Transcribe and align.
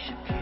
worship 0.00 0.30
you. 0.30 0.39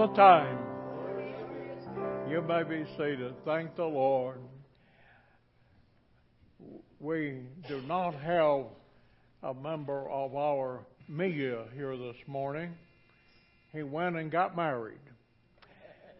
The 0.00 0.06
time. 0.14 0.58
You 2.30 2.40
may 2.40 2.62
be 2.62 2.86
seated. 2.96 3.34
Thank 3.44 3.76
the 3.76 3.84
Lord. 3.84 4.38
We 6.98 7.42
do 7.68 7.82
not 7.82 8.14
have 8.14 8.64
a 9.42 9.52
member 9.52 10.08
of 10.08 10.34
our 10.34 10.86
media 11.06 11.64
here 11.74 11.98
this 11.98 12.16
morning. 12.26 12.72
He 13.74 13.82
went 13.82 14.16
and 14.16 14.30
got 14.30 14.56
married. 14.56 14.96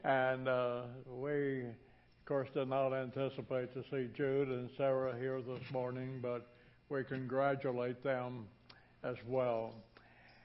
And 0.05 0.47
uh, 0.47 0.83
we, 1.09 1.61
of 1.61 2.27
course, 2.27 2.51
did 2.53 2.69
not 2.69 2.93
anticipate 2.93 3.73
to 3.73 3.83
see 3.91 4.11
Jude 4.15 4.49
and 4.49 4.69
Sarah 4.77 5.17
here 5.19 5.41
this 5.41 5.73
morning, 5.73 6.19
but 6.21 6.49
we 6.91 7.03
congratulate 7.05 8.05
them 8.05 8.45
as 9.05 9.17
well. 9.27 9.73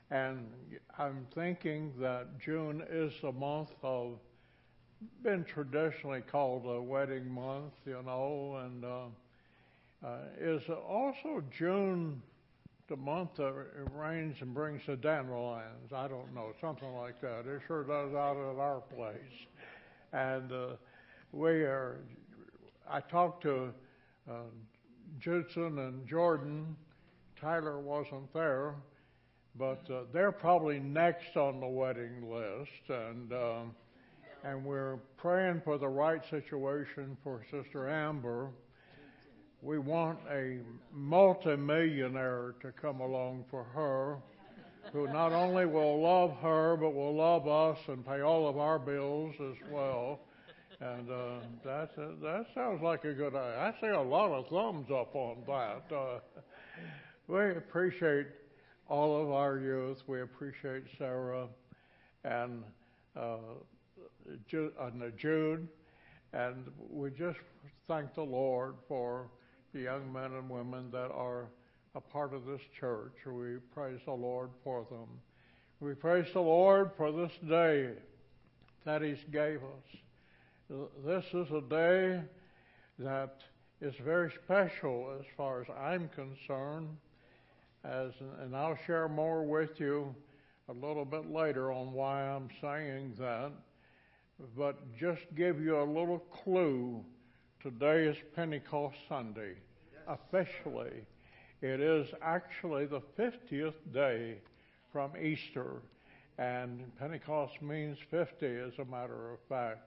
And 0.09 0.47
I'm 0.97 1.27
thinking 1.35 1.91
that 1.99 2.39
June 2.39 2.81
is 2.89 3.11
a 3.23 3.31
month 3.31 3.71
of, 3.83 4.17
been 5.21 5.43
traditionally 5.43 6.21
called 6.21 6.65
a 6.65 6.81
wedding 6.81 7.29
month, 7.29 7.73
you 7.85 8.01
know, 8.05 8.61
and 8.63 8.85
uh, 8.85 10.07
uh, 10.07 10.17
is 10.39 10.61
also 10.69 11.43
June 11.51 12.21
the 12.87 12.95
month 12.95 13.35
that 13.35 13.49
it 13.49 13.87
rains 13.93 14.37
and 14.39 14.53
brings 14.53 14.85
the 14.85 14.95
dandelions. 14.95 15.91
I 15.93 16.07
don't 16.07 16.33
know, 16.33 16.53
something 16.61 16.93
like 16.93 17.19
that. 17.19 17.45
It 17.45 17.61
sure 17.67 17.83
does 17.83 18.13
out 18.13 18.37
at 18.37 18.57
our 18.57 18.79
place. 18.95 19.47
And 20.13 20.49
uh, 20.51 20.67
we 21.33 21.49
are, 21.49 21.99
I 22.89 23.01
talked 23.01 23.43
to 23.43 23.73
uh, 24.29 24.33
Judson 25.19 25.79
and 25.79 26.07
Jordan. 26.07 26.75
Tyler 27.39 27.79
wasn't 27.79 28.31
there, 28.33 28.75
but 29.57 29.83
uh, 29.89 30.01
they're 30.13 30.31
probably 30.31 30.79
next 30.79 31.37
on 31.37 31.59
the 31.59 31.67
wedding 31.67 32.29
list. 32.29 32.89
And, 32.89 33.31
um, 33.33 33.75
and 34.43 34.63
we're 34.63 34.97
praying 35.17 35.61
for 35.63 35.77
the 35.77 35.87
right 35.87 36.21
situation 36.29 37.17
for 37.23 37.43
Sister 37.51 37.89
Amber 37.89 38.49
we 39.65 39.79
want 39.79 40.19
a 40.31 40.59
multimillionaire 40.93 42.53
to 42.61 42.71
come 42.71 42.99
along 42.99 43.45
for 43.49 43.63
her 43.63 44.19
who 44.93 45.07
not 45.07 45.31
only 45.31 45.65
will 45.65 45.99
love 45.99 46.37
her 46.37 46.77
but 46.77 46.93
will 46.93 47.15
love 47.15 47.47
us 47.47 47.79
and 47.87 48.05
pay 48.05 48.21
all 48.21 48.47
of 48.47 48.57
our 48.57 48.77
bills 48.77 49.33
as 49.39 49.55
well. 49.71 50.19
And 50.79 51.09
uh, 51.09 51.39
that 51.63 51.89
uh, 51.97 52.11
that 52.21 52.45
sounds 52.53 52.83
like 52.83 53.05
a 53.05 53.13
good 53.13 53.33
idea. 53.33 53.59
I 53.59 53.73
see 53.81 53.87
a 53.87 54.01
lot 54.01 54.29
of 54.31 54.47
thumbs 54.49 54.91
up 54.91 55.15
on 55.15 55.37
that. 55.47 55.95
Uh, 55.95 56.19
we 57.27 57.57
appreciate 57.57 58.27
all 58.87 59.21
of 59.21 59.31
our 59.31 59.57
youth. 59.57 60.03
We 60.07 60.21
appreciate 60.21 60.83
Sarah 60.97 61.47
and 62.23 62.63
uh, 63.15 63.37
Jude, 64.47 64.73
uh, 64.79 64.89
and 66.33 66.69
we 66.89 67.09
just 67.11 67.39
thank 67.87 68.13
the 68.15 68.23
Lord 68.23 68.75
for 68.87 69.27
the 69.73 69.81
young 69.81 70.11
men 70.11 70.33
and 70.33 70.49
women 70.49 70.89
that 70.91 71.11
are 71.11 71.47
a 71.95 72.01
part 72.01 72.33
of 72.33 72.45
this 72.45 72.61
church. 72.79 73.13
We 73.25 73.57
praise 73.73 73.99
the 74.05 74.13
Lord 74.13 74.49
for 74.63 74.85
them. 74.89 75.07
We 75.79 75.93
praise 75.93 76.27
the 76.33 76.41
Lord 76.41 76.91
for 76.97 77.11
this 77.11 77.31
day 77.47 77.91
that 78.85 79.01
He's 79.01 79.23
gave 79.31 79.59
us. 79.59 80.79
This 81.05 81.25
is 81.33 81.51
a 81.51 81.61
day 81.61 82.21
that 82.99 83.41
is 83.81 83.93
very 84.03 84.31
special 84.43 85.15
as 85.19 85.25
far 85.37 85.61
as 85.61 85.67
I'm 85.79 86.09
concerned. 86.09 86.89
As, 87.85 88.11
and 88.41 88.55
I'll 88.55 88.77
share 88.87 89.07
more 89.07 89.43
with 89.43 89.79
you 89.79 90.15
a 90.69 90.73
little 90.73 91.05
bit 91.05 91.31
later 91.31 91.71
on 91.71 91.93
why 91.93 92.23
I'm 92.23 92.49
saying 92.61 93.13
that. 93.19 93.51
But 94.57 94.97
just 94.97 95.21
give 95.35 95.61
you 95.61 95.79
a 95.79 95.85
little 95.85 96.19
clue 96.43 97.05
Today 97.65 98.05
is 98.05 98.17
Pentecost 98.35 98.95
Sunday. 99.09 99.53
Officially, 100.07 101.03
it 101.63 101.81
is 101.81 102.07
actually 102.21 102.85
the 102.85 103.01
50th 103.17 103.73
day 103.91 104.35
from 104.93 105.13
Easter, 105.19 105.81
and 106.37 106.95
Pentecost 106.99 107.59
means 107.63 107.97
50 108.11 108.45
as 108.45 108.73
a 108.77 108.85
matter 108.85 109.33
of 109.33 109.39
fact. 109.49 109.79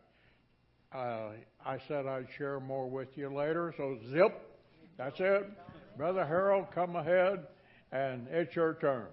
Uh, 0.93 1.29
I 1.65 1.79
said 1.87 2.07
I'd 2.07 2.27
share 2.37 2.59
more 2.59 2.91
with 2.91 3.17
you 3.17 3.33
later, 3.33 3.73
so 3.77 3.97
zip, 4.11 4.59
that's 4.97 5.21
it. 5.21 5.49
Brother 5.97 6.27
Harold, 6.27 6.67
come 6.75 6.97
ahead, 6.97 7.47
and 7.93 8.27
it's 8.31 8.55
your 8.55 8.75
turn. 8.75 9.07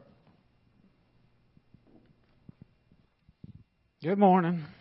Good 4.03 4.17
morning. 4.19 4.63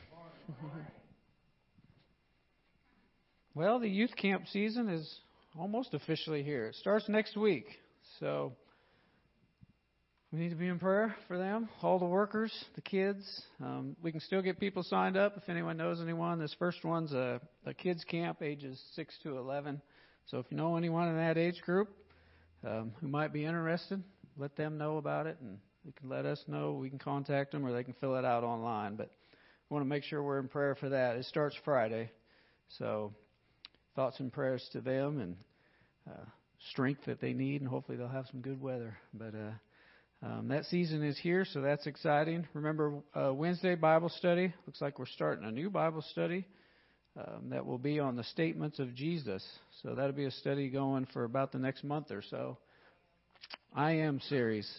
Well, 3.57 3.79
the 3.79 3.89
youth 3.89 4.11
camp 4.17 4.49
season 4.49 4.89
is 4.89 5.21
almost 5.57 5.95
officially 5.95 6.43
here. 6.43 6.67
It 6.67 6.75
starts 6.75 7.09
next 7.09 7.37
week. 7.37 7.67
So 8.19 8.53
we 10.33 10.41
need 10.41 10.49
to 10.49 10.57
be 10.57 10.67
in 10.67 10.81
prayer 10.81 11.15
for 11.29 11.39
them, 11.39 11.69
all 11.81 12.01
the 12.01 12.05
workers, 12.05 12.53
the 12.75 12.81
kids. 12.81 13.25
Um, 13.63 13.95
we 14.03 14.11
can 14.11 14.21
still 14.21 14.43
get 14.43 14.59
people 14.59 14.83
signed 14.83 15.17
up 15.17 15.37
if 15.37 15.49
anyone 15.49 15.77
knows 15.77 16.01
anyone. 16.01 16.41
This 16.41 16.53
first 16.59 16.85
one's 16.85 17.13
a, 17.13 17.41
a 17.65 17.73
kids 17.73 18.03
camp, 18.03 18.43
ages 18.43 18.83
6 18.97 19.15
to 19.23 19.39
11. 19.39 19.81
So 20.27 20.39
if 20.39 20.47
you 20.51 20.57
know 20.57 20.75
anyone 20.75 21.07
in 21.07 21.17
that 21.17 21.39
age 21.39 21.63
group 21.63 21.91
um, 22.67 22.93
who 23.01 23.09
might 23.09 23.33
be 23.33 23.45
interested, 23.45 24.03
let 24.37 24.57
them 24.57 24.79
know 24.79 24.97
about 24.97 25.27
it, 25.27 25.37
and 25.41 25.59
you 25.85 25.93
can 25.99 26.09
let 26.09 26.25
us 26.25 26.43
know. 26.47 26.73
We 26.73 26.89
can 26.89 26.99
contact 26.99 27.53
them, 27.53 27.65
or 27.65 27.73
they 27.73 27.85
can 27.85 27.95
fill 28.01 28.17
it 28.17 28.25
out 28.25 28.45
online. 28.45 28.97
But 28.97 29.11
we 29.69 29.75
want 29.75 29.85
to 29.85 29.89
make 29.89 30.05
sure 30.05 30.23
we're 30.23 30.39
in 30.39 30.49
prayer 30.49 30.75
for 30.75 30.89
that. 30.89 31.17
It 31.17 31.25
starts 31.27 31.57
Friday, 31.65 32.11
so 32.79 33.13
thoughts 33.95 34.19
and 34.21 34.33
prayers 34.33 34.67
to 34.73 34.81
them 34.81 35.21
and 35.21 35.37
uh, 36.11 36.25
strength 36.71 37.03
that 37.07 37.21
they 37.21 37.33
need, 37.33 37.61
and 37.61 37.69
hopefully 37.69 37.97
they'll 37.99 38.09
have 38.09 38.27
some 38.31 38.41
good 38.41 38.61
weather. 38.61 38.97
But 39.13 39.35
uh, 39.35 40.27
um, 40.27 40.49
that 40.49 40.65
season 40.67 41.03
is 41.03 41.19
here, 41.19 41.45
so 41.45 41.61
that's 41.61 41.87
exciting. 41.87 42.47
Remember 42.55 43.03
uh, 43.15 43.33
Wednesday 43.33 43.75
Bible 43.75 44.09
study? 44.09 44.53
Looks 44.67 44.81
like 44.81 44.99
we're 44.99 45.07
starting 45.07 45.45
a 45.45 45.53
new 45.53 45.71
Bible 45.71 46.03
study 46.13 46.47
um, 47.17 47.51
that 47.51 47.65
will 47.65 47.79
be 47.79 48.01
on 48.01 48.17
the 48.17 48.25
statements 48.25 48.79
of 48.79 48.95
Jesus. 48.95 49.45
So 49.83 49.95
that'll 49.95 50.13
be 50.13 50.25
a 50.25 50.31
study 50.31 50.69
going 50.69 51.07
for 51.13 51.25
about 51.25 51.53
the 51.53 51.59
next 51.59 51.85
month 51.85 52.11
or 52.11 52.23
so. 52.23 52.59
I 53.75 53.93
am 53.93 54.21
series, 54.29 54.71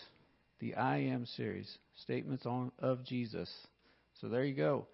the 0.60 0.76
I 0.76 0.98
am 0.98 1.26
series, 1.26 1.70
statements 2.04 2.46
on 2.46 2.72
of 2.80 3.04
Jesus. 3.06 3.52
So 4.22 4.30
there 4.30 4.44
you 4.44 4.56
go. 4.56 4.88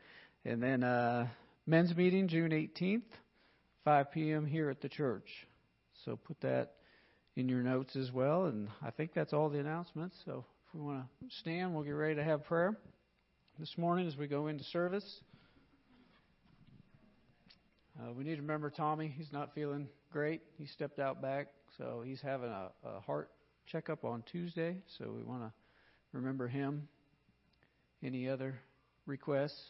And 0.46 0.62
then 0.62 0.84
uh, 0.84 1.28
men's 1.66 1.96
meeting 1.96 2.28
June 2.28 2.52
18th. 2.52 3.04
5 3.84 4.12
p.m. 4.12 4.46
here 4.46 4.70
at 4.70 4.82
the 4.82 4.90
church. 4.90 5.28
So 6.06 6.16
put 6.16 6.40
that 6.42 6.74
in 7.36 7.50
your 7.50 7.64
notes 7.64 7.96
as 7.96 8.12
well. 8.12 8.46
And 8.46 8.68
I 8.82 8.92
think 8.92 9.14
that's 9.14 9.34
all 9.34 9.50
the 9.50 9.60
announcements. 9.60 10.16
So 10.26 10.46
if 10.68 10.80
we 10.80 10.86
want 10.86 11.06
to 11.22 11.36
stand, 11.40 11.74
we'll 11.74 11.84
get 11.84 11.92
ready 11.92 12.16
to 12.16 12.24
have 12.24 12.44
prayer 12.46 12.78
this 13.60 13.74
morning 13.78 14.08
as 14.08 14.16
we 14.16 14.28
go 14.28 14.48
into 14.48 14.64
service. 14.66 15.06
Uh, 18.00 18.14
we 18.14 18.24
need 18.24 18.36
to 18.36 18.42
remember 18.42 18.70
Tommy. 18.70 19.14
He's 19.16 19.32
not 19.32 19.54
feeling 19.54 19.88
great. 20.12 20.42
He 20.58 20.66
stepped 20.66 21.00
out 21.00 21.22
back, 21.22 21.48
so 21.78 22.02
he's 22.06 22.22
having 22.22 22.50
a, 22.50 22.70
a 22.86 23.00
heart 23.02 23.30
checkup 23.66 24.06
on 24.06 24.24
Tuesday. 24.32 24.78
So 24.98 25.12
we 25.16 25.24
want 25.24 25.42
to 25.42 25.52
remember 26.14 26.48
him. 26.48 26.88
Any 28.04 28.28
other 28.30 28.60
requests? 29.06 29.62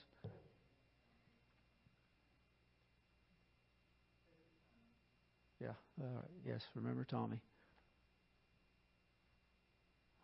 Yeah. 5.60 5.70
Uh, 6.00 6.22
yes. 6.46 6.62
Remember 6.76 7.04
Tommy. 7.04 7.42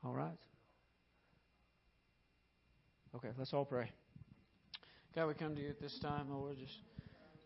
All 0.06 0.14
right. 0.14 0.38
Okay. 3.16 3.30
Let's 3.38 3.54
all 3.54 3.66
pray. 3.66 3.92
God, 5.16 5.28
we 5.28 5.34
come 5.34 5.56
to 5.56 5.62
you 5.62 5.70
at 5.70 5.82
this 5.82 5.98
time, 6.00 6.30
Lord. 6.30 6.58
Just 6.60 6.78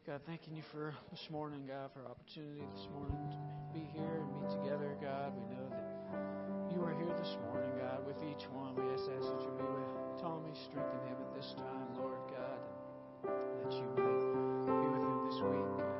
God, 0.07 0.19
thanking 0.25 0.55
you 0.55 0.63
for 0.71 0.95
this 1.11 1.29
morning, 1.29 1.61
God, 1.67 1.91
for 1.93 2.09
opportunity 2.09 2.65
this 2.73 2.87
morning 2.91 3.21
to 3.29 3.37
be 3.71 3.85
here 3.93 4.17
and 4.17 4.33
meet 4.33 4.49
together, 4.49 4.97
God. 4.99 5.31
We 5.37 5.45
know 5.53 5.69
that 5.69 6.73
you 6.73 6.81
are 6.81 6.95
here 6.97 7.13
this 7.21 7.37
morning, 7.45 7.69
God, 7.77 8.01
with 8.07 8.17
each 8.25 8.49
one. 8.49 8.73
We 8.73 8.81
ask 8.93 9.05
that 9.05 9.21
you 9.21 9.53
be 9.53 9.63
with 9.63 10.19
Tommy, 10.19 10.49
strengthen 10.57 11.05
him 11.05 11.21
at 11.21 11.35
this 11.37 11.53
time, 11.53 11.93
Lord 11.95 12.17
God, 12.33 13.29
that 13.29 13.71
you 13.77 13.85
might 13.93 14.81
be 14.81 14.87
with 14.89 15.05
him 15.05 15.21
this 15.29 15.39
week. 15.45 15.90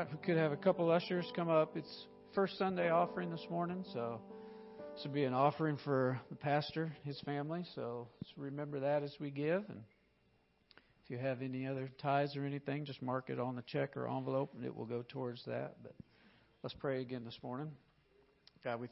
If 0.00 0.12
we 0.12 0.18
could 0.18 0.38
have 0.38 0.52
a 0.52 0.56
couple 0.56 0.90
ushers 0.90 1.30
come 1.36 1.50
up. 1.50 1.76
It's 1.76 2.06
first 2.34 2.56
Sunday 2.56 2.88
offering 2.88 3.30
this 3.30 3.46
morning, 3.50 3.84
so 3.92 4.18
this 4.94 5.04
would 5.04 5.12
be 5.12 5.24
an 5.24 5.34
offering 5.34 5.76
for 5.84 6.18
the 6.30 6.36
pastor, 6.36 6.96
his 7.04 7.20
family. 7.20 7.66
So 7.74 8.08
remember 8.34 8.80
that 8.80 9.02
as 9.02 9.14
we 9.20 9.30
give. 9.30 9.62
And 9.68 9.82
if 11.04 11.10
you 11.10 11.18
have 11.18 11.42
any 11.42 11.66
other 11.66 11.90
tithes 12.00 12.34
or 12.34 12.46
anything, 12.46 12.86
just 12.86 13.02
mark 13.02 13.28
it 13.28 13.38
on 13.38 13.56
the 13.56 13.62
check 13.62 13.94
or 13.94 14.08
envelope, 14.08 14.54
and 14.54 14.64
it 14.64 14.74
will 14.74 14.86
go 14.86 15.04
towards 15.06 15.44
that. 15.44 15.76
But 15.82 15.94
let's 16.62 16.74
pray 16.74 17.02
again 17.02 17.24
this 17.26 17.38
morning. 17.42 17.70
God, 18.64 18.80
we 18.80 18.88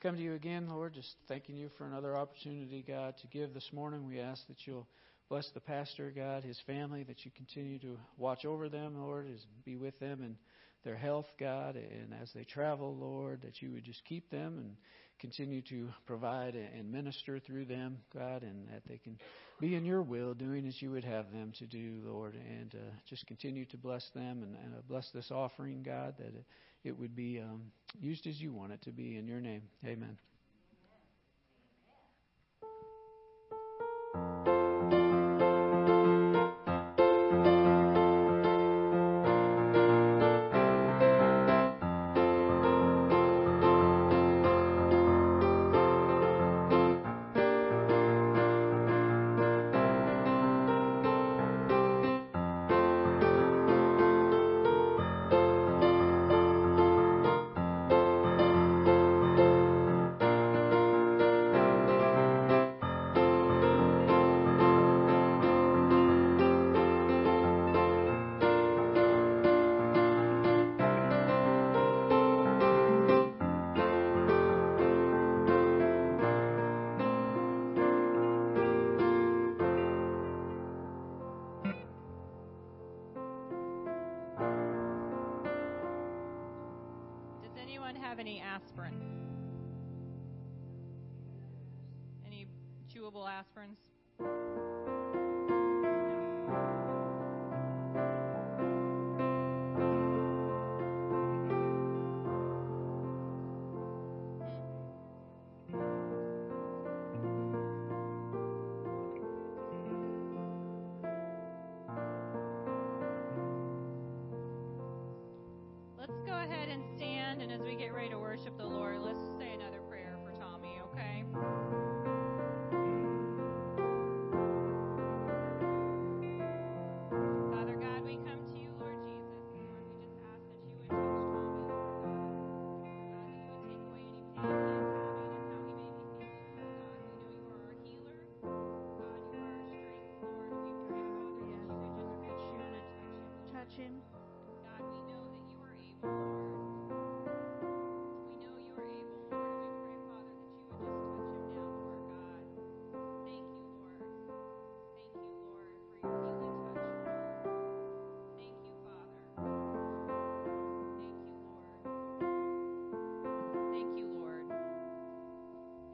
come 0.00 0.14
to 0.14 0.22
you 0.22 0.34
again, 0.34 0.68
Lord, 0.68 0.94
just 0.94 1.16
thanking 1.26 1.56
you 1.56 1.70
for 1.76 1.86
another 1.86 2.16
opportunity, 2.16 2.84
God, 2.86 3.16
to 3.18 3.26
give 3.26 3.52
this 3.52 3.70
morning. 3.72 4.06
We 4.06 4.20
ask 4.20 4.46
that 4.46 4.64
you'll 4.64 4.86
bless 5.28 5.50
the 5.50 5.60
pastor, 5.60 6.12
God, 6.14 6.44
his 6.44 6.60
family, 6.66 7.02
that 7.04 7.24
you 7.24 7.30
continue 7.36 7.78
to 7.80 7.98
watch 8.18 8.44
over 8.44 8.68
them, 8.68 9.00
Lord, 9.00 9.26
as 9.32 9.44
be 9.64 9.76
with 9.76 9.98
them 9.98 10.22
in 10.22 10.36
their 10.84 10.96
health, 10.96 11.26
God, 11.38 11.76
and 11.76 12.12
as 12.20 12.30
they 12.34 12.44
travel, 12.44 12.94
Lord, 12.94 13.42
that 13.42 13.62
you 13.62 13.72
would 13.72 13.84
just 13.84 14.04
keep 14.04 14.30
them 14.30 14.58
and 14.58 14.76
continue 15.20 15.62
to 15.62 15.88
provide 16.04 16.56
and 16.56 16.90
minister 16.90 17.38
through 17.38 17.64
them, 17.64 17.98
God, 18.12 18.42
and 18.42 18.68
that 18.68 18.82
they 18.88 18.98
can 18.98 19.16
be 19.60 19.76
in 19.76 19.84
your 19.84 20.02
will, 20.02 20.34
doing 20.34 20.66
as 20.66 20.82
you 20.82 20.90
would 20.90 21.04
have 21.04 21.30
them 21.32 21.52
to 21.58 21.66
do, 21.66 22.00
Lord, 22.04 22.34
and 22.34 22.74
uh, 22.74 22.92
just 23.08 23.26
continue 23.28 23.64
to 23.66 23.76
bless 23.76 24.10
them 24.14 24.42
and, 24.42 24.56
and 24.64 24.74
uh, 24.74 24.82
bless 24.88 25.08
this 25.14 25.30
offering, 25.30 25.84
God, 25.84 26.14
that 26.18 26.26
it, 26.26 26.44
it 26.82 26.98
would 26.98 27.14
be 27.14 27.38
um, 27.38 27.62
used 28.00 28.26
as 28.26 28.40
you 28.40 28.52
want 28.52 28.72
it 28.72 28.82
to 28.82 28.90
be. 28.90 29.16
In 29.16 29.28
your 29.28 29.40
name, 29.40 29.62
amen. 29.86 30.18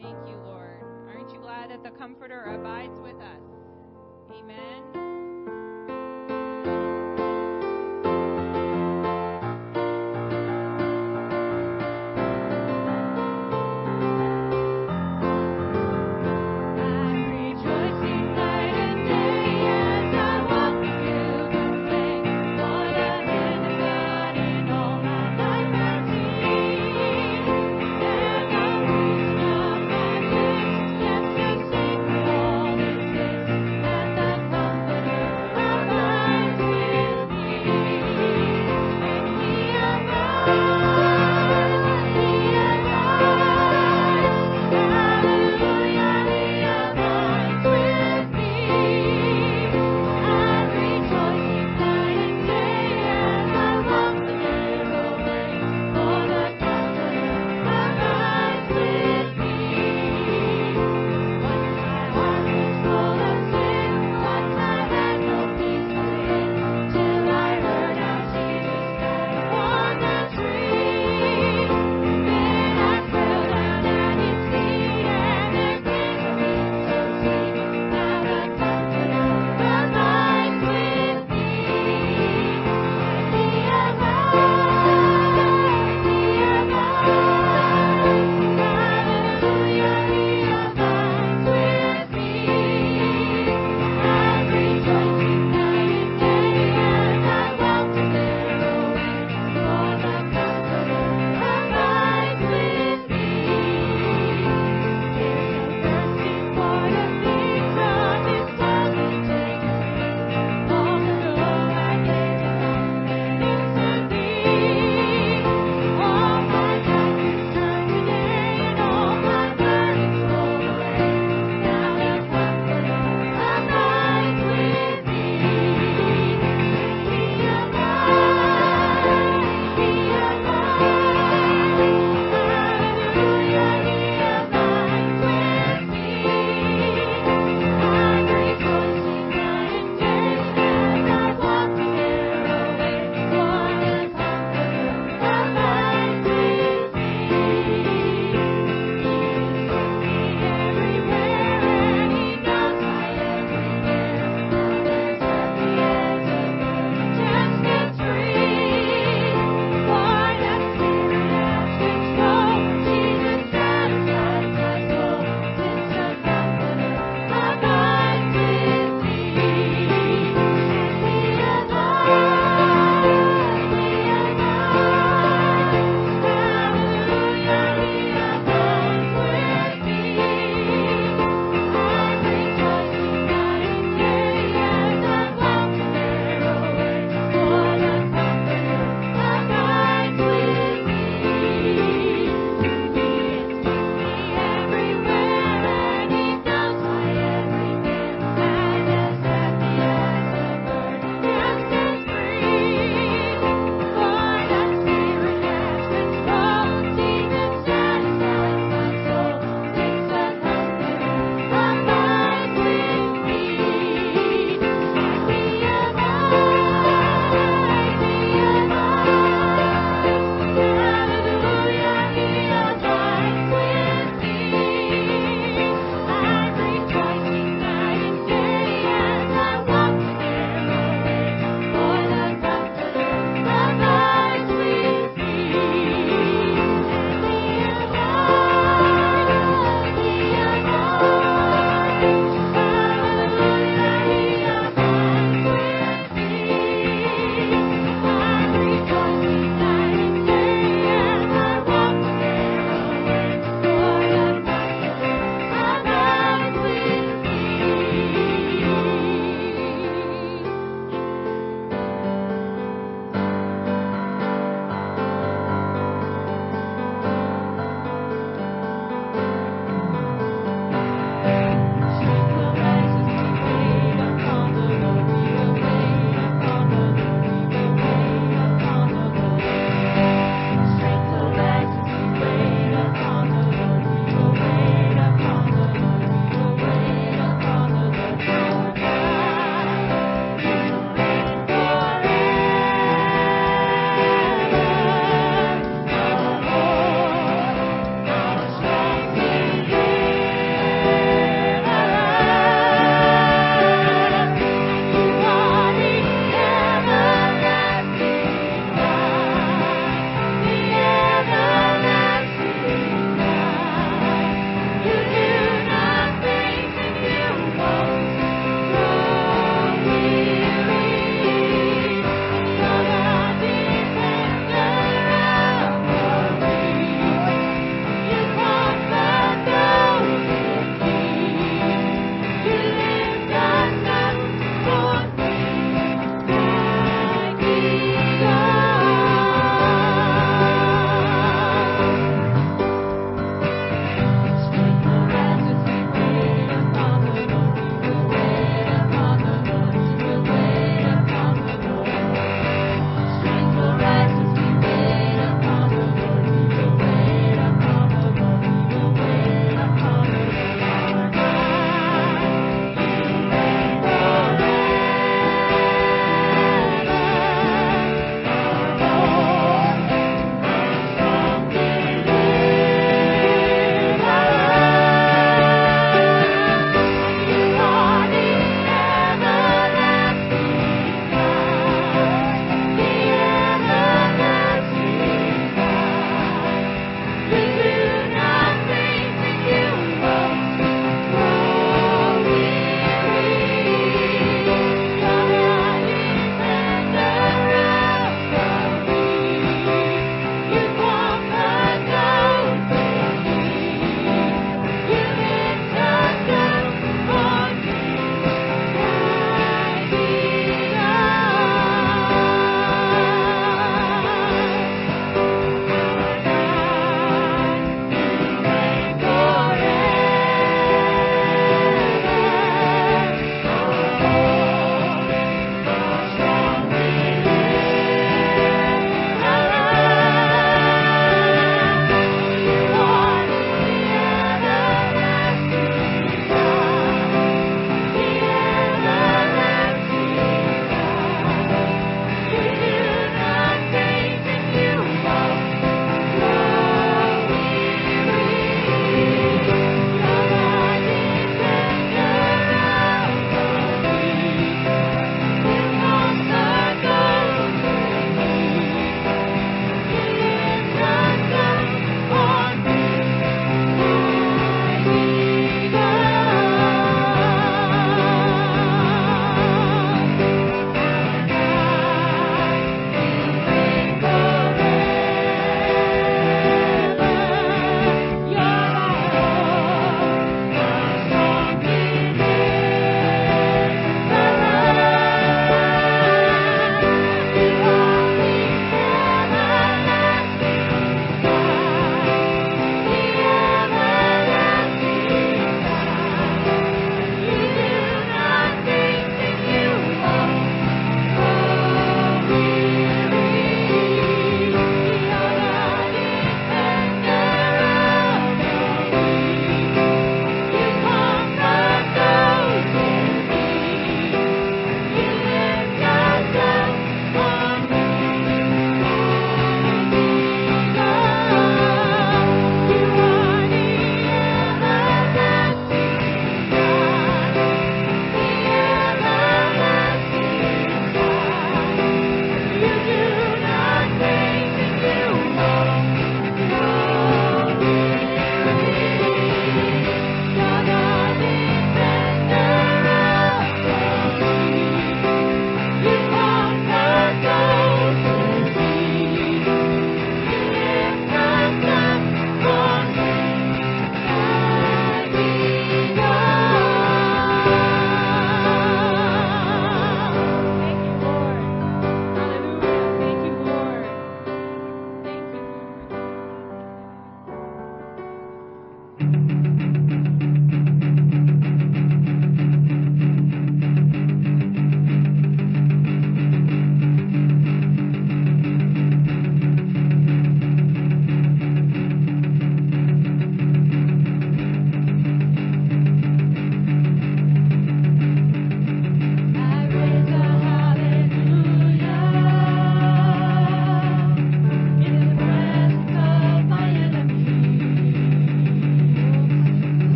Thank 0.00 0.28
you, 0.28 0.36
Lord. 0.36 0.82
Aren't 1.08 1.32
you 1.32 1.40
glad 1.40 1.70
that 1.70 1.82
the 1.82 1.90
Comforter 1.90 2.42
abides 2.42 2.98
with 3.00 3.16
us? 3.16 3.37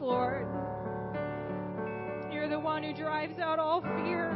Lord. 0.00 0.48
You're 2.32 2.48
the 2.48 2.58
one 2.58 2.82
who 2.82 2.92
drives 2.92 3.38
out 3.38 3.60
all 3.60 3.80
fear, 3.80 4.32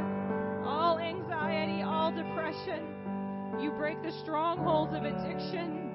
all 0.65 1.01
anxiety, 1.01 1.83
all 1.83 2.13
depression. 2.13 2.87
You 3.61 3.73
break 3.73 4.01
the 4.03 4.13
strongholds 4.23 4.95
of 4.95 5.03
addiction. 5.03 5.91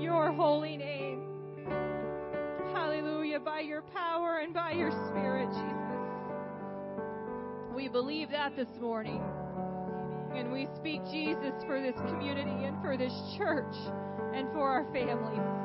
Your 0.00 0.32
holy 0.32 0.76
name. 0.76 1.22
Hallelujah. 2.74 3.38
By 3.38 3.60
your 3.60 3.82
power 3.82 4.40
and 4.42 4.52
by 4.52 4.72
your 4.72 4.90
spirit, 5.08 5.50
Jesus. 5.50 5.72
We 7.76 7.86
believe 7.88 8.30
that 8.30 8.56
this 8.56 8.68
morning. 8.80 9.22
And 10.34 10.50
we 10.50 10.66
speak 10.76 11.00
Jesus 11.12 11.52
for 11.64 11.80
this 11.80 11.94
community 12.08 12.64
and 12.64 12.82
for 12.82 12.96
this 12.96 13.12
church 13.36 13.74
and 14.34 14.50
for 14.52 14.68
our 14.68 14.84
families. 14.92 15.61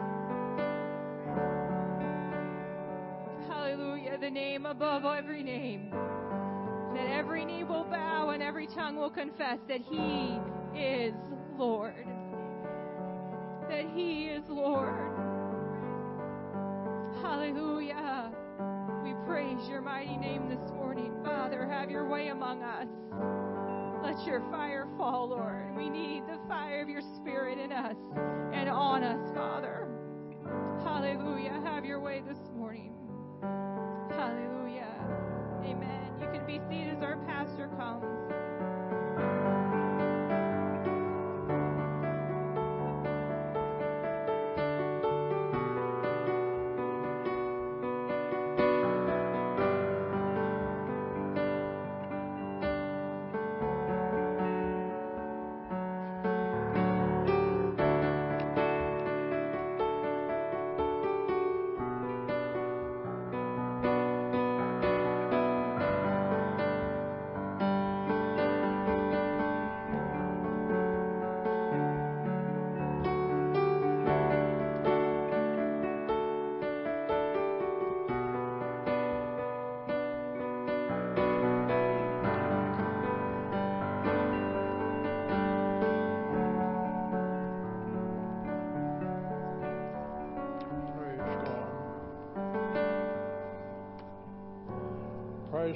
Above 4.97 5.15
every 5.15 5.43
name. 5.43 5.91
That 6.95 7.07
every 7.07 7.45
knee 7.45 7.63
will 7.63 7.83
bow 7.83 8.31
and 8.31 8.41
every 8.41 8.65
tongue 8.65 8.95
will 8.95 9.11
confess 9.11 9.59
that 9.67 9.81
He 9.81 10.39
is 10.75 11.13
Lord. 11.55 12.05
That 13.69 13.85
He 13.93 14.25
is 14.25 14.43
Lord. 14.49 15.13
Hallelujah. 17.21 18.31
We 19.03 19.13
praise 19.27 19.69
your 19.69 19.81
mighty 19.81 20.17
name 20.17 20.49
this 20.49 20.71
morning. 20.71 21.13
Father, 21.23 21.67
have 21.67 21.91
your 21.91 22.07
way 22.09 22.29
among 22.29 22.63
us. 22.63 22.87
Let 24.03 24.25
your 24.25 24.41
fire 24.49 24.87
fall, 24.97 25.29
Lord. 25.29 25.75
We 25.75 25.89
need 25.89 26.23
the 26.27 26.39
fire 26.47 26.81
of 26.81 26.89
your 26.89 27.01
spirit 27.15 27.59
in 27.59 27.71
us 27.71 27.97
and 28.51 28.67
on 28.67 29.03
us, 29.03 29.31
Father. 29.35 29.87
Hallelujah. 30.83 31.61
Have 31.65 31.85
your 31.85 31.99
way 31.99 32.23
this 32.27 32.39
morning. 32.55 32.93
Amen. 35.67 35.99
You 36.21 36.27
can 36.27 36.45
be 36.45 36.61
seated 36.69 36.97
as 36.97 37.03
our 37.03 37.17
pastor 37.27 37.67
comes. 37.77 38.05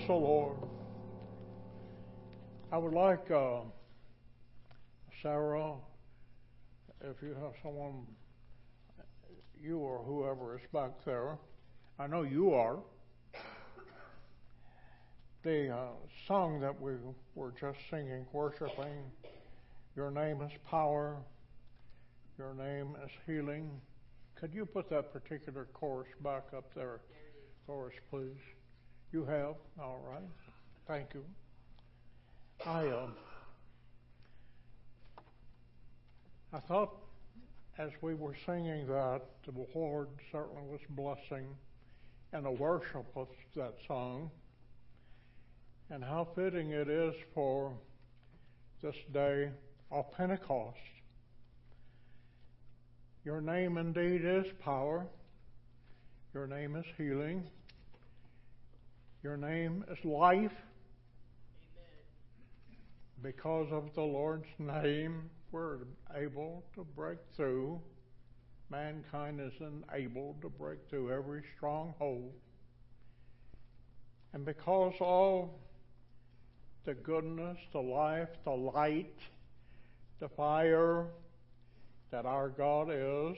Praise 0.01 0.07
the 0.07 0.13
Lord. 0.13 0.57
I 2.71 2.77
would 2.79 2.93
like 2.93 3.29
uh, 3.29 3.59
Sarah, 5.21 5.73
if 7.01 7.21
you 7.21 7.35
have 7.39 7.53
someone, 7.61 8.07
you 9.61 9.77
or 9.77 9.99
whoever 9.99 10.57
is 10.57 10.63
back 10.73 10.89
there, 11.05 11.37
I 11.99 12.07
know 12.07 12.23
you 12.23 12.51
are. 12.51 12.79
The 15.43 15.69
uh, 15.69 15.89
song 16.27 16.59
that 16.61 16.81
we 16.81 16.93
were 17.35 17.53
just 17.59 17.77
singing, 17.91 18.25
worshiping, 18.33 19.03
Your 19.95 20.09
name 20.09 20.41
is 20.41 20.51
power, 20.67 21.17
Your 22.39 22.55
name 22.55 22.95
is 23.05 23.11
healing. 23.27 23.69
Could 24.33 24.51
you 24.51 24.65
put 24.65 24.89
that 24.89 25.13
particular 25.13 25.67
chorus 25.73 26.09
back 26.23 26.45
up 26.57 26.73
there 26.73 27.01
for 27.67 27.87
us, 27.87 27.93
please? 28.09 28.41
You 29.11 29.25
have? 29.25 29.55
All 29.79 30.01
right. 30.09 30.23
Thank 30.87 31.13
you. 31.13 31.23
I, 32.65 32.87
uh, 32.87 33.07
I 36.53 36.59
thought 36.59 36.95
as 37.77 37.89
we 38.01 38.13
were 38.13 38.35
singing 38.45 38.87
that, 38.87 39.21
the 39.45 39.65
Lord 39.75 40.07
certainly 40.31 40.63
was 40.69 40.81
blessing 40.91 41.47
and 42.31 42.45
the 42.45 42.51
worship 42.51 43.05
of 43.15 43.27
that 43.55 43.73
song, 43.87 44.29
and 45.89 46.03
how 46.03 46.27
fitting 46.35 46.71
it 46.71 46.87
is 46.87 47.13
for 47.33 47.73
this 48.81 48.95
day 49.13 49.49
of 49.91 50.09
Pentecost. 50.13 50.77
Your 53.25 53.41
name 53.41 53.77
indeed 53.77 54.21
is 54.23 54.45
power. 54.63 55.05
Your 56.33 56.47
name 56.47 56.75
is 56.77 56.85
healing. 56.97 57.43
Your 59.23 59.37
name 59.37 59.85
is 59.91 60.03
life. 60.03 60.51
Because 63.21 63.67
of 63.71 63.93
the 63.93 64.01
Lord's 64.01 64.47
name, 64.57 65.29
we're 65.51 65.77
able 66.15 66.63
to 66.73 66.83
break 66.95 67.19
through. 67.35 67.79
Mankind 68.71 69.39
is 69.39 69.53
enabled 69.59 70.41
to 70.41 70.49
break 70.49 70.79
through 70.89 71.11
every 71.11 71.43
stronghold. 71.55 72.31
And 74.33 74.43
because 74.43 74.93
all 74.99 75.59
the 76.85 76.95
goodness, 76.95 77.57
the 77.73 77.79
life, 77.79 78.29
the 78.43 78.49
light, 78.49 79.19
the 80.19 80.29
fire, 80.29 81.05
that 82.09 82.25
our 82.25 82.49
God 82.49 82.89
is, 82.91 83.37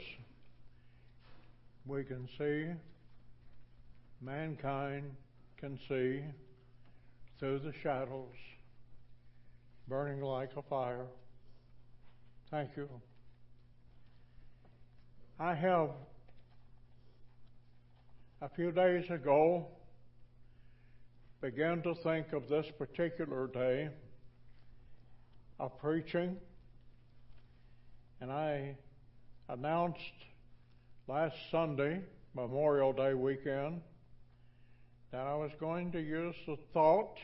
we 1.86 2.06
can 2.06 2.30
see, 2.38 2.68
mankind 4.22 5.12
can 5.64 5.80
see 5.88 6.20
through 7.40 7.58
the 7.58 7.72
shadows, 7.82 8.36
burning 9.88 10.22
like 10.22 10.50
a 10.58 10.62
fire. 10.62 11.06
Thank 12.52 12.72
you. 12.76 12.90
I 15.40 15.54
have, 15.54 15.92
a 18.42 18.50
few 18.50 18.74
days 18.74 19.10
ago, 19.10 19.68
began 21.40 21.82
to 21.84 21.96
think 21.96 22.34
of 22.34 22.50
this 22.50 22.66
particular 22.78 23.48
day 23.48 23.88
of 25.62 25.80
preaching. 25.80 26.36
And 28.20 28.34
I 28.34 28.76
announced 29.48 30.02
last 31.08 31.38
Sunday, 31.52 32.02
Memorial 32.36 32.92
Day 32.92 33.14
weekend, 33.14 33.80
that 35.14 35.28
I 35.28 35.36
was 35.36 35.52
going 35.60 35.92
to 35.92 36.02
use 36.02 36.34
the 36.48 36.58
thought, 36.74 37.20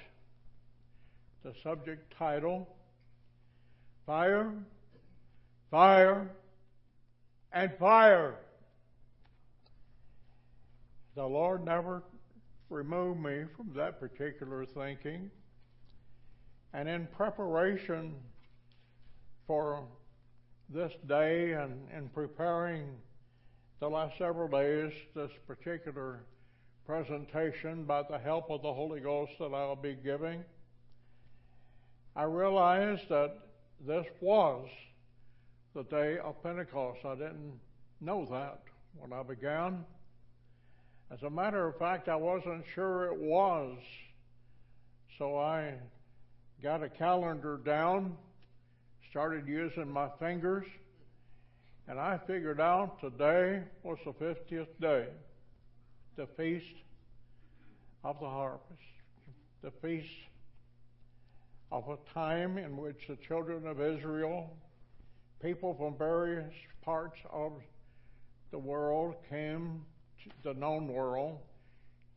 the 1.44 1.56
subject 1.64 2.14
title, 2.16 2.70
Fire, 4.06 4.54
Fire, 5.72 6.30
and 7.52 7.72
Fire. 7.80 8.36
The 11.16 11.26
Lord 11.26 11.66
never 11.66 12.04
removed 12.70 13.22
me 13.22 13.46
from 13.58 13.72
that 13.76 14.00
particular 14.00 14.68
thinking. 14.68 15.32
And 16.74 16.88
in 16.88 17.08
preparation 17.08 18.14
for 19.48 19.84
this 20.70 20.94
day 21.08 21.54
and 21.54 21.88
in 21.98 22.08
preparing 22.10 22.86
the 23.80 23.90
last 23.90 24.16
several 24.20 24.48
days 24.48 24.94
this 25.16 25.32
particular 25.48 26.20
presentation 26.90 27.84
by 27.84 28.02
the 28.02 28.18
help 28.18 28.50
of 28.50 28.64
the 28.64 28.74
Holy 28.74 29.00
Ghost 29.00 29.34
that 29.38 29.54
I'll 29.54 29.76
be 29.76 29.96
giving, 30.04 30.44
I 32.16 32.24
realized 32.24 33.08
that 33.10 33.38
this 33.86 34.08
was 34.22 34.68
the 35.76 35.84
day 35.84 36.18
of 36.18 36.42
Pentecost. 36.42 37.06
I 37.06 37.14
didn't 37.14 37.60
know 38.02 38.26
that 38.32 38.62
when 38.98 39.14
I 39.14 39.22
began. 39.22 39.86
As 41.12 41.22
a 41.22 41.30
matter 41.30 41.68
of 41.68 41.78
fact, 41.78 42.10
I 42.10 42.16
wasn't 42.16 42.66
sure 42.74 43.06
it 43.14 43.20
was. 43.20 43.78
So 45.20 45.38
I 45.38 45.76
got 46.64 46.82
a 46.82 46.90
calendar 46.90 47.58
down, 47.64 48.18
started 49.12 49.48
using 49.48 49.92
my 49.92 50.10
fingers, 50.20 50.66
and 51.88 52.00
I 52.00 52.20
figured 52.26 52.60
out 52.60 53.00
today 53.00 53.62
was 53.84 54.00
the 54.04 54.14
50th 54.14 54.66
day, 54.82 55.06
the 56.20 56.28
feast 56.36 56.76
of 58.04 58.20
the 58.20 58.28
harvest, 58.28 58.62
the 59.62 59.72
feast 59.82 60.10
of 61.72 61.88
a 61.88 61.96
time 62.14 62.58
in 62.58 62.76
which 62.76 63.08
the 63.08 63.16
children 63.16 63.66
of 63.66 63.80
Israel, 63.80 64.50
people 65.42 65.74
from 65.76 65.98
various 65.98 66.54
parts 66.82 67.18
of 67.32 67.54
the 68.52 68.58
world 68.58 69.16
came, 69.30 69.86
the 70.44 70.54
known 70.56 70.90
world, 70.90 71.38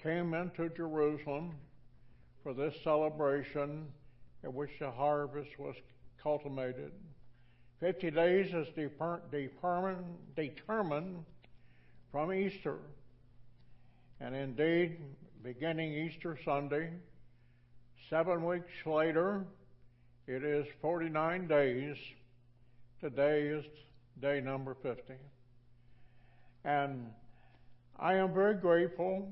came 0.02 0.34
into 0.34 0.68
Jerusalem 0.70 1.54
for 2.42 2.52
this 2.54 2.74
celebration 2.82 3.86
in 4.42 4.52
which 4.52 4.70
the 4.80 4.90
harvest 4.90 5.60
was 5.60 5.76
culminated. 6.20 6.90
Fifty 7.78 8.10
days 8.10 8.52
is 8.52 8.66
determined 10.34 11.24
from 12.10 12.32
Easter. 12.32 12.78
And 14.22 14.36
indeed, 14.36 14.98
beginning 15.42 15.94
Easter 15.94 16.38
Sunday, 16.44 16.90
seven 18.08 18.44
weeks 18.44 18.70
later, 18.86 19.44
it 20.28 20.44
is 20.44 20.64
49 20.80 21.48
days. 21.48 21.96
Today 23.00 23.48
is 23.48 23.64
day 24.20 24.40
number 24.40 24.76
50. 24.80 25.14
And 26.64 27.10
I 27.98 28.14
am 28.14 28.32
very 28.32 28.54
grateful 28.54 29.28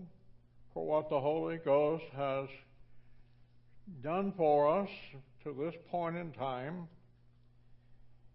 for 0.74 0.84
what 0.84 1.09
the 1.09 1.20
Holy 1.20 1.59
Ghost 1.59 2.07
has 2.16 2.49
done 4.03 4.32
for 4.36 4.82
us 4.82 4.91
to 5.45 5.53
this 5.53 5.76
point 5.88 6.16
in 6.16 6.32
time. 6.32 6.88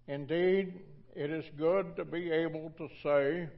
Indeed, 0.08 0.80
it 1.18 1.32
is 1.32 1.44
good 1.58 1.98
to 1.98 2.06
be 2.06 2.32
able 2.32 2.72
to 2.78 2.88
say 3.04 3.50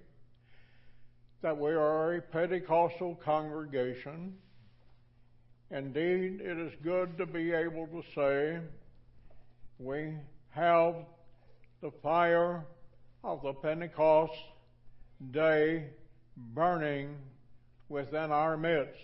that 1.42 1.58
we 1.58 1.72
are 1.72 2.16
a 2.16 2.22
Pentecostal 2.22 3.16
congregation. 3.16 4.36
Indeed, 5.70 6.42
it 6.42 6.58
is 6.58 6.74
good 6.84 7.18
to 7.18 7.26
be 7.26 7.52
able 7.52 7.88
to 7.88 8.04
say 8.16 8.60
we 9.80 10.14
have 10.50 10.96
the 11.82 11.92
fire 12.02 12.66
of 13.24 13.44
the 13.44 13.54
Pentecost 13.54 14.34
day 15.32 15.88
burning 16.38 17.16
within 17.90 18.32
our 18.32 18.58
midst. 18.58 19.00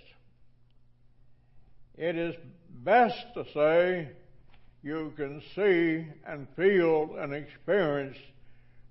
It 1.96 2.16
is 2.18 2.36
best 2.84 3.18
to 3.36 3.46
say 3.54 4.10
you 4.82 5.14
can 5.16 5.42
see 5.56 6.08
and 6.26 6.48
feel 6.56 7.16
and 7.20 7.34
experience 7.34 8.18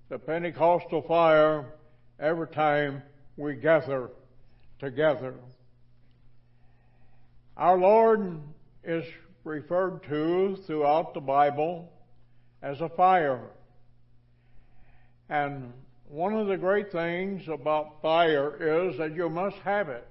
the 0.09 0.17
Pentecostal 0.17 1.01
fire 1.01 1.73
every 2.19 2.47
time 2.47 3.03
we 3.37 3.55
gather 3.55 4.09
together. 4.79 5.33
Our 7.57 7.77
Lord 7.77 8.41
is 8.83 9.05
referred 9.43 10.03
to 10.09 10.57
throughout 10.65 11.13
the 11.13 11.21
Bible 11.21 11.91
as 12.61 12.81
a 12.81 12.89
fire. 12.89 13.41
And 15.29 15.73
one 16.07 16.35
of 16.35 16.47
the 16.47 16.57
great 16.57 16.91
things 16.91 17.47
about 17.47 18.01
fire 18.01 18.89
is 18.89 18.97
that 18.97 19.15
you 19.15 19.29
must 19.29 19.57
have 19.57 19.89
it. 19.89 20.07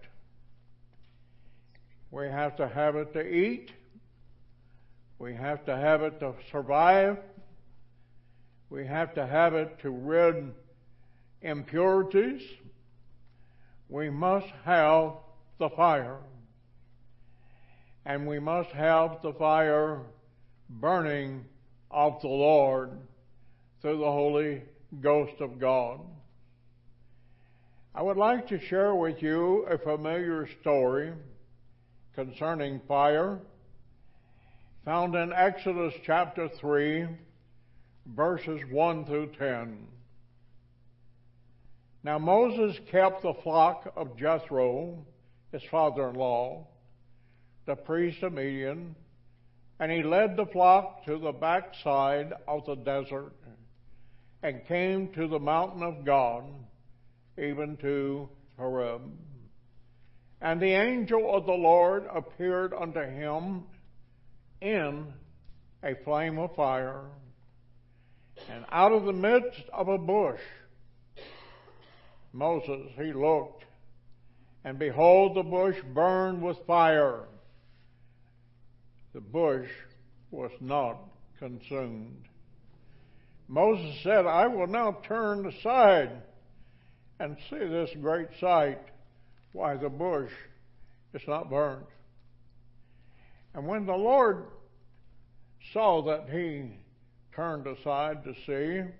We 2.10 2.26
have 2.26 2.56
to 2.56 2.68
have 2.68 2.96
it 2.96 3.12
to 3.14 3.26
eat. 3.26 3.72
We 5.18 5.34
have 5.34 5.64
to 5.66 5.76
have 5.76 6.02
it 6.02 6.20
to 6.20 6.34
survive. 6.50 7.18
We 8.68 8.86
have 8.86 9.14
to 9.14 9.26
have 9.26 9.54
it 9.54 9.78
to 9.80 9.90
rid 9.90 10.52
impurities. 11.40 12.42
We 13.92 14.08
must 14.08 14.46
have 14.64 15.16
the 15.58 15.68
fire. 15.68 16.16
And 18.06 18.26
we 18.26 18.38
must 18.38 18.70
have 18.70 19.20
the 19.22 19.34
fire 19.34 20.00
burning 20.70 21.44
of 21.90 22.18
the 22.22 22.28
Lord 22.28 22.92
through 23.82 23.98
the 23.98 24.10
Holy 24.10 24.62
Ghost 25.02 25.34
of 25.40 25.60
God. 25.60 26.00
I 27.94 28.00
would 28.00 28.16
like 28.16 28.48
to 28.48 28.58
share 28.58 28.94
with 28.94 29.22
you 29.22 29.64
a 29.64 29.76
familiar 29.76 30.48
story 30.62 31.12
concerning 32.14 32.80
fire 32.88 33.40
found 34.86 35.14
in 35.14 35.34
Exodus 35.34 35.92
chapter 36.02 36.48
3, 36.48 37.08
verses 38.06 38.62
1 38.70 39.04
through 39.04 39.32
10. 39.38 39.86
Now 42.04 42.18
Moses 42.18 42.78
kept 42.90 43.22
the 43.22 43.34
flock 43.34 43.92
of 43.96 44.16
Jethro, 44.16 45.06
his 45.52 45.62
father 45.70 46.08
in 46.08 46.16
law, 46.16 46.66
the 47.64 47.76
priest 47.76 48.22
of 48.24 48.32
Midian, 48.32 48.96
and 49.78 49.92
he 49.92 50.02
led 50.02 50.36
the 50.36 50.46
flock 50.46 51.04
to 51.04 51.18
the 51.18 51.32
backside 51.32 52.32
of 52.48 52.66
the 52.66 52.74
desert 52.74 53.34
and 54.42 54.66
came 54.66 55.12
to 55.12 55.28
the 55.28 55.38
mountain 55.38 55.84
of 55.84 56.04
God, 56.04 56.44
even 57.38 57.76
to 57.78 58.28
Horeb. 58.56 59.02
And 60.40 60.60
the 60.60 60.72
angel 60.72 61.32
of 61.32 61.46
the 61.46 61.52
Lord 61.52 62.04
appeared 62.12 62.74
unto 62.74 63.00
him 63.00 63.62
in 64.60 65.12
a 65.84 65.94
flame 66.04 66.38
of 66.38 66.56
fire, 66.56 67.02
and 68.50 68.64
out 68.72 68.90
of 68.90 69.04
the 69.04 69.12
midst 69.12 69.62
of 69.72 69.86
a 69.86 69.98
bush, 69.98 70.40
Moses, 72.32 72.90
he 72.96 73.12
looked, 73.12 73.64
and 74.64 74.78
behold, 74.78 75.36
the 75.36 75.42
bush 75.42 75.76
burned 75.92 76.42
with 76.42 76.56
fire. 76.66 77.24
The 79.12 79.20
bush 79.20 79.68
was 80.30 80.50
not 80.60 80.98
consumed. 81.38 82.24
Moses 83.48 84.02
said, 84.02 84.24
I 84.24 84.46
will 84.46 84.66
now 84.66 84.98
turn 85.06 85.46
aside 85.46 86.10
and 87.18 87.36
see 87.50 87.58
this 87.58 87.90
great 88.00 88.28
sight, 88.40 88.80
why 89.52 89.76
the 89.76 89.90
bush 89.90 90.30
is 91.12 91.22
not 91.28 91.50
burned. 91.50 91.84
And 93.54 93.66
when 93.66 93.84
the 93.84 93.92
Lord 93.92 94.46
saw 95.72 96.02
that 96.02 96.30
he 96.30 96.70
turned 97.34 97.66
aside 97.66 98.24
to 98.24 98.34
see, 98.46 98.90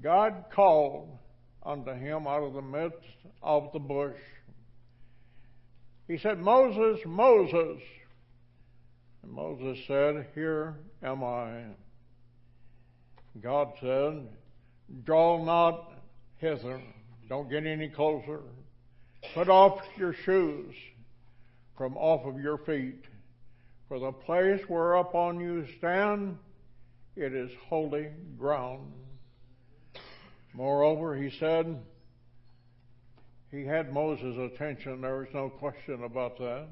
God 0.00 0.44
called 0.54 1.18
unto 1.66 1.92
him 1.92 2.26
out 2.26 2.44
of 2.44 2.54
the 2.54 2.62
midst 2.62 2.98
of 3.42 3.72
the 3.72 3.78
bush. 3.80 4.16
He 6.06 6.16
said, 6.16 6.38
Moses, 6.38 7.04
Moses. 7.04 7.82
And 9.22 9.32
Moses 9.32 9.78
said, 9.86 10.28
Here 10.34 10.76
am 11.02 11.24
I. 11.24 11.64
God 13.42 13.72
said, 13.80 14.28
Draw 15.04 15.44
not 15.44 15.92
hither. 16.38 16.80
Don't 17.28 17.50
get 17.50 17.66
any 17.66 17.88
closer. 17.88 18.40
Put 19.34 19.48
off 19.48 19.80
your 19.98 20.12
shoes 20.12 20.74
from 21.76 21.96
off 21.96 22.24
of 22.24 22.40
your 22.40 22.58
feet. 22.58 23.04
For 23.88 23.98
the 23.98 24.12
place 24.12 24.62
whereupon 24.68 25.40
you 25.40 25.66
stand, 25.78 26.38
it 27.16 27.34
is 27.34 27.50
holy 27.68 28.08
ground. 28.38 28.92
Moreover, 30.56 31.14
he 31.14 31.30
said, 31.38 31.78
he 33.50 33.66
had 33.66 33.92
Moses' 33.92 34.52
attention. 34.54 35.02
There 35.02 35.18
was 35.18 35.28
no 35.34 35.50
question 35.50 36.02
about 36.02 36.38
that. 36.38 36.66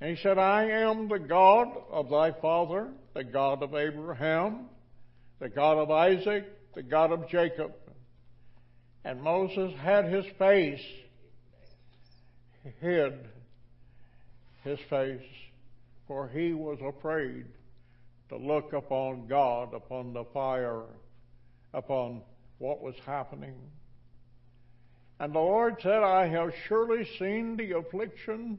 And 0.00 0.16
he 0.16 0.22
said, 0.22 0.38
I 0.38 0.64
am 0.64 1.08
the 1.08 1.18
God 1.18 1.68
of 1.90 2.10
thy 2.10 2.32
father, 2.40 2.92
the 3.14 3.24
God 3.24 3.62
of 3.62 3.74
Abraham, 3.74 4.66
the 5.40 5.48
God 5.48 5.78
of 5.78 5.90
Isaac, 5.90 6.44
the 6.74 6.82
God 6.82 7.12
of 7.12 7.28
Jacob. 7.28 7.72
And 9.04 9.22
Moses 9.22 9.72
had 9.80 10.04
his 10.04 10.26
face 10.38 10.84
hid 12.80 13.14
his 14.64 14.78
face, 14.90 15.22
for 16.06 16.28
he 16.28 16.52
was 16.52 16.78
afraid 16.82 17.46
to 18.28 18.36
look 18.36 18.74
upon 18.74 19.26
God, 19.26 19.72
upon 19.72 20.12
the 20.12 20.24
fire, 20.34 20.82
upon 21.72 22.22
what 22.58 22.82
was 22.82 22.94
happening. 23.06 23.54
And 25.20 25.34
the 25.34 25.40
Lord 25.40 25.76
said, 25.82 26.02
I 26.02 26.26
have 26.26 26.54
surely 26.66 27.04
seen 27.18 27.56
the 27.56 27.72
affliction 27.72 28.58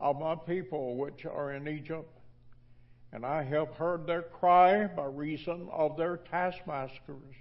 of 0.00 0.20
my 0.20 0.36
people 0.36 0.96
which 0.96 1.26
are 1.26 1.52
in 1.52 1.66
Egypt, 1.66 2.10
and 3.12 3.26
I 3.26 3.42
have 3.42 3.74
heard 3.74 4.06
their 4.06 4.22
cry 4.22 4.86
by 4.86 5.06
reason 5.06 5.68
of 5.72 5.96
their 5.96 6.18
taskmasters, 6.18 7.34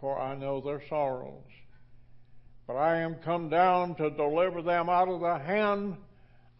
for 0.00 0.20
I 0.20 0.36
know 0.36 0.60
their 0.60 0.82
sorrows. 0.88 1.42
But 2.66 2.76
I 2.76 2.98
am 2.98 3.16
come 3.16 3.48
down 3.48 3.94
to 3.96 4.10
deliver 4.10 4.62
them 4.62 4.88
out 4.88 5.08
of 5.08 5.20
the 5.20 5.38
hand 5.38 5.96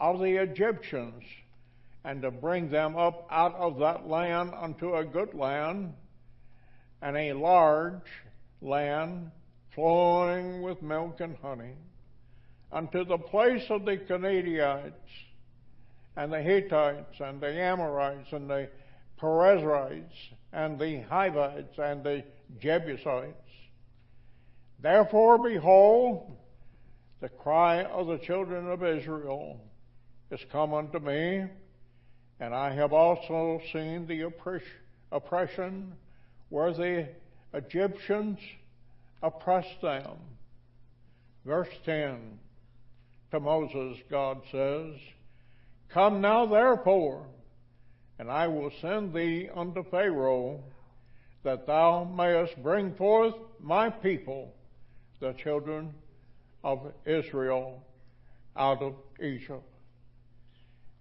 of 0.00 0.18
the 0.18 0.36
Egyptians, 0.36 1.22
and 2.04 2.22
to 2.22 2.30
bring 2.30 2.70
them 2.70 2.96
up 2.96 3.26
out 3.30 3.54
of 3.54 3.78
that 3.78 4.08
land 4.08 4.52
unto 4.56 4.94
a 4.94 5.04
good 5.04 5.34
land 5.34 5.94
and 7.03 7.16
a 7.16 7.32
large 7.32 8.03
land 8.61 9.30
flowing 9.74 10.62
with 10.62 10.80
milk 10.82 11.20
and 11.20 11.36
honey, 11.42 11.74
unto 12.72 13.05
the 13.05 13.18
place 13.18 13.64
of 13.70 13.84
the 13.84 13.97
Canaanites 13.97 14.94
and 16.16 16.32
the 16.32 16.40
Hittites 16.40 17.20
and 17.20 17.40
the 17.40 17.53
Amorites 17.53 18.32
and 18.32 18.49
the 18.49 18.68
Perizzites 19.18 20.14
and 20.53 20.78
the 20.78 21.03
Hivites 21.03 21.78
and 21.78 22.03
the 22.03 22.24
Jebusites. 22.59 23.34
Therefore, 24.80 25.38
behold, 25.38 26.36
the 27.20 27.28
cry 27.28 27.84
of 27.84 28.07
the 28.07 28.18
children 28.18 28.70
of 28.70 28.82
Israel 28.82 29.61
is 30.30 30.40
come 30.51 30.74
unto 30.74 30.99
me, 30.99 31.44
and 32.40 32.55
I 32.55 32.74
have 32.74 32.92
also 32.92 33.61
seen 33.72 34.07
the 34.07 34.30
oppression 35.12 35.92
where 36.49 36.72
the 36.72 37.09
Egyptians 37.53 38.38
oppressed 39.22 39.80
them. 39.82 40.16
Verse 41.44 41.68
10 41.84 42.38
to 43.30 43.40
Moses, 43.40 43.99
God 44.11 44.40
says, 44.51 44.94
Come 45.88 46.20
now 46.20 46.47
therefore, 46.47 47.26
and 48.18 48.30
I 48.30 48.49
will 48.49 48.70
send 48.80 49.12
thee 49.12 49.49
unto 49.55 49.84
Pharaoh, 49.90 50.61
that 51.44 51.66
thou 51.66 52.05
mayest 52.05 52.61
bring 52.62 52.94
forth 52.94 53.34
my 53.61 53.90
people, 53.90 54.55
the 55.20 55.32
children 55.34 55.94
of 56.64 56.92
Israel, 57.05 57.82
out 58.57 58.82
of 58.82 58.94
Egypt. 59.22 59.62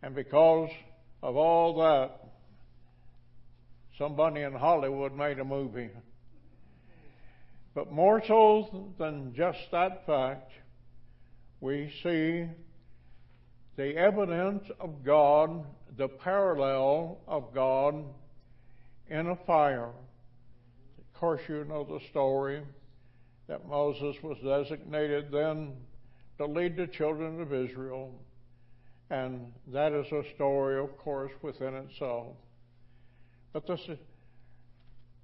And 0.04 0.14
because 0.14 0.70
of 1.24 1.36
all 1.36 1.78
that, 1.78 2.25
somebody 3.98 4.42
in 4.42 4.54
Hollywood 4.54 5.16
made 5.16 5.40
a 5.40 5.44
movie. 5.44 5.90
But 7.74 7.92
more 7.92 8.24
so 8.26 8.94
than 8.98 9.34
just 9.36 9.60
that 9.72 10.06
fact, 10.06 10.52
we 11.60 11.92
see 12.04 12.46
the 13.76 13.98
evidence 13.98 14.64
of 14.80 15.04
God, 15.04 15.66
the 15.98 16.08
parallel 16.08 17.20
of 17.28 17.54
God 17.54 18.04
in 19.10 19.28
a 19.28 19.36
fire. 19.46 19.90
Of 20.98 21.20
course, 21.20 21.42
you 21.50 21.66
know 21.66 21.84
the 21.84 22.00
story 22.10 22.62
that 23.48 23.68
Moses 23.68 24.16
was 24.24 24.38
designated 24.44 25.32
then 25.32 25.74
to 26.38 26.46
lead 26.46 26.76
the 26.78 26.88
children 26.88 27.42
of 27.42 27.54
Israel. 27.54 28.14
And 29.10 29.52
that 29.68 29.94
is 29.94 30.12
a 30.12 30.24
story, 30.36 30.80
of 30.80 30.98
course, 30.98 31.32
within 31.42 31.76
itself. 31.76 32.36
But 33.56 33.68
this 33.68 33.90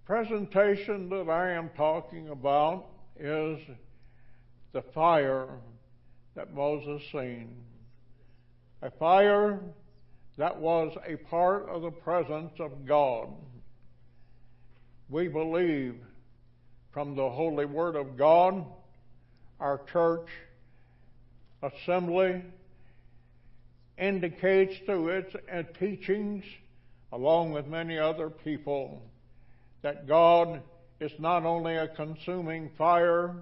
presentation 0.05 1.09
that 1.09 1.27
I 1.29 1.51
am 1.51 1.69
talking 1.75 2.29
about 2.29 2.85
is 3.19 3.59
the 4.71 4.81
fire 4.93 5.49
that 6.35 6.53
Moses 6.53 7.01
seen. 7.11 7.57
A 8.83 8.89
fire 8.89 9.59
that 10.37 10.55
was 10.55 10.95
a 11.05 11.17
part 11.17 11.67
of 11.67 11.81
the 11.81 11.91
presence 11.91 12.53
of 12.61 12.85
God. 12.85 13.27
We 15.09 15.27
believe 15.27 15.97
from 16.93 17.17
the 17.17 17.29
Holy 17.29 17.65
Word 17.65 17.97
of 17.97 18.15
God, 18.17 18.63
our 19.59 19.81
church 19.91 20.29
assembly 21.61 22.43
indicates 23.97 24.77
through 24.85 25.09
its 25.09 25.35
uh, 25.53 25.63
teachings, 25.77 26.45
along 27.11 27.51
with 27.51 27.67
many 27.67 27.97
other 27.97 28.29
people, 28.29 29.01
that 29.81 30.07
God 30.07 30.61
is 30.99 31.11
not 31.19 31.45
only 31.45 31.75
a 31.75 31.87
consuming 31.87 32.69
fire, 32.77 33.35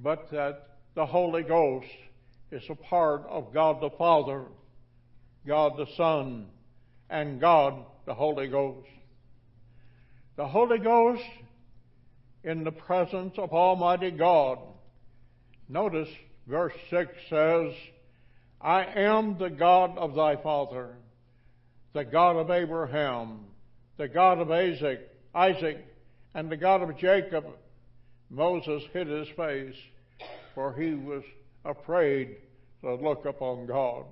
but 0.00 0.30
that 0.30 0.76
the 0.94 1.06
Holy 1.06 1.42
Ghost 1.42 1.86
is 2.50 2.62
a 2.68 2.74
part 2.74 3.24
of 3.28 3.52
God 3.52 3.80
the 3.80 3.90
Father, 3.90 4.44
God 5.46 5.76
the 5.76 5.86
Son, 5.96 6.46
and 7.10 7.40
God 7.40 7.84
the 8.06 8.14
Holy 8.14 8.48
Ghost. 8.48 8.88
The 10.36 10.46
Holy 10.46 10.78
Ghost 10.78 11.24
in 12.44 12.64
the 12.64 12.72
presence 12.72 13.34
of 13.38 13.52
Almighty 13.52 14.10
God. 14.10 14.58
Notice 15.68 16.08
verse 16.46 16.74
6 16.90 17.12
says, 17.28 17.72
I 18.60 18.84
am 18.84 19.38
the 19.38 19.50
God 19.50 19.96
of 19.98 20.14
thy 20.14 20.36
father, 20.36 20.96
the 21.92 22.04
God 22.04 22.36
of 22.36 22.50
Abraham, 22.50 23.44
the 23.96 24.08
God 24.08 24.38
of 24.38 24.50
Isaac, 24.50 25.08
Isaac, 25.34 25.84
and 26.34 26.50
the 26.50 26.56
God 26.56 26.82
of 26.82 26.96
Jacob. 26.98 27.44
Moses 28.30 28.82
hid 28.92 29.06
his 29.06 29.28
face, 29.36 29.76
for 30.54 30.74
he 30.74 30.94
was 30.94 31.22
afraid 31.64 32.36
to 32.82 32.94
look 32.94 33.24
upon 33.24 33.66
God. 33.66 34.04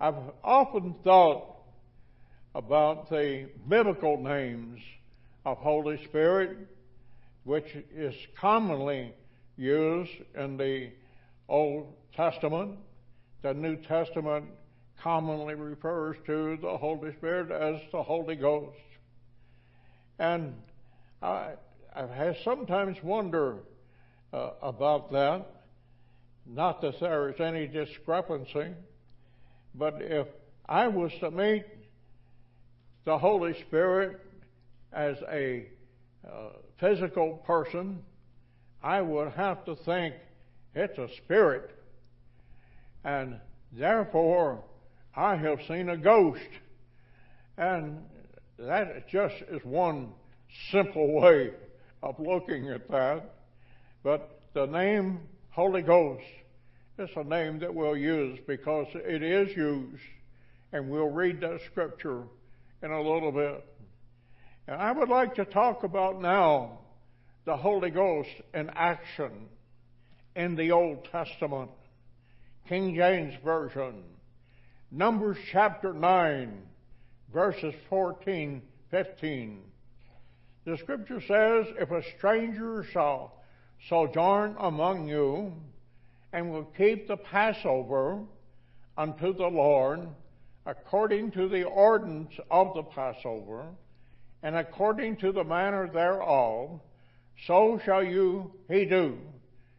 I've 0.00 0.14
often 0.42 0.94
thought 1.02 1.56
about 2.54 3.10
the 3.10 3.48
biblical 3.68 4.22
names 4.22 4.80
of 5.44 5.58
Holy 5.58 6.02
Spirit, 6.04 6.56
which 7.42 7.76
is 7.94 8.14
commonly 8.40 9.12
used 9.56 10.12
in 10.36 10.56
the 10.56 10.90
Old 11.48 11.92
Testament. 12.16 12.78
The 13.42 13.54
New 13.54 13.76
Testament 13.76 14.46
commonly 15.02 15.54
refers 15.54 16.16
to 16.26 16.56
the 16.60 16.76
Holy 16.76 17.12
Spirit 17.12 17.50
as 17.50 17.80
the 17.92 18.02
Holy 18.02 18.36
Ghost. 18.36 18.78
And 20.18 20.54
I, 21.22 21.52
I 21.94 22.36
sometimes 22.44 22.96
wonder 23.02 23.58
uh, 24.32 24.50
about 24.62 25.12
that. 25.12 25.46
Not 26.46 26.80
that 26.82 27.00
there 27.00 27.30
is 27.30 27.40
any 27.40 27.66
discrepancy, 27.66 28.72
but 29.74 30.00
if 30.00 30.26
I 30.68 30.88
was 30.88 31.12
to 31.20 31.30
meet 31.30 31.64
the 33.04 33.18
Holy 33.18 33.58
Spirit 33.62 34.20
as 34.92 35.16
a 35.30 35.66
uh, 36.26 36.50
physical 36.78 37.42
person, 37.46 38.02
I 38.82 39.00
would 39.00 39.32
have 39.32 39.64
to 39.64 39.76
think 39.76 40.14
it's 40.74 40.98
a 40.98 41.08
spirit. 41.16 41.70
And 43.04 43.40
therefore, 43.72 44.62
I 45.16 45.36
have 45.36 45.60
seen 45.68 45.88
a 45.88 45.96
ghost. 45.96 46.40
And 47.56 47.98
that 48.58 49.08
just 49.08 49.36
is 49.50 49.64
one 49.64 50.12
simple 50.70 51.20
way 51.20 51.50
of 52.02 52.18
looking 52.18 52.70
at 52.70 52.90
that. 52.90 53.34
But 54.02 54.40
the 54.54 54.66
name 54.66 55.20
Holy 55.50 55.82
Ghost 55.82 56.24
is 56.98 57.10
a 57.16 57.24
name 57.24 57.60
that 57.60 57.74
we'll 57.74 57.96
use 57.96 58.38
because 58.46 58.86
it 58.94 59.22
is 59.22 59.56
used. 59.56 60.02
And 60.72 60.90
we'll 60.90 61.10
read 61.10 61.40
that 61.40 61.60
scripture 61.70 62.24
in 62.82 62.90
a 62.90 63.00
little 63.00 63.32
bit. 63.32 63.64
And 64.66 64.80
I 64.80 64.92
would 64.92 65.08
like 65.08 65.34
to 65.36 65.44
talk 65.44 65.84
about 65.84 66.20
now 66.20 66.80
the 67.44 67.56
Holy 67.56 67.90
Ghost 67.90 68.30
in 68.52 68.70
action 68.74 69.48
in 70.34 70.56
the 70.56 70.72
Old 70.72 71.06
Testament. 71.12 71.70
King 72.68 72.94
James 72.94 73.34
Version. 73.44 74.02
Numbers 74.96 75.38
chapter 75.50 75.92
9, 75.92 76.56
verses 77.32 77.74
14, 77.90 78.62
15. 78.92 79.60
The 80.64 80.78
scripture 80.78 81.20
says, 81.20 81.66
If 81.80 81.90
a 81.90 82.00
stranger 82.16 82.86
shall 82.92 83.42
sojourn 83.88 84.54
among 84.56 85.08
you, 85.08 85.52
and 86.32 86.48
will 86.48 86.70
keep 86.76 87.08
the 87.08 87.16
Passover 87.16 88.20
unto 88.96 89.34
the 89.34 89.48
Lord, 89.48 90.06
according 90.64 91.32
to 91.32 91.48
the 91.48 91.64
ordinance 91.64 92.34
of 92.48 92.74
the 92.74 92.84
Passover, 92.84 93.64
and 94.44 94.54
according 94.54 95.16
to 95.16 95.32
the 95.32 95.42
manner 95.42 95.88
thereof, 95.88 96.80
so 97.48 97.80
shall 97.84 98.04
you 98.04 98.52
he 98.70 98.84
do. 98.84 99.18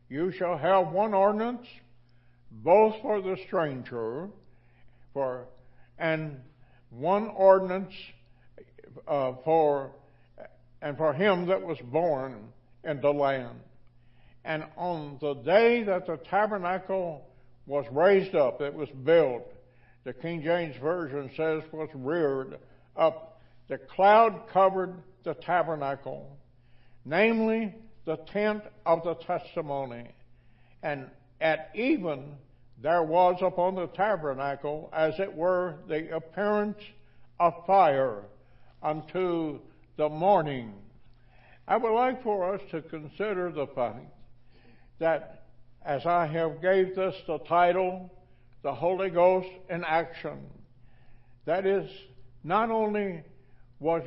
You 0.10 0.34
shall 0.34 0.58
have 0.58 0.90
one 0.90 1.14
ordinance, 1.14 1.68
both 2.52 3.02
for 3.02 3.22
the 3.22 3.38
stranger, 3.48 4.28
for 5.16 5.48
and 5.98 6.42
one 6.90 7.30
ordinance 7.30 7.94
uh, 9.08 9.32
for 9.46 9.92
and 10.82 10.98
for 10.98 11.14
him 11.14 11.48
that 11.48 11.62
was 11.62 11.78
born 11.92 12.50
in 12.84 13.02
the 13.02 13.10
land. 13.10 13.60
And 14.44 14.66
on 14.78 15.18
the 15.22 15.34
day 15.36 15.84
that 15.84 16.06
the 16.06 16.18
tabernacle 16.18 17.26
was 17.66 17.86
raised 17.92 18.36
up, 18.36 18.62
it 18.62 18.74
was 18.74 18.90
built, 19.04 19.52
the 20.04 20.14
King 20.14 20.44
James 20.44 20.76
Version 20.78 21.32
says 21.36 21.64
was 21.72 21.90
reared 21.96 22.60
up, 22.96 23.42
the 23.68 23.80
cloud 23.80 24.44
covered 24.54 24.94
the 25.24 25.34
tabernacle, 25.34 26.38
namely 27.06 27.74
the 28.06 28.18
tent 28.32 28.64
of 28.86 29.04
the 29.04 29.16
testimony. 29.16 30.12
And 30.84 31.10
at 31.42 31.72
even 31.74 32.36
there 32.86 33.02
was 33.02 33.42
upon 33.42 33.74
the 33.74 33.88
tabernacle, 33.88 34.92
as 34.94 35.20
it 35.20 35.36
were, 35.36 35.74
the 35.88 36.16
appearance 36.16 36.78
of 37.40 37.66
fire 37.66 38.22
unto 38.84 39.60
the 39.98 40.08
morning. 40.08 40.72
I 41.68 41.78
would 41.78 41.96
like 41.96 42.22
for 42.22 42.54
us 42.54 42.62
to 42.70 42.84
consider 42.84 43.52
the 43.52 43.66
fact 43.66 44.06
that 45.00 45.48
as 45.84 46.06
I 46.06 46.28
have 46.28 46.62
gave 46.62 46.96
this 46.96 47.16
the 47.26 47.40
title, 47.40 48.12
the 48.62 48.76
Holy 48.76 49.10
Ghost 49.10 49.50
in 49.68 49.84
action, 49.84 50.46
that 51.46 51.66
is, 51.66 51.90
not 52.44 52.70
only 52.70 53.24
was 53.80 54.04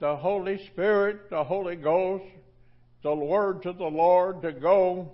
the 0.00 0.16
Holy 0.16 0.66
Spirit, 0.66 1.30
the 1.30 1.44
Holy 1.44 1.76
Ghost, 1.76 2.24
the 3.04 3.14
words 3.14 3.64
of 3.66 3.78
the 3.78 3.84
Lord 3.84 4.42
to 4.42 4.50
go 4.50 5.12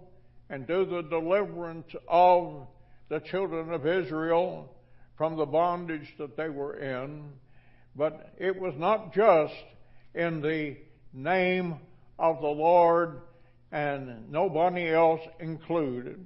and 0.51 0.67
do 0.67 0.85
the 0.85 1.03
deliverance 1.03 1.95
of 2.09 2.67
the 3.09 3.21
children 3.21 3.73
of 3.73 3.87
Israel 3.87 4.75
from 5.17 5.37
the 5.37 5.47
bondage 5.47 6.15
that 6.19 6.37
they 6.37 6.49
were 6.49 6.75
in, 6.75 7.25
but 7.97 8.35
it 8.39 8.61
was 8.61 8.75
not 8.77 9.15
just 9.15 9.55
in 10.15 10.41
the 10.43 10.77
name 11.13 11.77
of 12.19 12.41
the 12.41 12.49
Lord 12.49 13.21
and 13.73 14.31
nobody 14.31 14.89
else 14.89 15.21
included. 15.39 16.25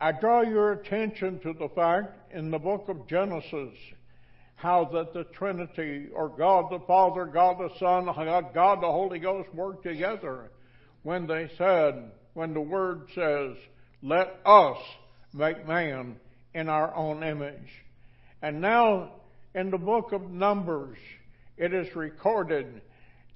I 0.00 0.12
draw 0.12 0.40
your 0.40 0.72
attention 0.72 1.40
to 1.40 1.52
the 1.52 1.68
fact 1.68 2.32
in 2.32 2.50
the 2.50 2.58
book 2.58 2.88
of 2.88 3.06
Genesis 3.06 3.74
how 4.54 4.84
that 4.92 5.12
the 5.12 5.24
Trinity, 5.24 6.08
or 6.14 6.28
God 6.28 6.70
the 6.70 6.80
Father, 6.86 7.26
God 7.26 7.58
the 7.58 7.70
Son, 7.78 8.06
God, 8.06 8.82
the 8.82 8.92
Holy 8.92 9.18
Ghost 9.18 9.48
worked 9.54 9.84
together 9.84 10.50
when 11.02 11.26
they 11.26 11.50
said, 11.56 12.10
when 12.34 12.54
the 12.54 12.60
Word 12.60 13.08
says, 13.14 13.56
let 14.02 14.40
us 14.46 14.78
make 15.34 15.66
man 15.66 16.16
in 16.54 16.68
our 16.68 16.94
own 16.94 17.22
image. 17.22 17.68
And 18.42 18.60
now 18.60 19.12
in 19.54 19.70
the 19.70 19.78
book 19.78 20.12
of 20.12 20.30
Numbers, 20.30 20.98
it 21.56 21.74
is 21.74 21.94
recorded 21.94 22.80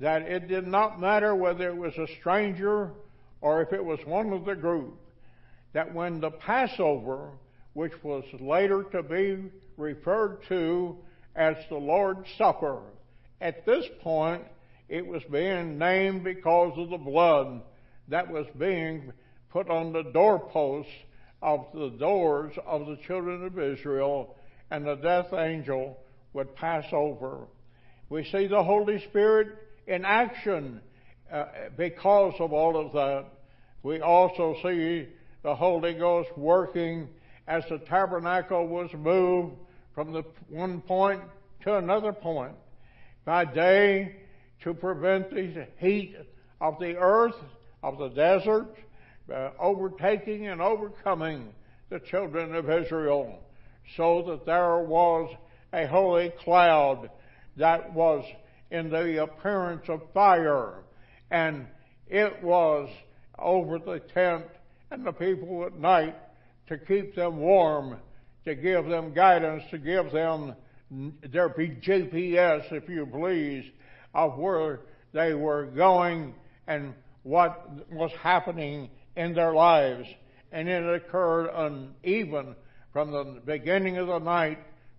that 0.00 0.22
it 0.22 0.48
did 0.48 0.66
not 0.66 1.00
matter 1.00 1.34
whether 1.34 1.68
it 1.68 1.76
was 1.76 1.96
a 1.98 2.06
stranger 2.20 2.90
or 3.40 3.62
if 3.62 3.72
it 3.72 3.84
was 3.84 3.98
one 4.06 4.32
of 4.32 4.44
the 4.44 4.54
group, 4.54 4.98
that 5.72 5.94
when 5.94 6.20
the 6.20 6.30
Passover, 6.30 7.30
which 7.74 7.92
was 8.02 8.24
later 8.40 8.84
to 8.92 9.02
be 9.02 9.50
referred 9.76 10.38
to 10.48 10.96
as 11.36 11.56
the 11.68 11.76
Lord's 11.76 12.28
Supper, 12.38 12.80
at 13.40 13.66
this 13.66 13.84
point 14.00 14.44
it 14.88 15.06
was 15.06 15.22
being 15.30 15.78
named 15.78 16.24
because 16.24 16.72
of 16.78 16.90
the 16.90 16.98
blood 16.98 17.60
that 18.08 18.30
was 18.30 18.46
being 18.58 19.12
put 19.50 19.70
on 19.70 19.92
the 19.92 20.02
doorposts 20.02 20.90
of 21.42 21.66
the 21.74 21.90
doors 21.90 22.54
of 22.66 22.86
the 22.86 22.96
children 23.06 23.44
of 23.44 23.58
Israel, 23.58 24.36
and 24.70 24.86
the 24.86 24.96
death 24.96 25.32
angel 25.32 25.98
would 26.32 26.54
pass 26.56 26.84
over. 26.92 27.46
We 28.08 28.24
see 28.24 28.46
the 28.46 28.62
Holy 28.62 29.00
Spirit 29.08 29.48
in 29.86 30.04
action 30.04 30.80
uh, 31.32 31.44
because 31.76 32.34
of 32.40 32.52
all 32.52 32.76
of 32.76 32.92
that. 32.92 33.26
We 33.82 34.00
also 34.00 34.56
see 34.62 35.08
the 35.42 35.54
Holy 35.54 35.94
Ghost 35.94 36.30
working 36.36 37.08
as 37.46 37.62
the 37.68 37.78
tabernacle 37.78 38.66
was 38.66 38.90
moved 38.94 39.56
from 39.94 40.12
the 40.12 40.24
one 40.48 40.80
point 40.80 41.22
to 41.62 41.76
another 41.76 42.12
point. 42.12 42.54
By 43.24 43.44
day, 43.44 44.16
to 44.62 44.74
prevent 44.74 45.30
the 45.30 45.66
heat 45.78 46.16
of 46.60 46.78
the 46.78 46.96
earth, 46.96 47.36
of 47.84 47.98
the 47.98 48.08
desert, 48.08 48.74
uh, 49.32 49.50
overtaking 49.60 50.48
and 50.48 50.62
overcoming 50.62 51.52
the 51.90 52.00
children 52.00 52.54
of 52.54 52.70
Israel, 52.70 53.38
so 53.96 54.22
that 54.26 54.46
there 54.46 54.78
was 54.78 55.30
a 55.74 55.86
holy 55.86 56.32
cloud 56.42 57.10
that 57.58 57.92
was 57.92 58.24
in 58.70 58.88
the 58.88 59.22
appearance 59.22 59.84
of 59.88 60.00
fire, 60.14 60.82
and 61.30 61.66
it 62.08 62.42
was 62.42 62.88
over 63.38 63.78
the 63.78 64.00
tent 64.14 64.46
and 64.90 65.06
the 65.06 65.12
people 65.12 65.66
at 65.66 65.78
night 65.78 66.16
to 66.68 66.78
keep 66.78 67.14
them 67.14 67.36
warm, 67.36 67.98
to 68.46 68.54
give 68.54 68.86
them 68.86 69.12
guidance, 69.12 69.62
to 69.70 69.76
give 69.76 70.10
them 70.10 70.54
their 71.30 71.50
GPS, 71.50 72.72
if 72.72 72.88
you 72.88 73.06
please, 73.06 73.70
of 74.14 74.38
where 74.38 74.80
they 75.12 75.34
were 75.34 75.66
going 75.66 76.34
and 76.66 76.94
what 77.24 77.68
was 77.90 78.12
happening 78.12 78.88
in 79.16 79.34
their 79.34 79.52
lives. 79.52 80.06
And 80.52 80.68
it 80.68 80.84
occurred 80.84 81.48
uneven 81.48 82.54
from 82.92 83.10
the 83.10 83.40
beginning 83.44 83.96
of 83.96 84.06
the 84.06 84.20
night 84.20 84.58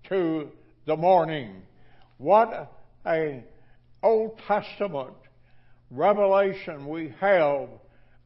to 0.09 0.51
the 0.85 0.97
morning. 0.97 1.61
What 2.17 2.71
a 3.05 3.43
Old 4.03 4.37
Testament 4.47 5.15
revelation 5.89 6.87
we 6.87 7.13
have 7.19 7.69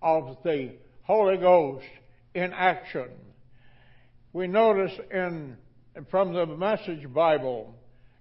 of 0.02 0.38
the 0.43 0.72
Holy 1.04 1.38
Ghost 1.38 1.86
in 2.34 2.52
action. 2.54 3.10
We 4.34 4.47
notice 4.47 4.93
in 5.12 5.58
from 6.10 6.34
the 6.34 6.45
Message 6.45 7.12
Bible 7.14 7.76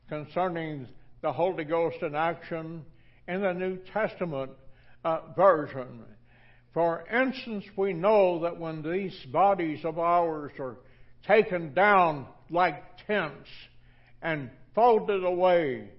concerning 0.08 0.88
the 1.20 1.32
Holy 1.32 1.64
Ghost 1.64 1.98
in 2.02 2.14
action 2.14 2.84
in 3.26 3.42
the 3.42 3.52
New 3.52 3.76
Testament 3.92 4.50
uh, 5.04 5.20
version. 5.36 6.04
For 6.74 7.04
instance, 7.08 7.64
we 7.76 7.92
know 7.92 8.40
that 8.40 8.58
when 8.58 8.82
these 8.82 9.16
bodies 9.32 9.84
of 9.84 9.98
ours 9.98 10.52
are 10.58 10.76
taken 11.26 11.74
down 11.74 12.26
like 12.50 12.82
tents 13.06 13.48
and 14.22 14.50
folded 14.74 15.24
away, 15.24 15.90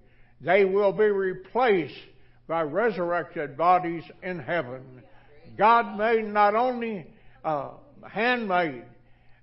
they 0.42 0.66
will 0.66 0.94
be 0.94 1.06
replaced 1.06 1.94
by 2.48 2.62
resurrected 2.62 3.58
bodies 3.58 4.04
in 4.24 4.40
heaven. 4.40 5.04
God 5.58 5.98
made 5.98 6.26
not 6.26 6.56
only 6.56 7.08
uh, 7.44 7.72
handmade, 8.08 8.86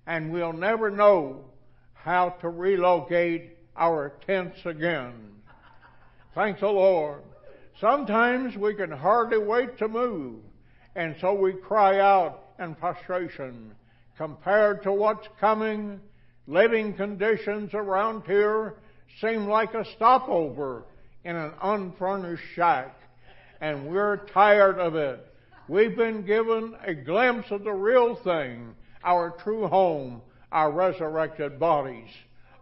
and 0.07 0.31
we'll 0.31 0.53
never 0.53 0.89
know 0.89 1.45
how 1.93 2.29
to 2.41 2.49
relocate 2.49 3.57
our 3.75 4.13
tents 4.25 4.57
again. 4.65 5.13
Thank 6.33 6.59
the 6.59 6.67
Lord. 6.67 7.21
Sometimes 7.79 8.57
we 8.57 8.73
can 8.73 8.89
hardly 8.89 9.37
wait 9.37 9.77
to 9.77 9.87
move, 9.87 10.39
and 10.95 11.15
so 11.21 11.33
we 11.33 11.53
cry 11.53 11.99
out 11.99 12.43
in 12.59 12.73
frustration. 12.75 13.71
Compared 14.17 14.81
to 14.81 14.91
what's 14.91 15.27
coming, 15.39 15.99
living 16.47 16.93
conditions 16.93 17.75
around 17.75 18.23
here 18.25 18.77
seem 19.21 19.47
like 19.47 19.75
a 19.75 19.85
stopover 19.95 20.85
in 21.23 21.35
an 21.35 21.51
unfurnished 21.61 22.43
shack, 22.55 22.95
and 23.61 23.87
we're 23.87 24.25
tired 24.33 24.79
of 24.79 24.95
it. 24.95 25.23
We've 25.67 25.95
been 25.95 26.25
given 26.25 26.75
a 26.83 26.95
glimpse 26.95 27.51
of 27.51 27.63
the 27.63 27.73
real 27.73 28.15
thing, 28.15 28.73
our 29.03 29.31
true 29.43 29.67
home, 29.67 30.23
our 30.51 30.71
resurrected 30.71 31.59
bodies. 31.59 32.09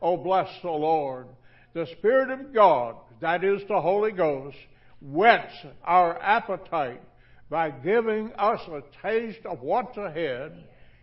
Oh, 0.02 0.18
bless 0.18 0.50
the 0.62 0.72
Lord. 0.72 1.28
The 1.74 1.88
Spirit 1.98 2.32
of 2.32 2.54
God, 2.54 2.96
that 3.22 3.46
is 3.46 3.62
the 3.70 3.80
Holy 3.80 4.12
Ghost, 4.12 4.58
whets 5.06 5.54
our 5.84 6.20
appetite 6.22 7.02
by 7.50 7.70
giving 7.70 8.32
us 8.34 8.60
a 8.68 8.82
taste 9.08 9.46
of 9.46 9.62
what's 9.62 9.98
ahead. 9.98 10.52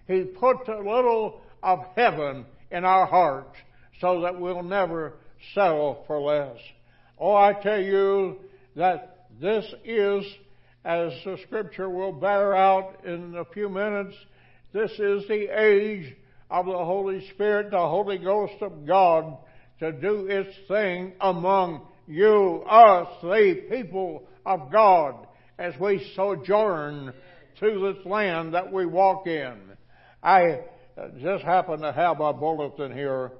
He 0.09 0.24
puts 0.24 0.68
a 0.68 0.78
little 0.78 1.40
of 1.62 1.80
heaven 1.94 2.44
in 2.70 2.84
our 2.84 3.07
hearts 3.07 3.57
so 4.00 4.22
that 4.22 4.38
we'll 4.38 4.62
never 4.62 5.14
settle 5.55 6.05
for 6.07 6.20
less. 6.20 6.59
Oh, 7.18 7.34
I 7.34 7.53
tell 7.53 7.80
you 7.80 8.38
that 8.74 9.26
this 9.40 9.64
is, 9.84 10.24
as 10.84 11.12
the 11.24 11.38
scripture 11.46 11.88
will 11.88 12.12
bear 12.12 12.57
out 12.57 13.05
in 13.05 13.36
a 13.36 13.44
few 13.44 13.68
minutes, 13.68 14.16
this 14.72 14.90
is 14.92 15.26
the 15.28 15.48
age 15.57 16.16
of 16.50 16.66
the 16.66 16.72
Holy 16.72 17.28
Spirit, 17.30 17.70
the 17.70 17.78
Holy 17.78 18.18
Ghost 18.18 18.61
of 18.61 18.86
God, 18.86 19.36
to 19.78 19.92
do 19.92 20.26
its 20.26 20.55
thing 20.66 21.12
among 21.20 21.86
you, 22.07 22.64
us, 22.68 23.09
the 23.22 23.66
people 23.70 24.24
of 24.44 24.70
God, 24.70 25.26
as 25.59 25.74
we 25.78 26.11
sojourn 26.16 27.12
to 27.61 27.94
this 27.94 28.07
land 28.07 28.55
that 28.55 28.72
we 28.72 28.86
walk 28.86 29.26
in. 29.26 29.59
I 30.22 30.61
just 31.20 31.44
happen 31.44 31.80
to 31.80 31.92
have 31.92 32.20
a 32.20 32.32
bulletin 32.32 32.92
here 32.92 33.32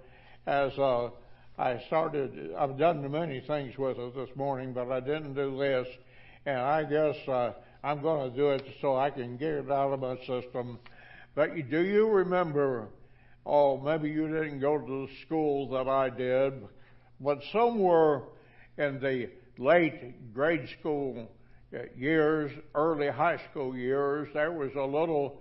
as 0.46 0.72
uh, 0.78 1.10
I 1.58 1.80
started. 1.86 2.52
I've 2.58 2.78
done 2.78 3.10
many 3.10 3.40
things 3.40 3.76
with 3.76 3.98
it 3.98 4.14
this 4.14 4.30
morning, 4.36 4.72
but 4.72 4.90
I 4.90 5.00
didn't 5.00 5.34
do 5.34 5.58
this, 5.58 5.86
and 6.46 6.58
I 6.58 6.84
guess 6.84 7.16
uh, 7.28 7.52
I'm 7.82 8.00
going 8.00 8.30
to 8.30 8.36
do 8.36 8.50
it 8.50 8.64
so 8.80 8.96
I 8.96 9.10
can 9.10 9.36
get 9.36 9.50
it 9.50 9.70
out 9.70 9.92
of 9.92 10.00
my 10.00 10.16
system. 10.18 10.78
But 11.34 11.54
do 11.70 11.80
you 11.80 12.08
remember? 12.08 12.88
Oh, 13.44 13.78
maybe 13.78 14.08
you 14.08 14.28
didn't 14.28 14.60
go 14.60 14.78
to 14.78 15.06
the 15.06 15.12
school 15.26 15.68
that 15.70 15.88
I 15.88 16.10
did, 16.10 16.54
but 17.20 17.38
somewhere 17.52 18.22
in 18.78 19.00
the 19.00 19.28
late 19.58 20.32
grade 20.34 20.68
school 20.80 21.28
years, 21.96 22.52
early 22.74 23.08
high 23.08 23.38
school 23.50 23.76
years, 23.76 24.28
there 24.34 24.52
was 24.52 24.72
a 24.76 24.84
little 24.84 25.40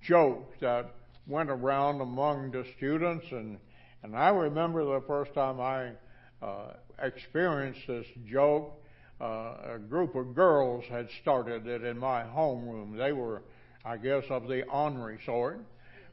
joke 0.00 0.52
that 0.60 0.94
went 1.26 1.50
around 1.50 2.00
among 2.00 2.50
the 2.50 2.64
students, 2.76 3.26
and 3.30 3.58
and 4.02 4.16
I 4.16 4.30
remember 4.30 4.84
the 4.84 5.06
first 5.06 5.32
time 5.32 5.60
I 5.60 5.92
uh, 6.44 6.72
experienced 7.00 7.86
this 7.86 8.06
joke. 8.26 8.78
Uh, 9.20 9.74
a 9.74 9.78
group 9.78 10.16
of 10.16 10.34
girls 10.34 10.84
had 10.90 11.08
started 11.20 11.68
it 11.68 11.84
in 11.84 11.96
my 11.96 12.22
homeroom. 12.24 12.96
They 12.96 13.12
were, 13.12 13.42
I 13.84 13.96
guess, 13.96 14.24
of 14.28 14.48
the 14.48 14.64
ornery 14.64 15.20
sort, 15.24 15.60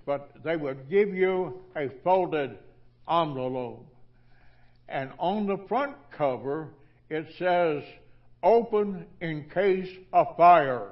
but 0.06 0.30
they 0.44 0.56
would 0.56 0.88
give 0.88 1.16
you 1.16 1.62
a 1.76 1.90
folded 2.04 2.60
envelope, 3.10 3.88
and 4.90 5.12
on 5.20 5.46
the 5.46 5.58
front 5.68 5.96
cover 6.12 6.70
it 7.10 7.28
says 7.38 7.84
"Open 8.44 9.06
in 9.22 9.50
case 9.50 9.90
of 10.12 10.36
fire." 10.36 10.92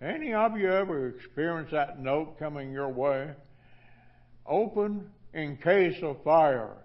Any 0.00 0.34
of 0.34 0.58
you 0.58 0.70
ever 0.70 1.08
experienced 1.08 1.72
that 1.72 2.00
note 2.00 2.38
coming 2.38 2.72
your 2.72 2.88
way? 2.88 3.30
Open 4.44 5.10
in 5.32 5.56
case 5.56 6.02
of 6.02 6.22
fire. 6.24 6.76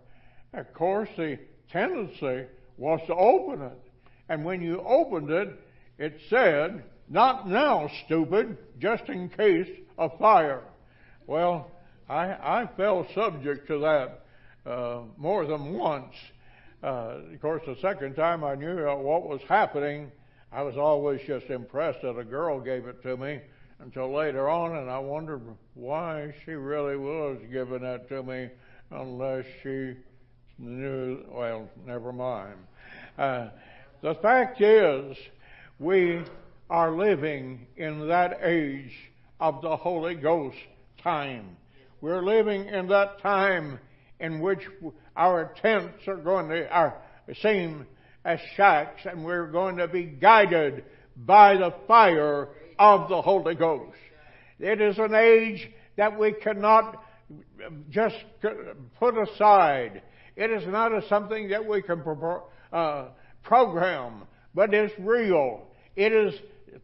Of 0.53 0.71
course, 0.73 1.09
the 1.17 1.39
tendency 1.71 2.45
was 2.77 2.99
to 3.07 3.15
open 3.15 3.61
it. 3.63 3.91
And 4.29 4.45
when 4.45 4.61
you 4.61 4.81
opened 4.81 5.31
it, 5.31 5.59
it 5.97 6.19
said, 6.29 6.83
Not 7.09 7.49
now, 7.49 7.89
stupid, 8.05 8.57
just 8.79 9.09
in 9.09 9.29
case 9.29 9.69
of 9.97 10.17
fire. 10.19 10.63
Well, 11.25 11.71
I, 12.07 12.61
I 12.61 12.69
fell 12.77 13.07
subject 13.15 13.67
to 13.67 13.79
that 13.79 14.26
uh, 14.67 15.01
more 15.17 15.45
than 15.45 15.73
once. 15.73 16.13
Uh, 16.83 17.19
of 17.33 17.41
course, 17.41 17.63
the 17.65 17.77
second 17.81 18.15
time 18.15 18.43
I 18.43 18.55
knew 18.55 18.85
what 18.85 19.27
was 19.27 19.41
happening, 19.47 20.11
I 20.51 20.61
was 20.61 20.77
always 20.77 21.21
just 21.25 21.47
impressed 21.47 22.01
that 22.03 22.17
a 22.17 22.23
girl 22.23 22.59
gave 22.59 22.85
it 22.85 23.01
to 23.03 23.17
me 23.17 23.39
until 23.79 24.13
later 24.13 24.49
on, 24.49 24.75
and 24.75 24.89
I 24.89 24.99
wondered 24.99 25.41
why 25.73 26.33
she 26.43 26.51
really 26.51 26.97
was 26.97 27.37
giving 27.51 27.81
that 27.81 28.09
to 28.09 28.23
me 28.23 28.49
unless 28.91 29.45
she 29.63 29.95
knew. 30.57 31.23
Well, 31.29 31.69
never 31.85 32.11
mind. 32.11 32.57
Uh, 33.17 33.49
the 34.01 34.15
fact 34.15 34.61
is, 34.61 35.17
we 35.79 36.21
are 36.69 36.91
living 36.91 37.67
in 37.77 38.07
that 38.07 38.39
age 38.41 38.93
of 39.39 39.61
the 39.61 39.75
Holy 39.75 40.15
Ghost 40.15 40.57
time. 41.01 41.55
We're 42.01 42.21
living 42.21 42.67
in 42.67 42.87
that 42.89 43.19
time 43.21 43.79
in 44.19 44.39
which 44.39 44.59
our 45.15 45.53
tents 45.61 46.07
are 46.07 46.17
going 46.17 46.49
to 46.49 46.67
are, 46.69 46.95
same 47.41 47.85
as 48.25 48.39
shacks, 48.55 49.01
and 49.05 49.23
we're 49.23 49.47
going 49.47 49.77
to 49.77 49.87
be 49.87 50.03
guided 50.03 50.83
by 51.15 51.55
the 51.55 51.73
fire 51.87 52.49
of 52.77 53.09
the 53.09 53.21
Holy 53.21 53.55
Ghost. 53.55 53.97
It 54.59 54.81
is 54.81 54.97
an 54.97 55.13
age 55.13 55.69
that 55.97 56.17
we 56.17 56.33
cannot 56.33 57.03
just 57.89 58.15
put 58.99 59.17
aside. 59.17 60.01
It 60.35 60.51
is 60.51 60.67
not 60.67 60.93
a 60.93 61.07
something 61.07 61.49
that 61.49 61.65
we 61.65 61.81
can 61.81 62.03
uh, 62.71 63.05
program, 63.43 64.23
but 64.53 64.73
it's 64.73 64.93
real. 64.99 65.67
It 65.95 66.13
is 66.13 66.33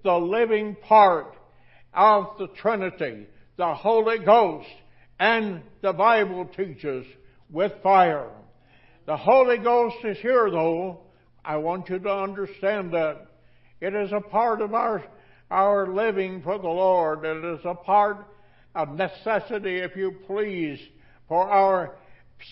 the 0.03 0.15
living 0.15 0.75
part 0.75 1.35
of 1.93 2.37
the 2.39 2.47
Trinity, 2.47 3.27
the 3.57 3.73
Holy 3.73 4.19
Ghost, 4.19 4.67
and 5.19 5.61
the 5.81 5.93
Bible 5.93 6.45
teaches 6.45 7.05
with 7.53 7.71
fire. 7.81 8.29
The 9.05 9.15
Holy 9.15 9.57
Ghost 9.57 10.03
is 10.03 10.17
here 10.17 10.49
though. 10.51 10.99
I 11.45 11.57
want 11.57 11.89
you 11.89 11.99
to 11.99 12.13
understand 12.13 12.93
that. 12.93 13.27
It 13.79 13.93
is 13.93 14.11
a 14.11 14.21
part 14.21 14.61
of 14.61 14.73
our, 14.73 15.03
our 15.51 15.87
living 15.87 16.41
for 16.41 16.57
the 16.57 16.67
Lord. 16.67 17.25
It 17.25 17.43
is 17.43 17.59
a 17.65 17.75
part 17.75 18.25
of 18.75 18.95
necessity, 18.95 19.77
if 19.77 19.95
you 19.95 20.15
please, 20.25 20.79
for 21.27 21.49
our 21.49 21.95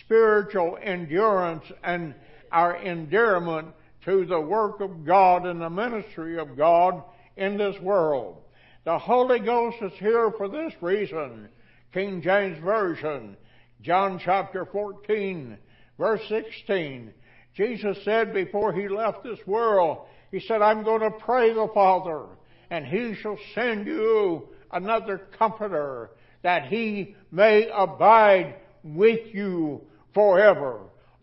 spiritual 0.03 0.77
endurance 0.81 1.63
and 1.83 2.13
our 2.51 2.75
endearment 2.75 3.69
to 4.05 4.25
the 4.25 4.39
work 4.39 4.81
of 4.81 5.05
God 5.05 5.45
and 5.45 5.61
the 5.61 5.69
ministry 5.69 6.37
of 6.37 6.57
God 6.57 7.01
in 7.37 7.57
this 7.57 7.79
world. 7.79 8.37
The 8.83 8.99
Holy 8.99 9.39
Ghost 9.39 9.77
is 9.81 9.93
here 9.93 10.31
for 10.37 10.49
this 10.49 10.73
reason. 10.81 11.47
King 11.93 12.21
James 12.21 12.61
Version, 12.63 13.37
John 13.81 14.19
chapter 14.23 14.65
14, 14.65 15.57
verse 15.97 16.21
16. 16.29 17.13
Jesus 17.55 17.97
said 18.05 18.33
before 18.33 18.73
he 18.73 18.87
left 18.87 19.23
this 19.23 19.39
world, 19.47 20.05
He 20.31 20.39
said, 20.39 20.61
I'm 20.61 20.83
going 20.83 21.01
to 21.01 21.11
pray 21.11 21.51
the 21.53 21.67
Father, 21.73 22.25
and 22.69 22.85
He 22.85 23.15
shall 23.15 23.37
send 23.55 23.87
you 23.87 24.49
another 24.71 25.21
comforter, 25.37 26.11
that 26.43 26.67
He 26.67 27.15
may 27.31 27.69
abide 27.73 28.55
with 28.83 29.33
you 29.33 29.81
forever. 30.13 30.81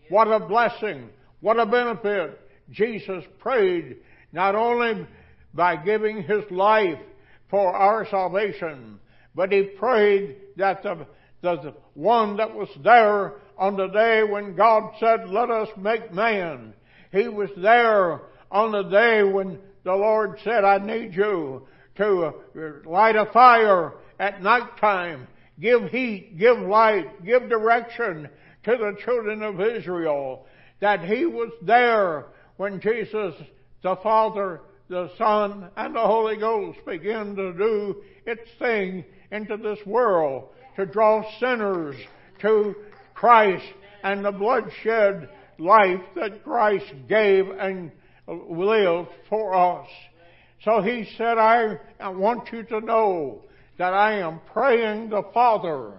What 0.08 0.26
a 0.26 0.40
blessing! 0.40 1.10
What 1.40 1.60
a 1.60 1.66
benefit! 1.66 2.40
Jesus 2.70 3.24
prayed 3.38 3.98
not 4.32 4.56
only 4.56 5.06
by 5.54 5.76
giving 5.76 6.22
His 6.24 6.44
life 6.50 6.98
for 7.48 7.72
our 7.72 8.06
salvation, 8.08 8.98
but 9.34 9.52
He 9.52 9.62
prayed 9.62 10.36
that 10.56 10.82
the, 10.82 11.06
the 11.42 11.74
one 11.94 12.36
that 12.36 12.54
was 12.54 12.68
there 12.82 13.34
on 13.56 13.76
the 13.76 13.88
day 13.88 14.22
when 14.22 14.56
God 14.56 14.92
said, 14.98 15.28
let 15.28 15.50
us 15.50 15.68
make 15.76 16.12
man. 16.12 16.74
He 17.12 17.28
was 17.28 17.50
there 17.56 18.22
on 18.50 18.72
the 18.72 18.82
day 18.82 19.22
when 19.22 19.58
the 19.84 19.94
Lord 19.94 20.38
said, 20.42 20.64
I 20.64 20.78
need 20.78 21.14
you 21.14 21.66
to 21.96 22.34
light 22.84 23.16
a 23.16 23.26
fire 23.26 23.94
at 24.18 24.42
night 24.42 24.76
time, 24.78 25.26
give 25.60 25.90
heat, 25.90 26.38
give 26.38 26.58
light, 26.58 27.24
give 27.24 27.48
direction 27.48 28.28
to 28.64 28.76
the 28.76 28.96
children 29.04 29.42
of 29.42 29.60
Israel. 29.60 30.46
That 30.80 31.04
He 31.04 31.26
was 31.26 31.50
there 31.62 32.26
when 32.56 32.80
Jesus, 32.80 33.34
the 33.82 33.96
Father, 33.96 34.60
the 34.88 35.10
Son, 35.16 35.70
and 35.76 35.94
the 35.94 36.00
Holy 36.00 36.36
Ghost 36.36 36.78
began 36.86 37.36
to 37.36 37.52
do 37.52 38.02
its 38.26 38.50
thing 38.58 39.04
into 39.30 39.56
this 39.56 39.78
world 39.86 40.50
to 40.78 40.86
draw 40.86 41.24
sinners 41.40 41.96
to 42.40 42.72
Christ 43.12 43.66
and 44.04 44.24
the 44.24 44.30
bloodshed 44.30 45.28
life 45.58 46.00
that 46.14 46.44
Christ 46.44 46.86
gave 47.08 47.48
and 47.50 47.90
lived 48.28 49.08
for 49.28 49.56
us. 49.56 49.88
So 50.62 50.80
he 50.80 51.08
said, 51.18 51.36
I, 51.36 51.78
want 52.00 52.52
you 52.52 52.62
to 52.62 52.80
know 52.80 53.42
that 53.76 53.92
I 53.92 54.20
am 54.20 54.40
praying 54.52 55.10
the 55.10 55.24
Father. 55.34 55.94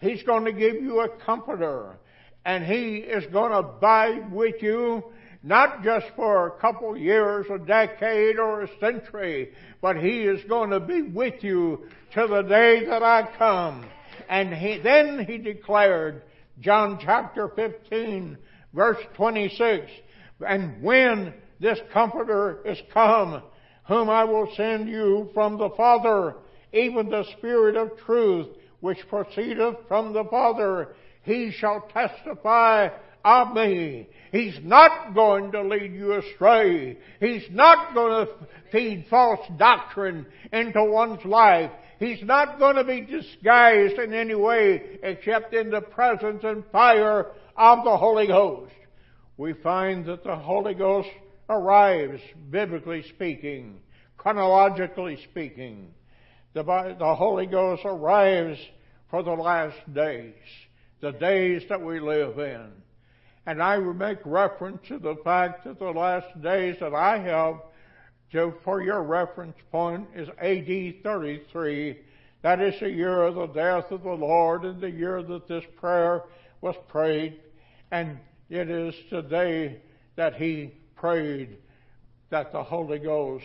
He's 0.00 0.22
going 0.22 0.46
to 0.46 0.52
give 0.52 0.76
you 0.76 1.00
a 1.00 1.10
comforter 1.10 1.98
and 2.46 2.64
he 2.64 2.96
is 2.96 3.24
going 3.32 3.52
to 3.52 3.58
abide 3.58 4.32
with 4.32 4.62
you 4.62 5.04
not 5.42 5.82
just 5.82 6.06
for 6.16 6.46
a 6.46 6.60
couple 6.60 6.96
years, 6.96 7.46
a 7.52 7.58
decade, 7.58 8.38
or 8.38 8.62
a 8.62 8.78
century, 8.78 9.52
but 9.80 9.96
He 9.96 10.20
is 10.20 10.40
going 10.48 10.70
to 10.70 10.78
be 10.78 11.02
with 11.02 11.42
you 11.42 11.84
to 12.14 12.26
the 12.28 12.42
day 12.42 12.86
that 12.86 13.02
I 13.02 13.28
come. 13.36 13.84
And 14.28 14.52
he, 14.54 14.78
then 14.78 15.24
He 15.24 15.38
declared, 15.38 16.22
John 16.60 16.98
chapter 17.02 17.48
15, 17.48 18.36
verse 18.72 18.98
26, 19.14 19.90
and 20.46 20.82
when 20.82 21.34
this 21.60 21.78
Comforter 21.92 22.60
is 22.66 22.78
come, 22.92 23.42
whom 23.86 24.10
I 24.10 24.24
will 24.24 24.52
send 24.56 24.88
you 24.88 25.30
from 25.34 25.58
the 25.58 25.70
Father, 25.76 26.34
even 26.72 27.08
the 27.08 27.24
Spirit 27.38 27.76
of 27.76 27.96
truth, 28.04 28.48
which 28.80 28.98
proceedeth 29.08 29.76
from 29.88 30.12
the 30.12 30.24
Father, 30.24 30.94
he 31.22 31.52
shall 31.52 31.88
testify 31.92 32.88
of 33.24 33.54
me. 33.54 34.08
He's 34.32 34.58
not 34.62 35.14
going 35.14 35.52
to 35.52 35.62
lead 35.62 35.92
you 35.92 36.14
astray. 36.14 36.98
He's 37.20 37.44
not 37.50 37.94
going 37.94 38.26
to 38.26 38.32
feed 38.72 39.06
false 39.08 39.46
doctrine 39.58 40.26
into 40.52 40.82
one's 40.84 41.24
life. 41.24 41.70
He's 42.02 42.22
not 42.24 42.58
going 42.58 42.74
to 42.74 42.84
be 42.84 43.02
disguised 43.02 43.94
in 43.94 44.12
any 44.12 44.34
way 44.34 44.98
except 45.04 45.54
in 45.54 45.70
the 45.70 45.80
presence 45.80 46.42
and 46.42 46.64
fire 46.72 47.26
of 47.56 47.84
the 47.84 47.96
Holy 47.96 48.26
Ghost. 48.26 48.72
We 49.36 49.52
find 49.52 50.04
that 50.06 50.24
the 50.24 50.34
Holy 50.34 50.74
Ghost 50.74 51.08
arrives, 51.48 52.20
biblically 52.50 53.04
speaking, 53.10 53.78
chronologically 54.16 55.22
speaking. 55.30 55.94
The, 56.54 56.64
the 56.98 57.14
Holy 57.14 57.46
Ghost 57.46 57.82
arrives 57.84 58.58
for 59.08 59.22
the 59.22 59.34
last 59.34 59.78
days, 59.94 60.34
the 61.00 61.12
days 61.12 61.62
that 61.68 61.80
we 61.80 62.00
live 62.00 62.36
in. 62.36 62.68
And 63.46 63.62
I 63.62 63.78
make 63.78 64.18
reference 64.24 64.80
to 64.88 64.98
the 64.98 65.18
fact 65.22 65.64
that 65.64 65.78
the 65.78 65.90
last 65.90 66.42
days 66.42 66.76
that 66.80 66.94
I 66.94 67.18
have 67.20 67.60
to, 68.32 68.54
for 68.64 68.82
your 68.82 69.02
reference 69.02 69.56
point 69.70 70.08
is 70.14 70.28
AD 70.40 71.02
33. 71.02 71.98
That 72.42 72.60
is 72.60 72.74
the 72.80 72.90
year 72.90 73.22
of 73.22 73.36
the 73.36 73.46
death 73.46 73.90
of 73.90 74.02
the 74.02 74.10
Lord 74.10 74.64
and 74.64 74.80
the 74.80 74.90
year 74.90 75.22
that 75.22 75.46
this 75.46 75.64
prayer 75.76 76.22
was 76.60 76.74
prayed. 76.88 77.40
And 77.90 78.18
it 78.50 78.68
is 78.68 78.94
today 79.10 79.80
that 80.16 80.34
he 80.34 80.72
prayed 80.96 81.58
that 82.30 82.52
the 82.52 82.62
Holy 82.62 82.98
Ghost 82.98 83.44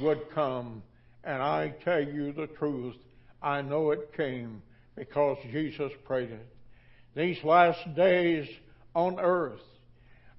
would 0.00 0.30
come. 0.30 0.82
And 1.24 1.42
I 1.42 1.74
tell 1.84 2.02
you 2.02 2.32
the 2.32 2.46
truth, 2.46 2.96
I 3.42 3.62
know 3.62 3.90
it 3.90 4.16
came 4.16 4.62
because 4.96 5.36
Jesus 5.50 5.92
prayed 6.04 6.30
it. 6.30 6.46
These 7.14 7.42
last 7.44 7.94
days 7.94 8.48
on 8.94 9.18
earth, 9.20 9.60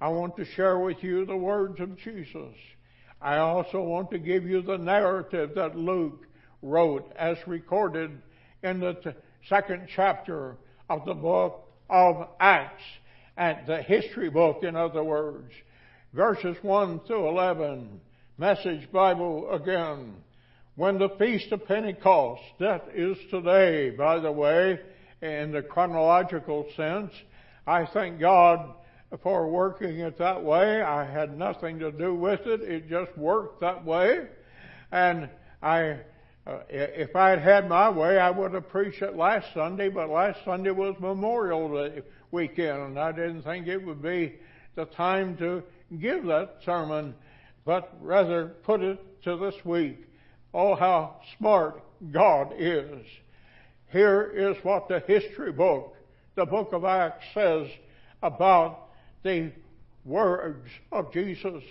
I 0.01 0.07
want 0.07 0.35
to 0.37 0.45
share 0.45 0.79
with 0.79 1.03
you 1.03 1.25
the 1.25 1.37
words 1.37 1.79
of 1.79 1.97
Jesus. 1.97 2.55
I 3.23 3.37
also 3.37 3.81
want 3.81 4.11
to 4.11 4.19
give 4.19 4.43
you 4.43 4.61
the 4.61 4.77
narrative 4.77 5.51
that 5.55 5.77
Luke 5.77 6.27
wrote 6.61 7.09
as 7.17 7.37
recorded 7.47 8.21
in 8.61 8.81
the 8.81 8.93
t- 8.95 9.11
second 9.47 9.87
chapter 9.95 10.57
of 10.89 11.05
the 11.05 11.13
book 11.13 11.65
of 11.89 12.27
Acts, 12.41 12.83
and 13.37 13.65
the 13.65 13.81
history 13.81 14.29
book, 14.29 14.63
in 14.63 14.75
other 14.75 15.03
words. 15.03 15.53
Verses 16.11 16.57
1 16.61 16.99
through 17.07 17.29
11, 17.29 18.01
Message 18.37 18.91
Bible 18.91 19.49
again. 19.51 20.15
When 20.75 20.97
the 20.97 21.09
Feast 21.17 21.51
of 21.53 21.65
Pentecost, 21.65 22.41
that 22.59 22.89
is 22.93 23.17
today, 23.31 23.91
by 23.91 24.19
the 24.19 24.31
way, 24.31 24.79
in 25.21 25.53
the 25.53 25.61
chronological 25.61 26.67
sense, 26.75 27.13
I 27.65 27.85
thank 27.85 28.19
God 28.19 28.73
for 29.21 29.47
working 29.47 29.99
it 29.99 30.17
that 30.17 30.43
way. 30.43 30.81
I 30.81 31.03
had 31.03 31.37
nothing 31.37 31.79
to 31.79 31.91
do 31.91 32.15
with 32.15 32.41
it. 32.47 32.61
It 32.61 32.89
just 32.89 33.15
worked 33.17 33.61
that 33.61 33.85
way. 33.85 34.27
And 34.91 35.29
I, 35.61 35.99
uh, 36.47 36.59
if 36.69 37.15
I 37.15 37.29
had 37.29 37.39
had 37.39 37.69
my 37.69 37.89
way, 37.89 38.17
I 38.17 38.31
would 38.31 38.53
have 38.53 38.69
preached 38.69 39.01
it 39.01 39.15
last 39.15 39.47
Sunday, 39.53 39.89
but 39.89 40.09
last 40.09 40.39
Sunday 40.45 40.71
was 40.71 40.95
Memorial 40.99 41.73
Day 41.73 42.01
weekend, 42.31 42.79
and 42.79 42.99
I 42.99 43.11
didn't 43.11 43.43
think 43.43 43.67
it 43.67 43.85
would 43.85 44.01
be 44.01 44.35
the 44.75 44.85
time 44.85 45.37
to 45.37 45.63
give 45.99 46.25
that 46.25 46.57
sermon, 46.65 47.13
but 47.65 47.95
rather 48.01 48.47
put 48.63 48.81
it 48.81 48.99
to 49.23 49.37
this 49.37 49.55
week. 49.63 50.05
Oh, 50.53 50.75
how 50.75 51.21
smart 51.37 51.83
God 52.11 52.53
is. 52.57 53.05
Here 53.91 54.31
is 54.35 54.57
what 54.63 54.87
the 54.87 54.99
history 55.01 55.51
book, 55.51 55.95
the 56.35 56.45
book 56.45 56.73
of 56.73 56.83
Acts, 56.83 57.25
says 57.33 57.67
about 58.23 58.82
the 59.23 59.51
words 60.05 60.67
of 60.91 61.11
Jesus. 61.13 61.63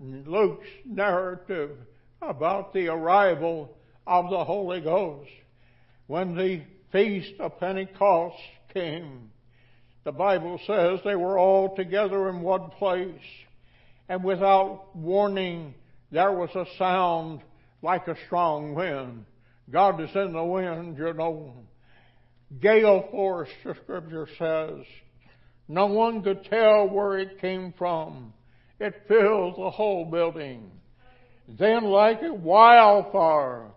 Luke's 0.00 0.66
narrative 0.84 1.70
about 2.20 2.72
the 2.72 2.88
arrival 2.88 3.76
of 4.06 4.30
the 4.30 4.44
Holy 4.44 4.80
Ghost. 4.80 5.30
When 6.06 6.36
the 6.36 6.62
feast 6.90 7.40
of 7.40 7.58
Pentecost 7.58 8.36
came, 8.72 9.30
the 10.04 10.12
Bible 10.12 10.60
says 10.66 11.00
they 11.04 11.14
were 11.14 11.38
all 11.38 11.74
together 11.76 12.28
in 12.28 12.40
one 12.40 12.70
place, 12.70 13.14
and 14.08 14.24
without 14.24 14.94
warning, 14.94 15.74
there 16.10 16.32
was 16.32 16.50
a 16.54 16.66
sound 16.76 17.40
like 17.82 18.08
a 18.08 18.16
strong 18.26 18.74
wind. 18.74 19.24
God 19.70 20.00
is 20.00 20.10
in 20.14 20.32
the 20.32 20.44
wind, 20.44 20.98
you 20.98 21.12
know. 21.14 21.54
Gale 22.60 23.08
force, 23.10 23.48
the 23.64 23.74
scripture 23.82 24.28
says. 24.38 24.84
No 25.72 25.86
one 25.86 26.22
could 26.22 26.44
tell 26.44 26.86
where 26.86 27.18
it 27.18 27.40
came 27.40 27.72
from. 27.78 28.34
It 28.78 28.92
filled 29.08 29.56
the 29.56 29.70
whole 29.70 30.04
building. 30.04 30.70
Then, 31.48 31.84
like 31.84 32.20
a 32.20 32.34
wildfire, 32.34 33.70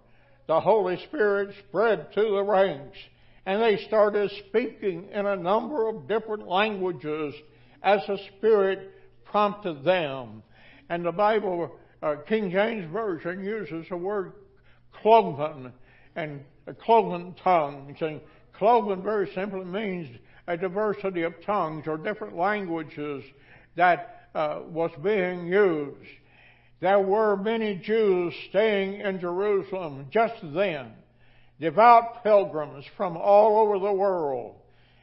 the 0.46 0.60
Holy 0.60 1.02
Spirit 1.08 1.56
spread 1.70 2.12
to 2.12 2.22
the 2.22 2.43
ranks, 2.43 2.98
and 3.46 3.62
they 3.62 3.78
started 3.88 4.30
speaking 4.50 5.08
in 5.14 5.26
a 5.26 5.38
number 5.38 5.88
of 5.88 6.06
different 6.06 6.50
languages 6.50 7.34
as 7.82 8.02
the 8.08 8.18
Spirit 8.36 8.91
prompted 9.24 9.86
them. 9.86 10.43
And 10.89 11.06
the 11.06 11.14
Bible, 11.14 11.72
uh, 12.04 12.16
King 12.28 12.52
James 12.52 12.91
Version, 12.91 13.41
uses 13.41 13.86
the 13.88 13.96
word 13.96 14.34
cloven 15.02 15.72
and 16.18 16.43
uh, 16.68 16.74
cloven 16.74 17.36
tongues. 17.41 17.96
And 18.02 18.20
cloven 18.52 19.02
very 19.02 19.32
simply 19.34 19.64
means 19.64 20.10
a 20.48 20.58
diversity 20.58 21.24
of 21.24 21.41
tongues 21.43 21.88
or 21.88 21.98
different 21.98 22.36
languages 22.36 23.24
that 23.76 24.30
uh, 24.36 24.62
was 24.68 24.91
being 25.04 25.48
used. 25.48 26.10
There 26.82 27.00
were 27.00 27.38
many 27.38 27.76
Jews 27.76 28.34
staying 28.50 29.00
in 29.00 29.20
Jerusalem 29.20 30.08
just 30.12 30.36
then, 30.54 30.92
devout 31.59 32.24
pilgrims 32.24 32.86
from 32.97 33.17
all 33.17 33.59
over 33.59 33.80
the 33.80 33.93
world. 33.93 34.55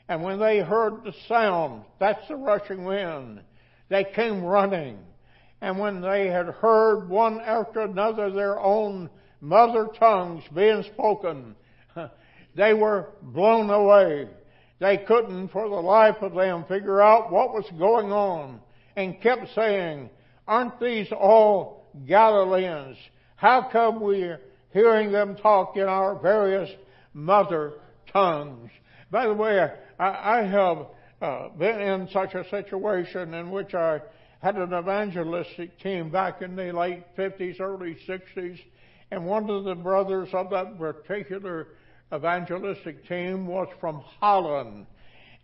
And 0.08 0.22
when 0.22 0.38
they 0.38 0.58
heard 0.58 1.04
the 1.04 1.14
sound, 1.26 1.84
that's 1.98 2.28
the 2.28 2.36
rushing 2.36 2.84
wind, 2.84 3.40
they 3.88 4.04
came 4.04 4.44
running. 4.44 4.98
And 5.60 5.78
when 5.78 6.00
they 6.00 6.26
had 6.26 6.46
heard 6.46 7.08
one 7.08 7.40
after 7.40 7.80
another 7.80 8.30
their 8.30 8.60
own 8.60 9.08
mother 9.40 9.88
tongues 9.98 10.44
being 10.54 10.82
spoken, 10.82 11.56
they 12.54 12.74
were 12.74 13.08
blown 13.22 13.70
away. 13.70 14.28
They 14.82 14.96
couldn't, 14.96 15.50
for 15.52 15.68
the 15.68 15.76
life 15.76 16.16
of 16.22 16.34
them, 16.34 16.64
figure 16.64 17.00
out 17.00 17.30
what 17.30 17.54
was 17.54 17.64
going 17.78 18.10
on 18.10 18.58
and 18.96 19.20
kept 19.20 19.54
saying, 19.54 20.10
Aren't 20.48 20.80
these 20.80 21.12
all 21.12 21.86
Galileans? 22.04 22.96
How 23.36 23.62
come 23.70 24.00
we're 24.00 24.40
hearing 24.72 25.12
them 25.12 25.36
talk 25.36 25.76
in 25.76 25.84
our 25.84 26.16
various 26.16 26.68
mother 27.14 27.74
tongues? 28.12 28.72
By 29.08 29.28
the 29.28 29.34
way, 29.34 29.70
I, 30.00 30.40
I 30.40 30.42
have 30.42 30.86
uh, 31.20 31.50
been 31.50 31.80
in 31.80 32.08
such 32.08 32.34
a 32.34 32.48
situation 32.50 33.34
in 33.34 33.52
which 33.52 33.74
I 33.74 34.00
had 34.40 34.56
an 34.56 34.74
evangelistic 34.74 35.78
team 35.78 36.10
back 36.10 36.42
in 36.42 36.56
the 36.56 36.72
late 36.72 37.04
50s, 37.16 37.60
early 37.60 37.96
60s, 38.08 38.58
and 39.12 39.26
one 39.26 39.48
of 39.48 39.62
the 39.62 39.76
brothers 39.76 40.30
of 40.32 40.50
that 40.50 40.76
particular 40.76 41.68
evangelistic 42.12 43.06
team 43.08 43.46
was 43.46 43.68
from 43.80 44.02
Holland. 44.20 44.86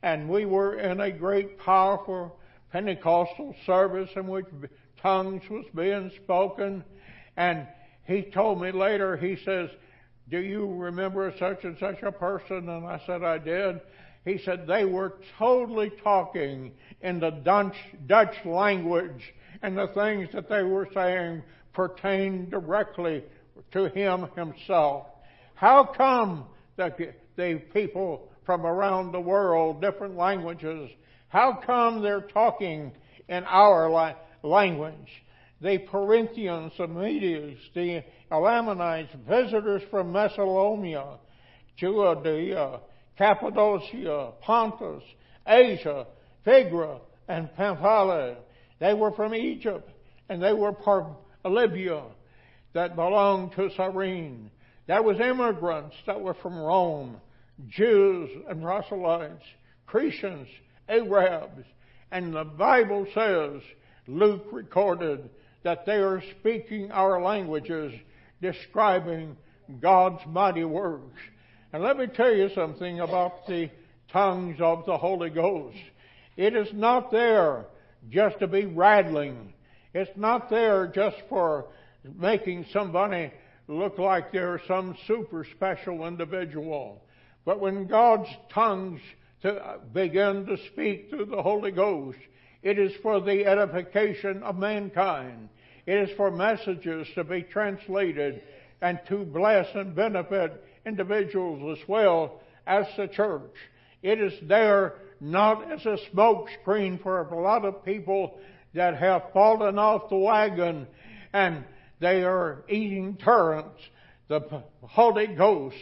And 0.03 0.29
we 0.29 0.45
were 0.45 0.79
in 0.79 1.01
a 1.01 1.11
great, 1.11 1.59
powerful 1.59 2.39
Pentecostal 2.73 3.55
service 3.67 4.11
in 4.17 4.29
which 4.29 4.47
tongues 5.01 5.43
was 5.51 5.65
being 5.75 6.11
spoken. 6.23 6.85
And 7.37 7.67
he 8.07 8.23
told 8.23 8.61
me 8.61 8.71
later, 8.71 9.17
he 9.17 9.37
says, 9.45 9.71
Do 10.29 10.39
you 10.39 10.67
remember 10.75 11.33
such 11.39 11.65
and 11.65 11.77
such 11.79 12.03
a 12.03 12.13
person? 12.13 12.69
And 12.69 12.87
I 12.87 13.01
said, 13.07 13.23
I 13.23 13.39
did. 13.39 13.81
He 14.25 14.39
said 14.45 14.67
they 14.67 14.85
were 14.85 15.15
totally 15.39 15.91
talking 16.03 16.73
in 17.01 17.21
the 17.21 17.31
Dutch, 17.31 17.77
Dutch 18.07 18.35
language, 18.45 19.35
and 19.63 19.77
the 19.77 19.89
things 19.89 20.29
that 20.35 20.49
they 20.49 20.63
were 20.63 20.89
saying 20.93 21.43
pertained 21.73 22.51
directly 22.51 23.25
to 23.73 23.89
him 23.89 24.29
himself. 24.37 25.07
How 25.55 25.85
come 25.85 26.45
the, 26.79 27.13
the 27.37 27.61
people 27.75 28.31
from 28.47 28.65
around 28.65 29.13
the 29.13 29.21
world, 29.21 29.83
different 29.83 30.17
languages, 30.17 30.91
how 31.29 31.61
come 31.67 32.01
they're 32.01 32.23
talking 32.23 32.93
in 33.29 33.45
our 33.45 33.91
la- 33.91 34.15
language? 34.43 35.23
The 35.61 35.79
Corinthians, 35.91 36.73
the 36.79 36.87
Medes, 36.87 37.61
the 37.75 38.05
Elamites, 38.31 39.11
visitors 39.29 39.83
from 39.91 40.13
Mesopotamia, 40.13 41.19
Judea, 41.77 42.81
Cappadocia, 43.19 44.33
Pontus, 44.41 45.03
Asia, 45.47 46.07
Phrygia, 46.45 47.01
and 47.27 47.53
Pamphylia. 47.55 48.37
They 48.79 48.95
were 48.95 49.13
from 49.13 49.35
Egypt, 49.35 49.91
and 50.29 50.41
they 50.43 50.53
were 50.53 50.75
from 50.85 51.17
Libya 51.45 52.03
that 52.73 52.95
belonged 52.95 53.53
to 53.53 53.71
Cyrene. 53.77 54.51
There 54.89 55.03
was 55.03 55.21
immigrants 55.21 55.95
that 56.07 56.19
were 56.19 56.33
from 56.33 56.59
Rome, 56.59 57.21
Jews 57.69 58.31
and 58.49 58.63
proselytes, 58.63 59.45
Christians, 59.87 60.49
Arabs, 60.89 61.67
and 62.11 62.33
the 62.33 62.45
Bible 62.45 63.07
says, 63.13 63.61
Luke 64.07 64.47
recorded, 64.51 65.29
that 65.63 65.85
they 65.85 65.97
are 65.97 66.23
speaking 66.41 66.91
our 66.91 67.21
languages, 67.21 67.93
describing 68.41 69.37
God's 69.79 70.25
mighty 70.27 70.65
works. 70.65 71.21
And 71.75 71.83
let 71.83 71.99
me 71.99 72.07
tell 72.07 72.35
you 72.35 72.49
something 72.55 73.01
about 73.01 73.47
the 73.47 73.69
tongues 74.11 74.57
of 74.59 74.87
the 74.87 74.97
Holy 74.97 75.29
Ghost. 75.29 75.77
It 76.39 76.57
is 76.57 76.69
not 76.73 77.11
there 77.11 77.67
just 78.09 78.39
to 78.39 78.47
be 78.47 78.65
rattling. 78.65 79.53
It's 79.93 80.17
not 80.17 80.49
there 80.49 80.87
just 80.87 81.17
for 81.29 81.67
making 82.17 82.65
somebody 82.73 83.33
look 83.69 83.99
like 83.99 84.33
they're 84.33 84.61
some 84.67 84.97
super 85.07 85.47
special 85.55 86.07
individual. 86.07 87.03
But 87.45 87.61
when 87.61 87.87
God's 87.87 88.29
tongues 88.53 89.01
to 89.43 89.55
uh, 89.55 89.79
begin 89.93 90.47
to 90.47 90.57
speak 90.73 91.11
through 91.11 91.27
the 91.27 91.43
Holy 91.43 91.71
Ghost, 91.71 92.19
it 92.63 92.79
is 92.79 92.93
for 93.03 93.21
the 93.21 93.47
edification 93.47 94.43
of 94.43 94.57
mankind. 94.57 95.49
It 95.87 96.11
is 96.11 96.17
for 96.17 96.31
messages 96.31 97.07
to 97.15 97.25
be 97.25 97.43
translated 97.43 98.43
and 98.81 98.99
to 99.09 99.25
bless 99.25 99.67
and 99.75 99.95
benefit 99.95 100.65
individuals 100.85 101.79
as 101.79 101.89
well 101.89 102.41
as 102.67 102.87
the 102.97 103.07
church. 103.07 103.55
It 104.03 104.21
is 104.21 104.33
there 104.43 104.95
not 105.21 105.71
as 105.73 105.85
a 105.85 105.99
smoke 106.11 106.49
screen 106.61 106.99
for 107.03 107.23
a 107.23 107.41
lot 107.41 107.65
of 107.65 107.85
people 107.85 108.39
that 108.75 108.97
have 108.97 109.33
fallen 109.33 109.79
off 109.79 110.09
the 110.09 110.17
wagon 110.17 110.87
and 111.33 111.65
they 112.01 112.23
are 112.23 112.65
eating 112.69 113.17
torrents. 113.17 113.81
The 114.29 114.63
Holy 114.83 115.27
Ghost 115.27 115.77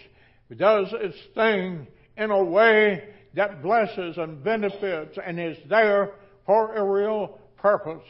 does 0.57 0.89
its 0.93 1.17
thing 1.35 1.87
in 2.17 2.31
a 2.31 2.43
way 2.43 3.09
that 3.35 3.63
blesses 3.63 4.17
and 4.17 4.43
benefits 4.43 5.19
and 5.25 5.39
is 5.39 5.59
there 5.69 6.13
for 6.47 6.75
a 6.75 6.85
real 6.85 7.39
purpose. 7.57 8.05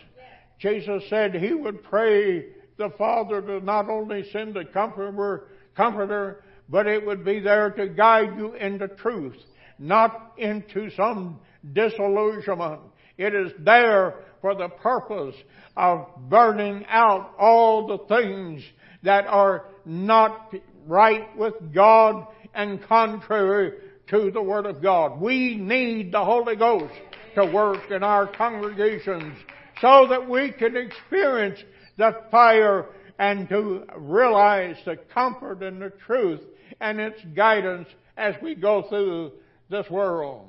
Jesus 0.59 1.03
said 1.09 1.35
he 1.35 1.53
would 1.53 1.83
pray 1.85 2.47
the 2.77 2.91
Father 2.97 3.41
to 3.43 3.61
not 3.61 3.89
only 3.89 4.29
send 4.31 4.57
a 4.57 4.65
comforter, 4.65 5.49
comforter, 5.75 6.45
but 6.69 6.87
it 6.87 7.05
would 7.05 7.25
be 7.25 7.41
there 7.41 7.71
to 7.71 7.89
guide 7.89 8.37
you 8.37 8.55
into 8.55 8.89
truth, 8.89 9.37
not 9.79 10.33
into 10.39 10.91
some 10.91 11.39
disillusionment. 11.73 12.81
It 13.19 13.35
is 13.35 13.53
there 13.59 14.15
for 14.41 14.55
the 14.55 14.69
purpose 14.69 15.35
of 15.77 16.07
burning 16.29 16.85
out 16.89 17.35
all 17.39 17.87
the 17.87 17.99
things 18.07 18.63
that 19.03 19.27
are 19.27 19.67
not 19.85 20.55
right 20.87 21.37
with 21.37 21.55
God 21.75 22.27
and 22.55 22.83
contrary 22.83 23.73
to 24.09 24.31
the 24.31 24.43
Word 24.43 24.67
of 24.67 24.83
God. 24.83 25.21
We 25.21 25.57
need 25.57 26.13
the 26.13 26.25
Holy 26.25 26.57
Ghost 26.57 26.93
to 27.35 27.45
work 27.47 27.91
in 27.91 28.03
our 28.03 28.27
congregations 28.27 29.37
so 29.81 30.07
that 30.09 30.29
we 30.29 30.53
can 30.53 30.77
experience 30.77 31.59
the 31.99 32.13
fire 32.31 32.87
and 33.19 33.49
to 33.49 33.85
realize 33.97 34.77
the 34.85 34.97
comfort 35.13 35.63
and 35.63 35.81
the 35.81 35.93
truth 36.07 36.41
and 36.81 37.01
its 37.01 37.21
guidance 37.35 37.89
as 38.17 38.35
we 38.43 38.55
go 38.55 38.83
through 38.89 39.33
this 39.71 39.89
world. 39.91 40.49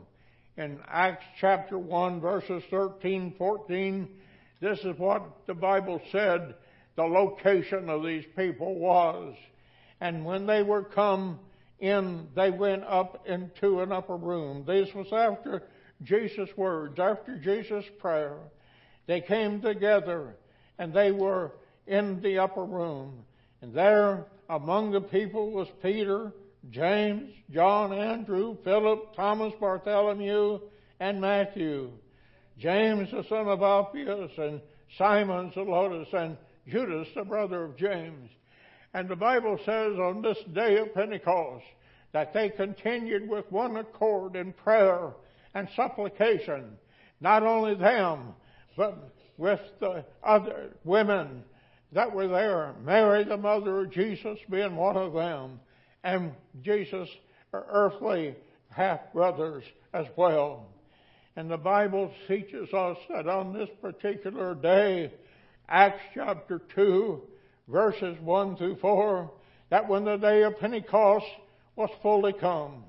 In 0.57 0.79
Acts 0.87 1.25
chapter 1.39 1.77
1 1.77 2.19
verses 2.19 2.63
13, 2.71 3.35
14, 3.37 4.09
this 4.59 4.79
is 4.79 4.97
what 4.97 5.23
the 5.45 5.53
Bible 5.53 6.01
said 6.11 6.55
the 6.95 7.03
location 7.03 7.89
of 7.89 8.03
these 8.03 8.25
people 8.35 8.73
was. 8.73 9.35
And 10.01 10.25
when 10.25 10.47
they 10.47 10.63
were 10.63 10.83
come 10.83 11.37
in, 11.79 12.27
they 12.35 12.49
went 12.49 12.83
up 12.85 13.27
into 13.27 13.81
an 13.81 13.91
upper 13.91 14.17
room. 14.17 14.63
This 14.65 14.89
was 14.95 15.05
after 15.13 15.61
Jesus' 16.01 16.49
words, 16.57 16.97
after 16.99 17.37
Jesus' 17.37 17.85
prayer. 17.99 18.37
They 19.05 19.21
came 19.21 19.61
together 19.61 20.35
and 20.79 20.91
they 20.91 21.11
were 21.11 21.51
in 21.85 22.19
the 22.21 22.39
upper 22.39 22.65
room. 22.65 23.25
And 23.61 23.75
there 23.75 24.25
among 24.49 24.91
the 24.91 25.01
people 25.01 25.51
was 25.51 25.67
Peter, 25.83 26.33
James, 26.69 27.31
John, 27.51 27.93
Andrew, 27.93 28.57
Philip, 28.63 29.15
Thomas, 29.15 29.53
Bartholomew, 29.59 30.59
and 30.99 31.21
Matthew. 31.21 31.91
James 32.57 33.11
the 33.11 33.23
son 33.29 33.47
of 33.47 33.61
Alphaeus, 33.61 34.31
and 34.37 34.61
Simon 34.97 35.51
the 35.53 35.61
Zelotes, 35.61 36.13
and 36.13 36.37
Judas 36.67 37.07
the 37.15 37.23
brother 37.23 37.63
of 37.63 37.77
James. 37.77 38.29
And 38.93 39.07
the 39.07 39.15
Bible 39.15 39.57
says 39.63 39.97
on 39.99 40.21
this 40.21 40.37
day 40.53 40.77
of 40.77 40.93
Pentecost 40.93 41.65
that 42.13 42.33
they 42.33 42.49
continued 42.49 43.29
with 43.29 43.51
one 43.51 43.77
accord 43.77 44.35
in 44.35 44.53
prayer 44.53 45.13
and 45.53 45.67
supplication. 45.75 46.77
Not 47.21 47.43
only 47.43 47.75
them, 47.75 48.33
but 48.75 48.97
with 49.37 49.59
the 49.79 50.03
other 50.23 50.71
women 50.83 51.43
that 51.91 52.11
were 52.11 52.27
there. 52.27 52.73
Mary, 52.83 53.23
the 53.23 53.37
mother 53.37 53.81
of 53.81 53.91
Jesus, 53.91 54.39
being 54.49 54.75
one 54.75 54.97
of 54.97 55.13
them, 55.13 55.59
and 56.07 56.31
Jesus' 56.61 57.09
earthly 57.51 58.33
half 58.69 59.11
brothers 59.13 59.65
as 59.93 60.05
well. 60.15 60.67
And 61.35 61.51
the 61.51 61.57
Bible 61.57 62.11
teaches 62.29 62.73
us 62.73 62.97
that 63.13 63.27
on 63.27 63.53
this 63.53 63.69
particular 63.81 64.55
day, 64.55 65.11
Acts 65.67 66.01
chapter 66.13 66.61
2, 66.73 67.21
verses 67.67 68.17
1 68.21 68.55
through 68.55 68.77
4, 68.77 69.31
that 69.69 69.89
when 69.89 70.05
the 70.05 70.15
day 70.15 70.43
of 70.43 70.57
Pentecost 70.59 71.25
was 71.75 71.89
fully 72.01 72.31
come, 72.31 72.85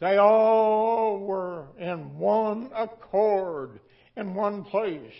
they 0.00 0.16
all 0.16 1.18
were 1.18 1.66
in 1.80 2.16
one 2.16 2.70
accord 2.76 3.80
in 4.16 4.34
one 4.34 4.62
place. 4.64 5.12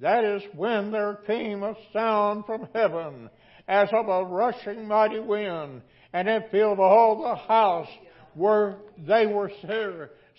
That 0.00 0.24
is 0.24 0.42
when 0.56 0.90
there 0.90 1.20
came 1.26 1.62
a 1.62 1.76
sound 1.92 2.46
from 2.46 2.68
heaven 2.74 3.30
as 3.68 3.88
of 3.92 4.08
a 4.08 4.24
rushing 4.24 4.88
mighty 4.88 5.20
wind, 5.20 5.82
and 6.14 6.28
it 6.28 6.48
filled 6.52 6.78
all 6.78 7.20
the 7.20 7.34
house 7.34 7.88
where 8.34 8.76
they 8.96 9.26
were 9.26 9.50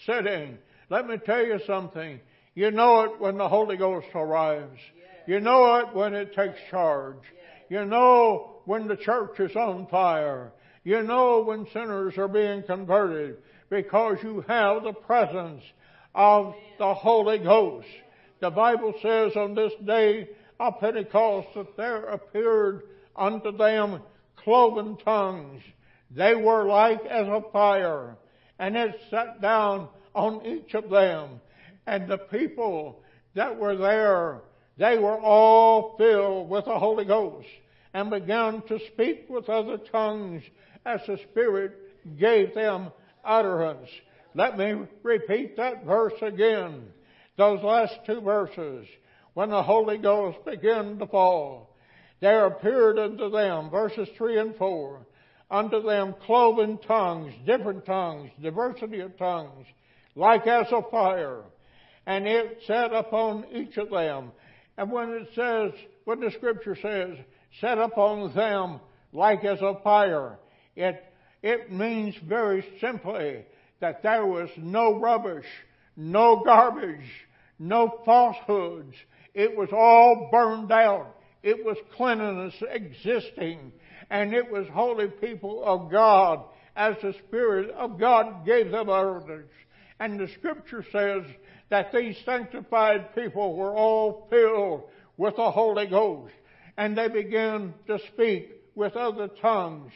sitting. 0.05 0.57
Let 0.89 1.05
me 1.05 1.17
tell 1.17 1.45
you 1.45 1.59
something. 1.67 2.19
You 2.55 2.71
know 2.71 3.01
it 3.01 3.19
when 3.19 3.37
the 3.37 3.49
Holy 3.49 3.75
Ghost 3.75 4.07
arrives. 4.15 4.79
You 5.27 5.41
know 5.41 5.75
it 5.75 5.93
when 5.93 6.13
it 6.13 6.33
takes 6.33 6.57
charge. 6.71 7.19
You 7.69 7.83
know 7.83 8.61
when 8.63 8.87
the 8.87 8.95
church 8.95 9.39
is 9.39 9.55
on 9.57 9.87
fire. 9.87 10.53
You 10.85 11.03
know 11.03 11.43
when 11.43 11.67
sinners 11.73 12.17
are 12.17 12.29
being 12.29 12.63
converted 12.63 13.37
because 13.69 14.17
you 14.23 14.45
have 14.47 14.83
the 14.83 14.93
presence 14.93 15.63
of 16.13 16.53
the 16.79 16.93
Holy 16.93 17.39
Ghost. 17.39 17.87
The 18.39 18.49
Bible 18.49 18.93
says 19.01 19.35
on 19.35 19.55
this 19.55 19.73
day 19.85 20.29
of 20.57 20.79
Pentecost 20.79 21.49
that 21.55 21.75
there 21.75 22.05
appeared 22.05 22.83
unto 23.15 23.57
them 23.57 24.01
cloven 24.35 24.97
tongues. 24.97 25.61
They 26.11 26.35
were 26.35 26.65
like 26.65 27.05
as 27.05 27.27
a 27.27 27.43
fire, 27.51 28.15
and 28.59 28.75
it 28.75 28.99
sat 29.09 29.41
down 29.41 29.89
on 30.13 30.45
each 30.45 30.73
of 30.73 30.89
them. 30.89 31.41
And 31.87 32.07
the 32.07 32.17
people 32.17 33.01
that 33.33 33.57
were 33.57 33.75
there, 33.75 34.41
they 34.77 34.97
were 34.97 35.19
all 35.19 35.95
filled 35.97 36.49
with 36.49 36.65
the 36.65 36.79
Holy 36.79 37.05
Ghost 37.05 37.47
and 37.93 38.09
began 38.09 38.61
to 38.63 38.79
speak 38.93 39.25
with 39.29 39.49
other 39.49 39.77
tongues 39.77 40.43
as 40.85 41.01
the 41.07 41.17
Spirit 41.31 42.17
gave 42.17 42.53
them 42.53 42.91
utterance. 43.23 43.89
Let 44.33 44.57
me 44.57 44.75
repeat 45.01 45.57
that 45.57 45.85
verse 45.85 46.21
again. 46.21 46.87
Those 47.37 47.63
last 47.63 47.93
two 48.05 48.21
verses. 48.21 48.85
When 49.33 49.49
the 49.49 49.63
Holy 49.63 49.97
Ghost 49.97 50.37
began 50.45 50.97
to 50.99 51.07
fall, 51.07 51.74
there 52.21 52.45
appeared 52.45 52.97
unto 52.97 53.29
them, 53.29 53.69
verses 53.69 54.07
3 54.17 54.39
and 54.39 54.55
4, 54.55 55.05
unto 55.51 55.81
them 55.81 56.15
cloven 56.25 56.79
tongues, 56.87 57.33
different 57.45 57.85
tongues, 57.85 58.31
diversity 58.41 58.99
of 59.01 59.17
tongues, 59.17 59.65
like 60.15 60.47
as 60.47 60.67
a 60.71 60.81
fire. 60.89 61.41
And 62.05 62.27
it 62.27 62.59
sat 62.67 62.93
upon 62.93 63.45
each 63.51 63.77
of 63.77 63.89
them. 63.89 64.31
And 64.77 64.91
when 64.91 65.09
it 65.11 65.27
says, 65.35 65.71
when 66.05 66.19
the 66.19 66.31
scripture 66.31 66.77
says, 66.81 67.17
set 67.59 67.77
upon 67.77 68.33
them 68.33 68.79
like 69.11 69.43
as 69.43 69.61
a 69.61 69.79
fire, 69.83 70.37
it, 70.75 71.03
it 71.41 71.71
means 71.71 72.15
very 72.27 72.65
simply 72.81 73.45
that 73.79 74.03
there 74.03 74.25
was 74.25 74.49
no 74.57 74.99
rubbish, 74.99 75.45
no 75.95 76.41
garbage, 76.45 77.09
no 77.59 78.01
falsehoods. 78.05 78.95
It 79.33 79.55
was 79.55 79.69
all 79.71 80.29
burned 80.31 80.71
out. 80.71 81.14
It 81.45 81.63
was 81.63 81.77
cleanliness 81.95 82.55
existing. 82.71 83.71
And 84.09 84.33
it 84.33 84.51
was 84.51 84.67
holy 84.73 85.07
people 85.07 85.63
of 85.63 85.91
God 85.91 86.43
as 86.75 86.95
the 87.01 87.13
Spirit 87.27 87.69
of 87.69 87.99
God 87.99 88.45
gave 88.47 88.71
them 88.71 88.89
utterance. 88.89 89.51
And 89.99 90.19
the 90.19 90.27
scripture 90.39 90.83
says 90.91 91.23
that 91.69 91.91
these 91.93 92.17
sanctified 92.25 93.13
people 93.13 93.55
were 93.55 93.75
all 93.75 94.27
filled 94.29 94.85
with 95.17 95.35
the 95.35 95.51
Holy 95.51 95.85
Ghost. 95.85 96.33
And 96.77 96.97
they 96.97 97.09
began 97.09 97.75
to 97.87 97.99
speak 98.13 98.49
with 98.73 98.95
other 98.95 99.27
tongues. 99.27 99.91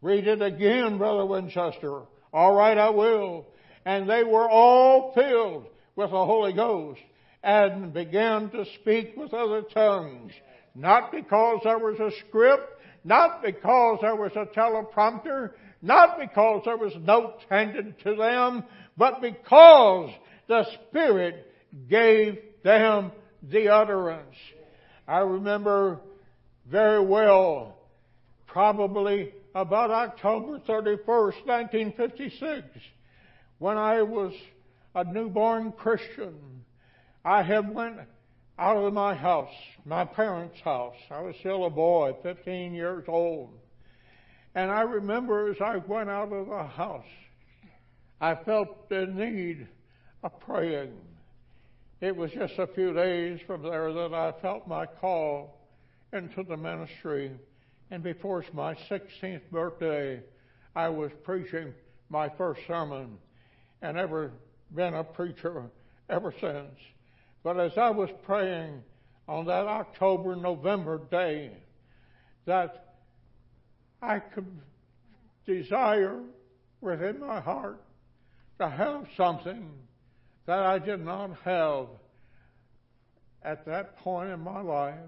Read 0.00 0.26
it 0.26 0.40
again, 0.40 0.96
Brother 0.96 1.26
Winchester. 1.26 2.04
All 2.32 2.54
right, 2.54 2.76
I 2.76 2.88
will. 2.88 3.46
And 3.84 4.08
they 4.08 4.24
were 4.24 4.48
all 4.48 5.12
filled 5.12 5.66
with 5.94 6.10
the 6.10 6.24
Holy 6.24 6.54
Ghost 6.54 7.00
and 7.42 7.92
began 7.92 8.48
to 8.50 8.64
speak 8.80 9.14
with 9.14 9.34
other 9.34 9.60
tongues. 9.62 10.32
Not 10.76 11.10
because 11.10 11.60
there 11.64 11.78
was 11.78 11.98
a 11.98 12.10
script, 12.26 12.80
not 13.02 13.42
because 13.42 13.98
there 14.02 14.14
was 14.14 14.32
a 14.36 14.44
teleprompter, 14.44 15.52
not 15.80 16.18
because 16.20 16.62
there 16.66 16.76
was 16.76 16.92
notes 17.00 17.42
handed 17.48 17.98
to 18.00 18.14
them, 18.14 18.62
but 18.96 19.22
because 19.22 20.10
the 20.48 20.66
Spirit 20.88 21.50
gave 21.88 22.38
them 22.62 23.10
the 23.42 23.68
utterance. 23.68 24.36
I 25.08 25.20
remember 25.20 26.00
very 26.70 27.04
well, 27.04 27.78
probably 28.46 29.32
about 29.54 29.90
October 29.90 30.58
31st, 30.58 31.46
1956, 31.46 32.66
when 33.58 33.78
I 33.78 34.02
was 34.02 34.34
a 34.94 35.04
newborn 35.04 35.72
Christian. 35.72 36.34
I 37.24 37.42
had 37.42 37.74
went 37.74 37.96
out 38.58 38.76
of 38.76 38.92
my 38.92 39.14
house, 39.14 39.52
my 39.84 40.04
parents' 40.04 40.60
house. 40.60 40.96
I 41.10 41.20
was 41.20 41.36
still 41.40 41.66
a 41.66 41.70
boy, 41.70 42.14
15 42.22 42.72
years 42.72 43.04
old. 43.06 43.50
And 44.54 44.70
I 44.70 44.80
remember 44.80 45.50
as 45.50 45.60
I 45.60 45.76
went 45.76 46.08
out 46.08 46.32
of 46.32 46.46
the 46.48 46.64
house, 46.64 47.04
I 48.20 48.34
felt 48.34 48.88
the 48.88 49.06
need 49.06 49.68
of 50.22 50.40
praying. 50.40 50.94
It 52.00 52.16
was 52.16 52.30
just 52.30 52.54
a 52.58 52.66
few 52.66 52.94
days 52.94 53.40
from 53.46 53.62
there 53.62 53.92
that 53.92 54.14
I 54.14 54.32
felt 54.40 54.66
my 54.66 54.86
call 54.86 55.58
into 56.12 56.42
the 56.42 56.56
ministry. 56.56 57.32
And 57.90 58.02
before 58.02 58.44
my 58.54 58.74
16th 58.90 59.50
birthday, 59.52 60.22
I 60.74 60.88
was 60.88 61.10
preaching 61.24 61.74
my 62.08 62.30
first 62.30 62.60
sermon 62.66 63.18
and 63.82 63.98
ever 63.98 64.32
been 64.74 64.94
a 64.94 65.04
preacher 65.04 65.64
ever 66.08 66.32
since. 66.40 66.78
But 67.46 67.60
as 67.60 67.78
I 67.78 67.90
was 67.90 68.10
praying 68.24 68.82
on 69.28 69.46
that 69.46 69.68
October, 69.68 70.34
November 70.34 71.00
day, 71.12 71.52
that 72.44 72.96
I 74.02 74.18
could 74.18 74.48
desire 75.46 76.18
within 76.80 77.20
my 77.20 77.38
heart 77.38 77.80
to 78.58 78.68
have 78.68 79.06
something 79.16 79.70
that 80.46 80.58
I 80.58 80.80
did 80.80 81.04
not 81.04 81.36
have 81.44 81.86
at 83.44 83.64
that 83.66 83.96
point 83.98 84.30
in 84.30 84.40
my 84.40 84.60
life. 84.60 84.98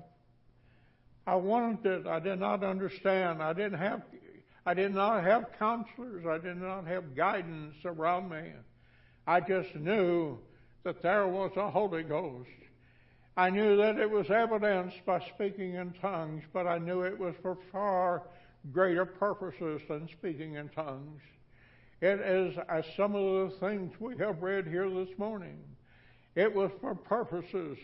I 1.27 1.35
wanted 1.35 1.85
it. 1.87 2.07
I 2.07 2.21
did 2.21 2.39
not 2.39 2.63
understand. 2.63 3.43
I 3.43 3.53
didn't 3.53 3.81
have. 3.81 4.03
I 4.65 4.75
did 4.75 4.95
not 4.95 5.25
have 5.25 5.47
counselors. 5.59 6.25
I 6.25 6.39
did 6.39 6.59
not 6.59 6.87
have 6.87 7.17
guidance 7.17 7.75
around 7.85 8.31
me. 8.31 8.53
I 9.27 9.41
just 9.41 9.75
knew 9.75 10.39
that 10.85 11.03
there 11.03 11.27
was 11.27 11.53
a 11.57 11.71
Holy 11.71 12.03
Ghost. 12.03 12.49
I 13.37 13.51
knew 13.51 13.77
that 13.77 13.99
it 13.99 14.11
was 14.11 14.31
evidenced 14.31 15.05
by 15.07 15.21
speaking 15.35 15.75
in 15.75 15.93
tongues, 16.01 16.43
but 16.53 16.67
I 16.67 16.79
knew 16.79 17.03
it 17.03 17.19
was 17.19 17.35
for 17.43 17.57
far 17.71 18.23
greater 18.73 19.07
purposes 19.07 19.81
than 19.89 20.09
speaking 20.09 20.55
in 20.55 20.69
tongues. 20.71 21.21
It 22.01 22.21
is 22.21 22.57
as 22.69 22.85
some 22.97 23.15
of 23.15 23.51
the 23.51 23.57
things 23.59 23.93
we 24.01 24.17
have 24.19 24.43
read 24.43 24.67
here 24.67 24.89
this 24.89 25.17
morning. 25.19 25.59
It 26.35 26.55
was 26.55 26.71
for 26.81 26.95
purposes 26.95 27.79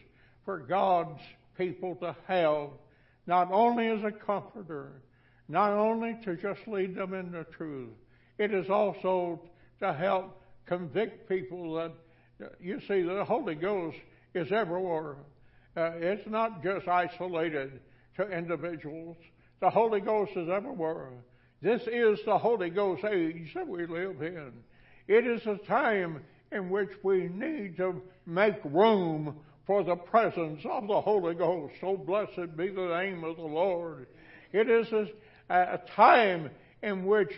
for 0.45 0.59
God's 0.59 1.23
people 1.57 1.97
to 1.97 2.15
have, 2.27 2.71
not 3.27 3.51
only 3.51 3.89
as 3.89 4.05
a 4.05 4.13
comforter, 4.13 5.03
not 5.49 5.73
only 5.73 6.17
to 6.25 6.37
just 6.37 6.67
lead 6.67 6.95
them 6.95 7.15
into 7.15 7.45
truth, 7.45 7.95
it 8.39 8.53
is 8.53 8.71
also 8.71 9.41
to 9.81 9.93
help 9.93 10.41
convict 10.67 11.29
people 11.29 11.75
that, 11.75 11.93
you 12.61 12.81
see, 12.89 13.03
the 13.03 13.25
Holy 13.25 13.55
Ghost 13.55 13.97
is 14.35 14.51
everywhere. 14.53 15.17
Uh, 15.77 15.93
it's 15.97 16.27
not 16.29 16.63
just 16.63 16.87
isolated 16.89 17.81
to 18.17 18.29
individuals. 18.29 19.17
The 19.61 19.71
Holy 19.71 20.01
Ghost 20.01 20.33
is 20.37 20.49
everywhere. 20.49 21.11
This 21.63 21.83
is 21.83 22.19
the 22.25 22.39
Holy 22.39 22.71
Ghost 22.71 23.05
age 23.05 23.53
that 23.55 23.67
we 23.67 23.87
live 23.87 24.21
in. 24.23 24.53
It 25.09 25.27
is 25.27 25.47
a 25.47 25.57
time 25.67 26.23
in 26.53 26.71
which 26.71 26.91
we 27.03 27.29
need 27.29 27.77
to 27.79 28.03
make 28.27 28.57
room 28.65 29.37
for 29.67 29.83
the 29.83 29.97
presence 29.97 30.61
of 30.71 30.87
the 30.87 31.01
Holy 31.01 31.35
Ghost. 31.35 31.75
So 31.81 31.97
blessed 31.97 32.57
be 32.57 32.69
the 32.69 32.99
name 33.01 33.25
of 33.25 33.37
the 33.37 33.43
Lord. 33.43 34.07
It 34.53 34.69
is 34.69 34.87
a, 34.93 35.55
a 35.55 35.81
time 35.97 36.51
in 36.83 37.07
which 37.07 37.31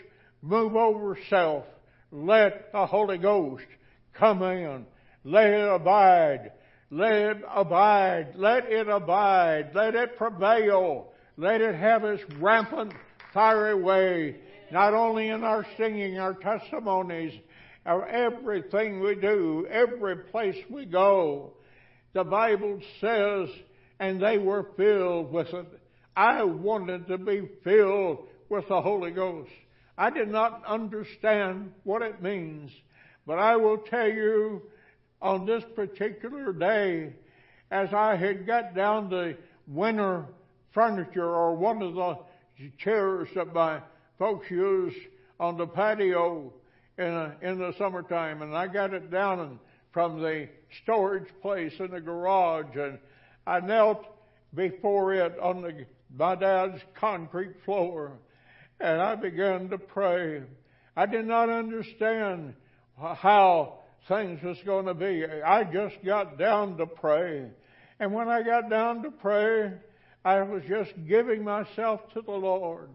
move 0.43 0.77
over 0.77 1.17
self. 1.31 1.65
Let 2.11 2.73
the 2.73 2.87
Holy 2.87 3.19
Ghost 3.19 3.65
come 4.19 4.43
in. 4.43 4.87
Let 5.25 5.51
it 5.51 5.69
abide. 5.69 6.53
Let 6.91 7.13
it 7.13 7.43
abide. 7.53 8.35
Let 8.37 8.67
it 8.71 8.89
abide. 8.89 9.71
Let 9.75 9.95
it 9.95 10.17
prevail. 10.17 11.13
Let 11.37 11.61
it 11.61 11.75
have 11.75 12.05
its 12.05 12.23
rampant, 12.39 12.93
fiery 13.35 13.75
way, 13.75 14.37
not 14.71 14.95
only 14.95 15.29
in 15.29 15.45
our 15.45 15.67
singing, 15.77 16.19
our 16.19 16.35
testimonies, 16.35 17.39
our 17.85 18.07
everything 18.07 19.01
we 19.01 19.15
do, 19.15 19.67
every 19.71 20.17
place 20.17 20.57
we 20.71 20.87
go. 20.87 21.53
The 22.15 22.25
Bible 22.25 22.81
says, 23.01 23.49
and 24.01 24.21
they 24.21 24.39
were 24.39 24.71
filled 24.77 25.33
with 25.33 25.53
it. 25.53 25.67
I 26.17 26.45
wanted 26.45 27.09
to 27.09 27.19
be 27.19 27.49
filled 27.63 28.27
with 28.49 28.67
the 28.69 28.81
Holy 28.81 29.11
Ghost. 29.11 29.51
I 29.99 30.11
did 30.11 30.29
not 30.29 30.65
understand 30.67 31.73
what 31.85 32.03
it 32.03 32.23
means, 32.23 32.71
but 33.27 33.39
I 33.39 33.57
will 33.57 33.79
tell 33.79 34.09
you 34.09 34.63
on 35.21 35.47
this 35.47 35.65
particular 35.75 36.53
day, 36.53 37.13
as 37.71 37.93
I 37.93 38.15
had 38.15 38.47
got 38.47 38.75
down 38.75 39.11
the 39.11 39.37
winter 39.67 40.27
furniture 40.73 41.35
or 41.35 41.55
one 41.57 41.83
of 41.83 41.95
the 41.95 42.19
chairs 42.79 43.29
that 43.35 43.53
my 43.53 43.81
folks 44.19 44.51
use 44.51 44.95
on 45.41 45.57
the 45.57 45.67
patio 45.67 46.53
in, 46.99 47.33
in 47.43 47.59
the 47.59 47.75
summertime, 47.77 48.43
and 48.43 48.57
I 48.57 48.69
got 48.69 48.95
it 48.95 49.11
down 49.11 49.59
from 49.93 50.21
the 50.21 50.49
storage 50.83 51.29
place 51.43 51.73
in 51.79 51.91
the 51.91 52.01
garage, 52.01 52.77
and 52.77 52.99
I 53.47 53.61
knelt 53.61 54.07
before 54.55 55.15
it 55.15 55.39
on 55.39 55.63
the, 55.63 55.87
my 56.17 56.35
dad's 56.35 56.81
concrete 56.95 57.55
floor, 57.65 58.13
and 58.81 59.01
I 59.01 59.15
began 59.15 59.69
to 59.71 59.79
pray. 59.79 60.43
I 60.97 61.07
did 61.07 61.27
not 61.27 61.51
understand 61.51 62.55
how 62.99 63.81
things 64.09 64.43
was 64.43 64.59
going 64.65 64.87
to 64.87 64.95
be. 64.95 65.25
I 65.25 65.65
just 65.65 65.97
got 66.05 66.39
down 66.39 66.77
to 66.79 66.87
pray. 66.87 67.51
And 67.99 68.13
when 68.13 68.29
I 68.29 68.43
got 68.43 68.71
down 68.71 69.03
to 69.03 69.11
pray, 69.11 69.73
I 70.25 70.43
was 70.43 70.63
just 70.69 70.93
giving 71.09 71.45
myself 71.45 72.01
to 72.15 72.23
the 72.23 72.33
Lord. 72.33 72.91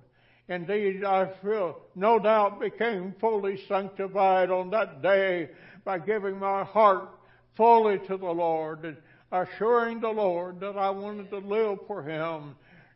Indeed, 0.48 1.04
I 1.06 1.32
feel 1.42 1.80
no 1.96 2.20
doubt 2.20 2.60
became 2.60 3.16
fully 3.22 3.60
sanctified 3.68 4.52
on 4.52 4.70
that 4.72 5.02
day 5.02 5.50
by 5.86 6.00
giving 6.00 6.38
my 6.38 6.64
heart 6.64 7.10
fully 7.56 8.00
to 8.00 8.18
the 8.18 8.32
Lord 8.32 8.84
and 8.84 8.98
assuring 9.32 10.02
the 10.02 10.10
Lord 10.10 10.60
that 10.60 10.78
I 10.78 10.90
wanted 10.90 11.30
to 11.30 11.38
live 11.38 11.80
for 11.88 12.04
Him, 12.04 12.56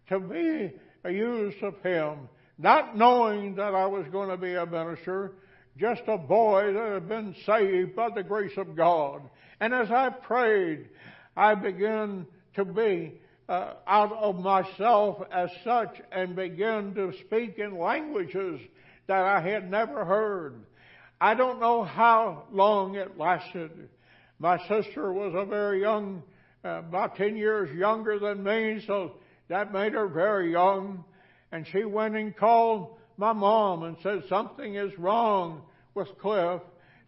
to 0.09 0.19
be 0.19 0.73
a 1.03 1.11
use 1.11 1.55
of 1.61 1.81
Him, 1.81 2.27
not 2.57 2.97
knowing 2.97 3.55
that 3.55 3.73
I 3.73 3.85
was 3.85 4.05
going 4.11 4.29
to 4.29 4.37
be 4.37 4.55
a 4.55 4.65
minister, 4.65 5.31
just 5.77 6.01
a 6.07 6.17
boy 6.17 6.73
that 6.73 6.93
had 6.93 7.09
been 7.09 7.35
saved 7.45 7.95
by 7.95 8.09
the 8.09 8.23
grace 8.23 8.57
of 8.57 8.75
God. 8.75 9.21
And 9.59 9.73
as 9.73 9.91
I 9.91 10.09
prayed, 10.09 10.87
I 11.35 11.55
began 11.55 12.25
to 12.55 12.65
be 12.65 13.13
uh, 13.47 13.73
out 13.85 14.13
of 14.13 14.37
myself 14.37 15.21
as 15.31 15.49
such 15.63 16.01
and 16.11 16.35
began 16.35 16.93
to 16.95 17.13
speak 17.25 17.59
in 17.59 17.77
languages 17.77 18.59
that 19.07 19.23
I 19.23 19.41
had 19.41 19.69
never 19.69 20.05
heard. 20.05 20.65
I 21.19 21.35
don't 21.35 21.59
know 21.59 21.83
how 21.83 22.43
long 22.51 22.95
it 22.95 23.17
lasted. 23.17 23.89
My 24.39 24.57
sister 24.67 25.13
was 25.13 25.33
a 25.35 25.45
very 25.45 25.81
young, 25.81 26.23
uh, 26.63 26.79
about 26.79 27.15
10 27.15 27.37
years 27.37 27.75
younger 27.75 28.19
than 28.19 28.43
me, 28.43 28.83
so 28.85 29.13
that 29.47 29.71
made 29.71 29.93
her 29.93 30.07
very 30.07 30.51
young. 30.51 31.03
And 31.51 31.65
she 31.67 31.85
went 31.85 32.15
and 32.15 32.35
called 32.35 32.94
my 33.17 33.33
mom 33.33 33.83
and 33.83 33.97
said, 34.01 34.23
Something 34.27 34.75
is 34.75 34.97
wrong 34.97 35.61
with 35.93 36.07
Cliff. 36.19 36.61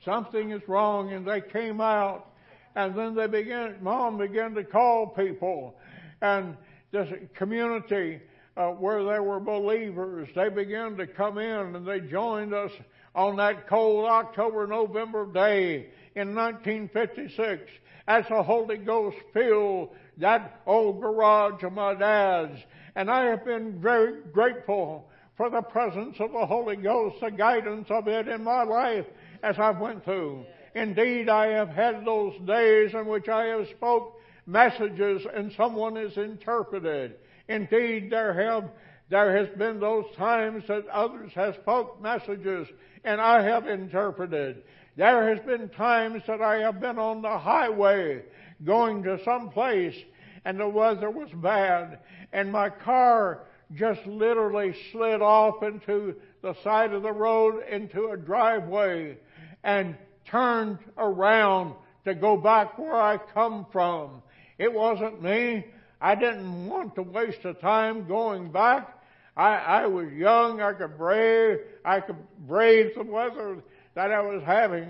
Something 0.04 0.52
is 0.52 0.62
wrong. 0.68 1.14
And 1.14 1.26
they 1.26 1.42
came 1.42 1.82
out. 1.82 2.28
And 2.76 2.96
then 2.96 3.16
they 3.16 3.28
began, 3.28 3.78
mom 3.82 4.18
began 4.18 4.54
to 4.54 4.64
call 4.64 5.08
people 5.08 5.76
and 6.22 6.56
this 6.92 7.12
community 7.36 8.20
uh, 8.56 8.70
where 8.70 9.04
there 9.04 9.24
were 9.24 9.40
believers, 9.40 10.30
they 10.36 10.50
began 10.50 10.96
to 10.98 11.08
come 11.08 11.38
in 11.38 11.76
and 11.76 11.88
they 11.88 12.00
joined 12.00 12.54
us 12.54 12.72
on 13.14 13.36
that 13.38 13.68
cold 13.68 14.06
October, 14.06 14.68
November 14.68 15.26
day 15.26 15.90
in 16.16 16.34
1956 16.36 17.62
as 18.08 18.26
the 18.30 18.42
Holy 18.42 18.78
Ghost 18.78 19.18
filled 19.34 19.90
that 20.18 20.62
old 20.66 21.02
garage 21.02 21.62
of 21.64 21.74
my 21.74 21.94
dad's. 21.94 22.60
And 22.96 23.12
I 23.12 23.26
have 23.26 23.46
been 23.46 23.80
very 23.80 24.22
grateful 24.32 25.08
for 25.38 25.52
the 25.52 25.62
presence 25.62 26.18
of 26.20 26.32
the 26.32 26.46
Holy 26.46 26.76
Ghost, 26.76 27.22
the 27.22 27.30
guidance 27.30 27.88
of 27.92 28.08
it 28.08 28.28
in 28.28 28.44
my 28.44 28.64
life 28.64 29.06
as 29.44 29.58
I 29.60 29.70
went 29.70 30.04
through. 30.04 30.46
Indeed, 30.74 31.30
I 31.30 31.48
have 31.48 31.70
had 31.70 32.04
those 32.04 32.34
days 32.46 32.94
in 32.94 33.06
which 33.06 33.30
I 33.30 33.46
have 33.46 33.68
spoke 33.70 34.20
messages 34.48 35.26
and 35.34 35.52
someone 35.54 35.96
has 35.96 36.18
interpreted. 36.18 37.16
Indeed, 37.48 38.10
there 38.12 38.34
have 38.34 38.70
there 39.10 39.38
has 39.38 39.48
been 39.58 39.80
those 39.80 40.06
times 40.18 40.66
that 40.68 40.86
others 40.88 41.32
have 41.34 41.56
spoke 41.56 42.02
messages 42.02 42.68
and 43.06 43.22
I 43.22 43.42
have 43.42 43.66
interpreted. 43.68 44.64
There 44.98 45.34
has 45.34 45.46
been 45.46 45.70
times 45.70 46.24
that 46.28 46.42
I 46.42 46.58
have 46.58 46.82
been 46.82 47.00
on 47.00 47.22
the 47.22 47.38
highway 47.38 48.24
going 48.66 49.04
to 49.04 49.24
some 49.24 49.50
place 49.50 49.96
and 50.44 50.60
the 50.60 50.68
weather 50.68 51.10
was 51.10 51.30
bad 51.36 52.00
and 52.34 52.52
my 52.52 52.70
car 52.70 53.47
just 53.74 54.06
literally 54.06 54.76
slid 54.92 55.22
off 55.22 55.62
into 55.64 56.16
the 56.42 56.54
side 56.64 56.94
of 56.94 57.04
the 57.04 57.12
road 57.12 57.64
into 57.70 58.10
a 58.10 58.18
driveway 58.18 59.18
and 59.64 59.96
turned 60.26 60.80
around 60.98 61.74
to 62.06 62.16
go 62.16 62.38
back 62.38 62.78
where 62.78 62.96
I 62.96 63.18
come 63.18 63.66
from. 63.72 64.22
It 64.58 64.72
wasn't 64.72 65.22
me. 65.22 65.66
I 66.00 66.16
didn't 66.16 66.68
want 66.68 66.96
to 66.96 67.02
waste 67.02 67.44
the 67.44 67.54
time 67.54 68.08
going 68.08 68.52
back. 68.52 68.94
I, 69.36 69.56
I 69.56 69.88
was 69.88 70.12
young. 70.14 70.62
I 70.62 70.74
could 70.74 70.98
brave. 70.98 71.60
I 71.84 72.00
could 72.00 72.18
brave 72.48 72.96
the 72.96 73.04
weather 73.04 73.58
that 73.96 74.12
I 74.12 74.22
was 74.22 74.42
having. 74.44 74.90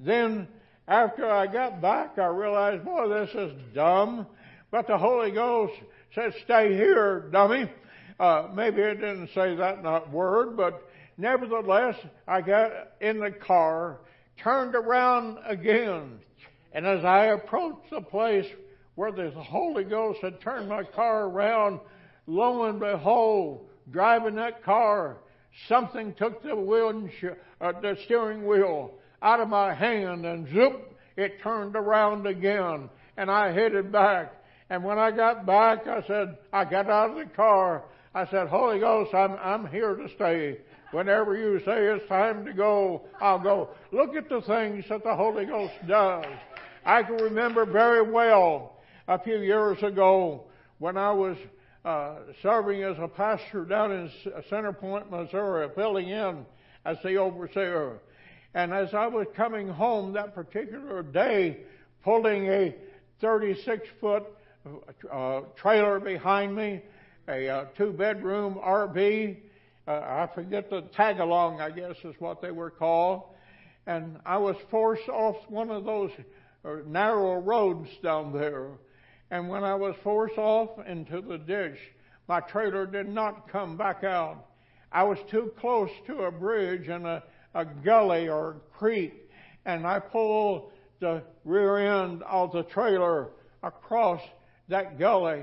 Then, 0.00 0.48
after 0.88 1.30
I 1.30 1.46
got 1.46 1.80
back, 1.80 2.18
I 2.18 2.26
realized, 2.26 2.84
boy, 2.84 3.08
this 3.08 3.30
is 3.34 3.52
dumb. 3.74 4.26
But 4.70 4.86
the 4.86 4.98
Holy 4.98 5.30
Ghost 5.30 5.74
said, 6.14 6.34
"Stay 6.44 6.74
here, 6.74 7.28
dummy." 7.32 7.70
Uh, 8.18 8.48
maybe 8.54 8.80
it 8.80 9.00
didn't 9.00 9.28
say 9.34 9.54
that 9.56 9.82
not 9.82 10.10
word, 10.10 10.56
but 10.56 10.88
nevertheless, 11.18 11.96
I 12.26 12.40
got 12.40 12.72
in 13.00 13.20
the 13.20 13.30
car, 13.30 13.98
turned 14.42 14.74
around 14.74 15.38
again, 15.46 16.18
and 16.72 16.86
as 16.86 17.04
I 17.04 17.26
approached 17.26 17.90
the 17.90 18.00
place 18.00 18.46
where 18.94 19.12
the 19.12 19.30
Holy 19.30 19.84
Ghost 19.84 20.20
had 20.22 20.40
turned 20.40 20.68
my 20.68 20.82
car 20.82 21.26
around, 21.26 21.80
lo 22.26 22.64
and 22.64 22.80
behold, 22.80 23.66
driving 23.90 24.34
that 24.36 24.64
car, 24.64 25.18
something 25.68 26.14
took 26.14 26.42
the 26.42 26.56
wheel, 26.56 27.08
uh, 27.60 27.72
the 27.80 27.96
steering 28.04 28.46
wheel 28.46 28.92
out 29.22 29.40
of 29.40 29.48
my 29.48 29.74
hand, 29.74 30.24
and 30.24 30.48
zoop, 30.52 30.94
it 31.16 31.40
turned 31.42 31.76
around 31.76 32.26
again, 32.26 32.88
and 33.16 33.30
I 33.30 33.52
headed 33.52 33.92
back. 33.92 34.32
And 34.68 34.82
when 34.82 34.98
I 34.98 35.10
got 35.10 35.46
back, 35.46 35.86
I 35.86 36.02
said, 36.06 36.36
I 36.52 36.64
got 36.64 36.90
out 36.90 37.10
of 37.10 37.16
the 37.16 37.34
car. 37.34 37.84
I 38.16 38.26
said, 38.30 38.48
Holy 38.48 38.78
Ghost, 38.78 39.12
I'm, 39.12 39.32
I'm 39.42 39.66
here 39.66 39.94
to 39.94 40.08
stay. 40.14 40.56
Whenever 40.90 41.36
you 41.36 41.58
say 41.66 41.84
it's 41.84 42.08
time 42.08 42.46
to 42.46 42.54
go, 42.54 43.02
I'll 43.20 43.38
go. 43.38 43.68
Look 43.92 44.16
at 44.16 44.30
the 44.30 44.40
things 44.40 44.86
that 44.88 45.04
the 45.04 45.14
Holy 45.14 45.44
Ghost 45.44 45.74
does. 45.86 46.24
I 46.86 47.02
can 47.02 47.16
remember 47.16 47.66
very 47.66 48.10
well 48.10 48.78
a 49.06 49.18
few 49.18 49.40
years 49.40 49.82
ago 49.82 50.44
when 50.78 50.96
I 50.96 51.12
was 51.12 51.36
uh, 51.84 52.14
serving 52.42 52.84
as 52.84 52.96
a 52.98 53.06
pastor 53.06 53.66
down 53.66 53.92
in 53.92 54.10
Center 54.48 54.72
Point, 54.72 55.10
Missouri, 55.10 55.68
filling 55.74 56.08
in 56.08 56.46
as 56.86 56.96
the 57.04 57.16
overseer. 57.16 57.98
And 58.54 58.72
as 58.72 58.94
I 58.94 59.08
was 59.08 59.26
coming 59.36 59.68
home 59.68 60.14
that 60.14 60.34
particular 60.34 61.02
day, 61.02 61.58
pulling 62.02 62.46
a 62.48 62.74
36 63.20 63.86
foot 64.00 64.24
uh, 65.12 65.42
trailer 65.54 66.00
behind 66.00 66.56
me, 66.56 66.80
a 67.28 67.48
uh, 67.48 67.64
two 67.76 67.92
bedroom 67.92 68.54
RV. 68.54 69.36
Uh, 69.86 69.90
I 69.90 70.28
forget 70.34 70.70
the 70.70 70.82
tag 70.82 71.20
along, 71.20 71.60
I 71.60 71.70
guess 71.70 71.96
is 72.04 72.14
what 72.18 72.40
they 72.40 72.50
were 72.50 72.70
called. 72.70 73.24
And 73.86 74.18
I 74.26 74.38
was 74.38 74.56
forced 74.70 75.08
off 75.08 75.36
one 75.48 75.70
of 75.70 75.84
those 75.84 76.10
uh, 76.64 76.76
narrow 76.86 77.40
roads 77.40 77.88
down 78.02 78.32
there. 78.32 78.68
And 79.30 79.48
when 79.48 79.64
I 79.64 79.74
was 79.74 79.94
forced 80.02 80.38
off 80.38 80.70
into 80.86 81.20
the 81.20 81.38
ditch, 81.38 81.78
my 82.28 82.40
trailer 82.40 82.86
did 82.86 83.08
not 83.08 83.48
come 83.48 83.76
back 83.76 84.04
out. 84.04 84.46
I 84.92 85.02
was 85.04 85.18
too 85.30 85.52
close 85.58 85.90
to 86.06 86.24
a 86.24 86.30
bridge 86.30 86.88
and 86.88 87.06
a, 87.06 87.22
a 87.54 87.64
gully 87.64 88.28
or 88.28 88.56
creek, 88.72 89.30
and 89.64 89.86
I 89.86 89.98
pulled 89.98 90.70
the 91.00 91.22
rear 91.44 91.78
end 91.78 92.22
of 92.22 92.52
the 92.52 92.62
trailer 92.62 93.28
across 93.62 94.20
that 94.68 94.98
gully. 94.98 95.42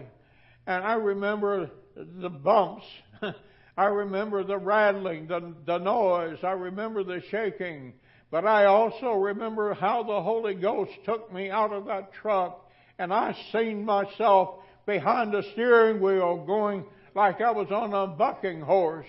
And 0.65 0.83
I 0.83 0.93
remember 0.93 1.69
the 1.95 2.29
bumps. 2.29 2.85
I 3.77 3.85
remember 3.85 4.43
the 4.43 4.57
rattling, 4.57 5.27
the, 5.27 5.53
the 5.65 5.77
noise. 5.77 6.37
I 6.43 6.51
remember 6.51 7.03
the 7.03 7.21
shaking. 7.29 7.93
But 8.31 8.45
I 8.45 8.65
also 8.65 9.13
remember 9.13 9.73
how 9.73 10.03
the 10.03 10.21
Holy 10.21 10.55
Ghost 10.55 10.91
took 11.05 11.31
me 11.31 11.49
out 11.49 11.71
of 11.71 11.85
that 11.85 12.13
truck 12.13 12.63
and 12.99 13.13
I 13.13 13.35
seen 13.51 13.85
myself 13.85 14.55
behind 14.85 15.33
the 15.33 15.43
steering 15.53 16.01
wheel 16.01 16.43
going 16.45 16.85
like 17.15 17.41
I 17.41 17.51
was 17.51 17.71
on 17.71 17.93
a 17.93 18.07
bucking 18.07 18.61
horse. 18.61 19.05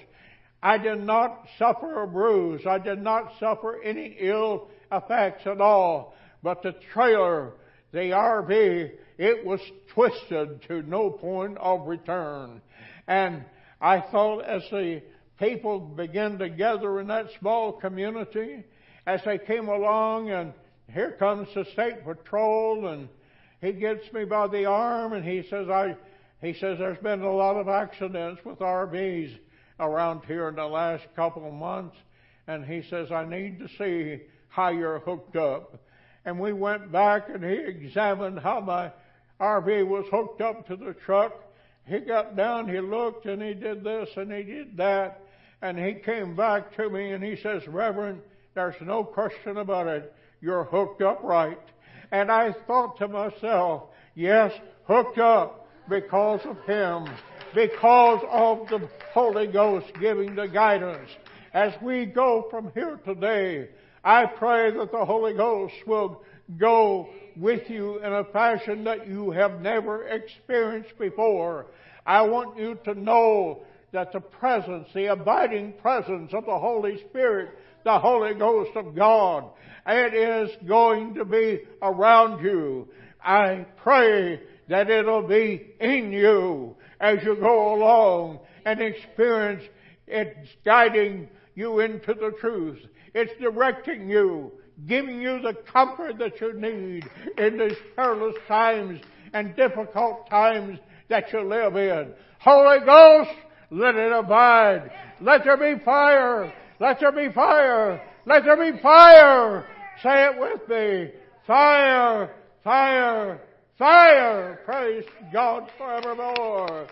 I 0.62 0.78
did 0.78 1.00
not 1.00 1.46
suffer 1.58 2.02
a 2.02 2.06
bruise. 2.06 2.62
I 2.66 2.78
did 2.78 3.02
not 3.02 3.32
suffer 3.38 3.82
any 3.82 4.16
ill 4.18 4.68
effects 4.90 5.46
at 5.46 5.60
all. 5.60 6.14
But 6.42 6.62
the 6.62 6.74
trailer, 6.92 7.52
the 7.92 7.98
RV, 7.98 8.92
it 9.18 9.44
was 9.44 9.60
twisted 9.92 10.62
to 10.68 10.82
no 10.82 11.10
point 11.10 11.58
of 11.58 11.86
return. 11.86 12.60
And 13.06 13.44
I 13.80 14.00
thought 14.00 14.44
as 14.44 14.62
the 14.70 15.02
people 15.38 15.80
began 15.80 16.38
to 16.38 16.48
gather 16.48 17.00
in 17.00 17.08
that 17.08 17.26
small 17.38 17.72
community, 17.72 18.64
as 19.06 19.20
they 19.24 19.38
came 19.38 19.68
along 19.68 20.30
and 20.30 20.52
here 20.92 21.12
comes 21.12 21.48
the 21.54 21.64
state 21.72 22.04
patrol 22.04 22.88
and 22.88 23.08
he 23.60 23.72
gets 23.72 24.12
me 24.12 24.24
by 24.24 24.46
the 24.46 24.66
arm 24.66 25.12
and 25.12 25.24
he 25.24 25.42
says 25.48 25.68
I 25.68 25.96
he 26.40 26.52
says 26.54 26.78
there's 26.78 26.98
been 26.98 27.22
a 27.22 27.32
lot 27.32 27.56
of 27.56 27.68
accidents 27.68 28.44
with 28.44 28.58
RVs 28.58 29.38
around 29.80 30.22
here 30.26 30.48
in 30.48 30.56
the 30.56 30.66
last 30.66 31.04
couple 31.16 31.46
of 31.46 31.54
months 31.54 31.96
and 32.46 32.64
he 32.64 32.82
says 32.88 33.10
I 33.10 33.24
need 33.24 33.58
to 33.60 33.68
see 33.78 34.22
how 34.48 34.68
you're 34.68 35.00
hooked 35.00 35.36
up. 35.36 35.80
And 36.24 36.38
we 36.38 36.52
went 36.52 36.92
back 36.92 37.28
and 37.28 37.42
he 37.42 37.56
examined 37.56 38.38
how 38.38 38.60
my 38.60 38.92
RV 39.44 39.86
was 39.86 40.06
hooked 40.10 40.40
up 40.40 40.66
to 40.68 40.76
the 40.76 40.94
truck. 41.04 41.34
He 41.86 41.98
got 41.98 42.34
down, 42.34 42.66
he 42.66 42.80
looked, 42.80 43.26
and 43.26 43.42
he 43.42 43.52
did 43.52 43.84
this 43.84 44.08
and 44.16 44.32
he 44.32 44.42
did 44.42 44.78
that. 44.78 45.20
And 45.60 45.78
he 45.78 45.94
came 45.94 46.34
back 46.34 46.74
to 46.76 46.88
me 46.88 47.12
and 47.12 47.22
he 47.22 47.36
says, 47.36 47.68
Reverend, 47.68 48.22
there's 48.54 48.80
no 48.80 49.04
question 49.04 49.58
about 49.58 49.86
it. 49.86 50.14
You're 50.40 50.64
hooked 50.64 51.02
up 51.02 51.22
right. 51.22 51.60
And 52.10 52.32
I 52.32 52.54
thought 52.66 52.96
to 52.98 53.08
myself, 53.08 53.84
yes, 54.14 54.52
hooked 54.84 55.18
up 55.18 55.68
because 55.90 56.40
of 56.44 56.58
Him, 56.64 57.06
because 57.54 58.24
of 58.30 58.68
the 58.68 58.88
Holy 59.12 59.46
Ghost 59.46 59.86
giving 60.00 60.34
the 60.34 60.48
guidance. 60.48 61.10
As 61.52 61.74
we 61.82 62.06
go 62.06 62.46
from 62.50 62.72
here 62.72 62.98
today, 63.04 63.68
I 64.02 64.24
pray 64.26 64.70
that 64.70 64.90
the 64.90 65.04
Holy 65.04 65.34
Ghost 65.34 65.74
will 65.86 66.22
go 66.58 67.08
with 67.36 67.68
you 67.68 67.98
in 67.98 68.12
a 68.12 68.24
fashion 68.24 68.84
that 68.84 69.08
you 69.08 69.30
have 69.30 69.60
never 69.60 70.06
experienced 70.06 70.96
before. 70.98 71.66
I 72.06 72.22
want 72.22 72.58
you 72.58 72.78
to 72.84 72.94
know 72.94 73.62
that 73.92 74.12
the 74.12 74.20
presence, 74.20 74.88
the 74.94 75.06
abiding 75.06 75.74
presence 75.80 76.32
of 76.34 76.44
the 76.46 76.58
Holy 76.58 76.98
Spirit, 77.08 77.50
the 77.84 77.98
Holy 77.98 78.34
Ghost 78.34 78.70
of 78.76 78.94
God, 78.94 79.50
it 79.86 80.14
is 80.14 80.50
going 80.66 81.14
to 81.14 81.24
be 81.24 81.60
around 81.82 82.42
you. 82.42 82.88
I 83.22 83.66
pray 83.82 84.40
that 84.68 84.90
it'll 84.90 85.26
be 85.26 85.74
in 85.80 86.12
you 86.12 86.76
as 87.00 87.18
you 87.22 87.36
go 87.36 87.74
along 87.74 88.40
and 88.64 88.80
experience 88.80 89.62
it's 90.06 90.48
guiding 90.64 91.28
you 91.54 91.80
into 91.80 92.14
the 92.14 92.32
truth. 92.40 92.80
It's 93.14 93.32
directing 93.40 94.10
you, 94.10 94.52
giving 94.86 95.22
you 95.22 95.40
the 95.40 95.54
comfort 95.54 96.18
that 96.18 96.40
you 96.40 96.52
need 96.52 97.08
in 97.38 97.58
these 97.58 97.76
perilous 97.94 98.36
times 98.48 99.00
and 99.32 99.54
difficult 99.54 100.28
times 100.28 100.78
that 101.08 101.32
you 101.32 101.42
live 101.42 101.76
in. 101.76 102.12
Holy 102.40 102.80
Ghost, 102.84 103.30
let 103.70 103.94
it 103.94 104.12
abide. 104.12 104.90
Let 105.20 105.44
there 105.44 105.56
be 105.56 105.82
fire. 105.84 106.52
Let 106.80 107.00
there 107.00 107.12
be 107.12 107.32
fire. 107.32 108.02
Let 108.26 108.44
there 108.44 108.72
be 108.72 108.78
fire. 108.80 109.64
Say 110.02 110.26
it 110.26 110.38
with 110.38 110.68
me. 110.68 111.12
Fire, 111.46 112.30
fire, 112.64 113.40
fire. 113.78 114.60
Praise 114.64 115.04
God 115.32 115.70
forevermore. 115.78 116.88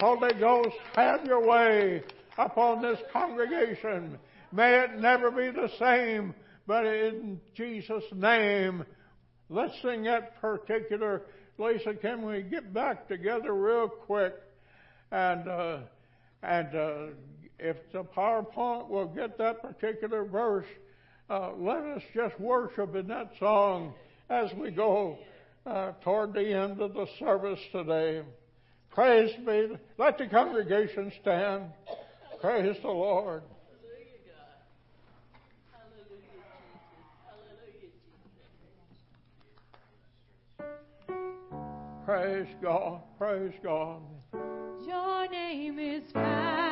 Holy 0.00 0.32
Ghost, 0.34 0.76
have 0.94 1.24
your 1.24 1.46
way 1.46 2.02
upon 2.36 2.82
this 2.82 2.98
congregation. 3.12 4.18
May 4.52 4.80
it 4.80 4.98
never 4.98 5.30
be 5.30 5.50
the 5.50 5.70
same, 5.78 6.34
but 6.66 6.84
in 6.84 7.40
Jesus' 7.54 8.04
name, 8.14 8.84
let's 9.48 9.74
sing 9.82 10.04
that 10.04 10.40
particular. 10.40 11.22
Lisa, 11.58 11.94
can 11.94 12.26
we 12.26 12.42
get 12.42 12.72
back 12.72 13.08
together 13.08 13.54
real 13.54 13.88
quick? 13.88 14.34
And, 15.10 15.48
uh, 15.48 15.78
and, 16.42 16.74
uh, 16.74 17.06
if 17.58 17.76
the 17.92 18.02
PowerPoint 18.02 18.88
will 18.88 19.06
get 19.06 19.38
that 19.38 19.62
particular 19.62 20.24
verse, 20.24 20.66
uh, 21.30 21.52
let 21.56 21.78
us 21.78 22.02
just 22.12 22.38
worship 22.40 22.94
in 22.96 23.06
that 23.06 23.30
song 23.38 23.94
as 24.28 24.50
we 24.54 24.70
go 24.70 25.16
uh, 25.64 25.92
toward 26.02 26.34
the 26.34 26.52
end 26.52 26.80
of 26.80 26.92
the 26.92 27.06
service 27.20 27.60
today. 27.70 28.22
Praise 28.90 29.30
be. 29.46 29.68
Let 29.96 30.18
the 30.18 30.26
congregation 30.26 31.12
stand. 31.22 31.64
Praise 32.40 32.76
the 32.82 32.88
Lord. 32.88 33.42
Praise 42.04 42.48
God. 42.60 43.00
Praise 43.16 43.52
God. 43.62 44.00
Your 44.84 45.28
name 45.28 45.78
is 45.78 46.10
power. 46.12 46.71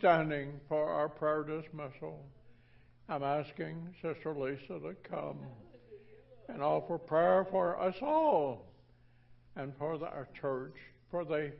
Standing 0.00 0.58
for 0.66 0.88
our 0.90 1.10
prayer 1.10 1.44
dismissal, 1.44 2.24
I'm 3.10 3.22
asking 3.22 3.94
Sister 4.00 4.34
Lisa 4.34 4.80
to 4.80 4.96
come 5.04 5.38
and 6.48 6.62
offer 6.62 6.96
prayer 6.96 7.46
for 7.50 7.78
us 7.78 7.96
all 8.00 8.64
and 9.56 9.76
for 9.76 9.98
the, 9.98 10.06
our 10.06 10.26
church, 10.40 10.76
for 11.10 11.26
the 11.26 11.52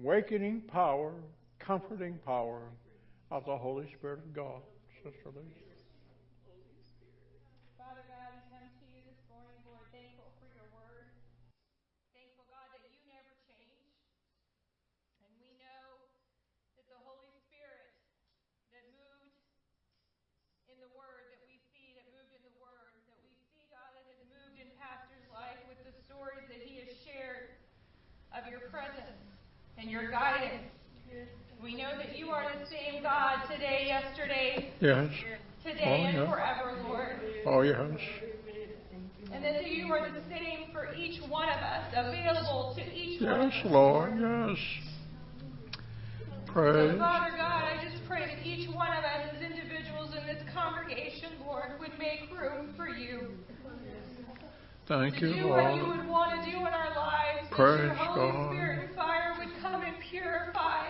awakening 0.00 0.62
power, 0.62 1.12
comforting 1.58 2.18
power 2.24 2.62
of 3.30 3.44
the 3.44 3.56
Holy 3.56 3.86
Spirit 3.92 4.20
of 4.20 4.32
God. 4.32 4.62
Sister 5.04 5.28
Lisa. 5.28 5.68
Father 7.76 8.02
God, 8.08 8.28
we 8.32 8.42
come 8.48 8.64
to 8.64 8.86
you 8.90 9.04
this 9.04 9.20
morning, 9.28 9.60
Lord, 9.68 9.86
thankful 9.92 10.32
for 10.40 10.48
your 10.56 10.66
word. 10.72 11.12
Thankful, 12.16 12.48
God, 12.48 12.66
that 12.72 12.82
you 12.82 12.98
never 13.06 13.30
change. 13.46 13.94
And 15.22 15.30
we 15.38 15.54
know 15.60 16.02
that 16.74 16.86
the 16.90 16.98
Holy 17.06 17.30
Spirit 17.46 17.94
that 18.74 18.84
moved 18.90 19.38
in 20.66 20.78
the 20.82 20.90
word, 20.94 21.30
that 21.30 21.42
we 21.46 21.58
see 21.70 21.94
that 21.98 22.06
moved 22.10 22.34
in 22.34 22.42
the 22.42 22.54
word, 22.58 22.94
that 23.06 23.18
we 23.22 23.34
see, 23.50 23.66
God, 23.70 23.90
that 23.94 24.06
has 24.10 24.20
moved 24.30 24.58
in 24.58 24.70
Pastor's 24.78 25.26
life 25.30 25.58
with 25.70 25.78
the 25.82 25.94
stories 26.06 26.46
that 26.50 26.62
he 26.62 26.82
has 26.82 26.90
shared 27.02 27.54
of 28.34 28.46
your 28.50 28.66
presence 28.70 29.38
and 29.78 29.90
your 29.90 30.10
guidance. 30.10 30.64
We 31.62 31.74
know 31.74 31.90
that 31.96 32.16
you 32.16 32.28
are 32.30 32.46
the 32.58 32.66
same 32.66 33.02
God 33.02 33.42
today, 33.50 33.86
yesterday, 33.88 34.70
Yes. 34.80 35.10
today, 35.64 35.82
Oh, 35.84 36.06
and 36.06 36.18
yeah. 36.18 36.30
forever, 36.30 36.78
Lord. 36.86 37.20
Oh, 37.46 37.62
yes. 37.62 38.00
And 39.32 39.44
that 39.44 39.66
you 39.70 39.92
are 39.92 40.08
the 40.10 40.22
same 40.30 40.70
for 40.72 40.94
each 40.94 41.20
one 41.28 41.48
of 41.48 41.58
us, 41.58 41.92
available 41.94 42.74
to 42.76 42.94
each 42.94 43.20
one 43.20 43.40
of 43.40 43.52
Yes. 43.52 43.64
Lord. 43.66 44.18
Yes. 44.18 44.58
So, 46.46 46.98
Father 46.98 47.36
God, 47.36 47.64
I 47.64 47.84
just 47.84 48.04
pray 48.08 48.26
that 48.26 48.46
each 48.46 48.68
one 48.70 48.88
of 48.88 49.04
us 49.04 49.30
as 49.36 49.42
individuals 49.42 50.14
in 50.18 50.26
this 50.26 50.42
congregation, 50.52 51.30
Lord, 51.46 51.78
would 51.78 51.96
make 51.98 52.30
room 52.32 52.74
for 52.76 52.88
you. 52.88 53.36
Thank 54.88 55.20
you, 55.20 55.34
do 55.34 55.48
what 55.48 55.76
you 55.76 55.82
Lord. 55.84 55.98
would 55.98 56.08
want 56.08 56.42
to 56.42 56.50
do 56.50 56.56
in 56.56 56.72
our 56.72 56.96
lives. 56.96 57.44
that 57.52 57.60
your 57.60 57.92
Holy 57.92 58.32
God. 58.32 58.52
Spirit 58.56 58.88
and 58.88 58.96
fire 58.96 59.36
would 59.36 59.52
come 59.60 59.82
and 59.84 59.96
purify. 60.00 60.88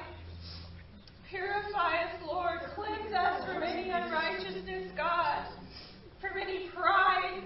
Purify 1.28 2.06
us, 2.06 2.14
Lord. 2.24 2.60
Cleanse 2.76 3.12
us 3.12 3.42
from 3.44 3.64
any 3.64 3.90
unrighteousness, 3.90 4.92
God. 4.96 5.50
From 6.20 6.38
any 6.40 6.70
pride. 6.70 7.42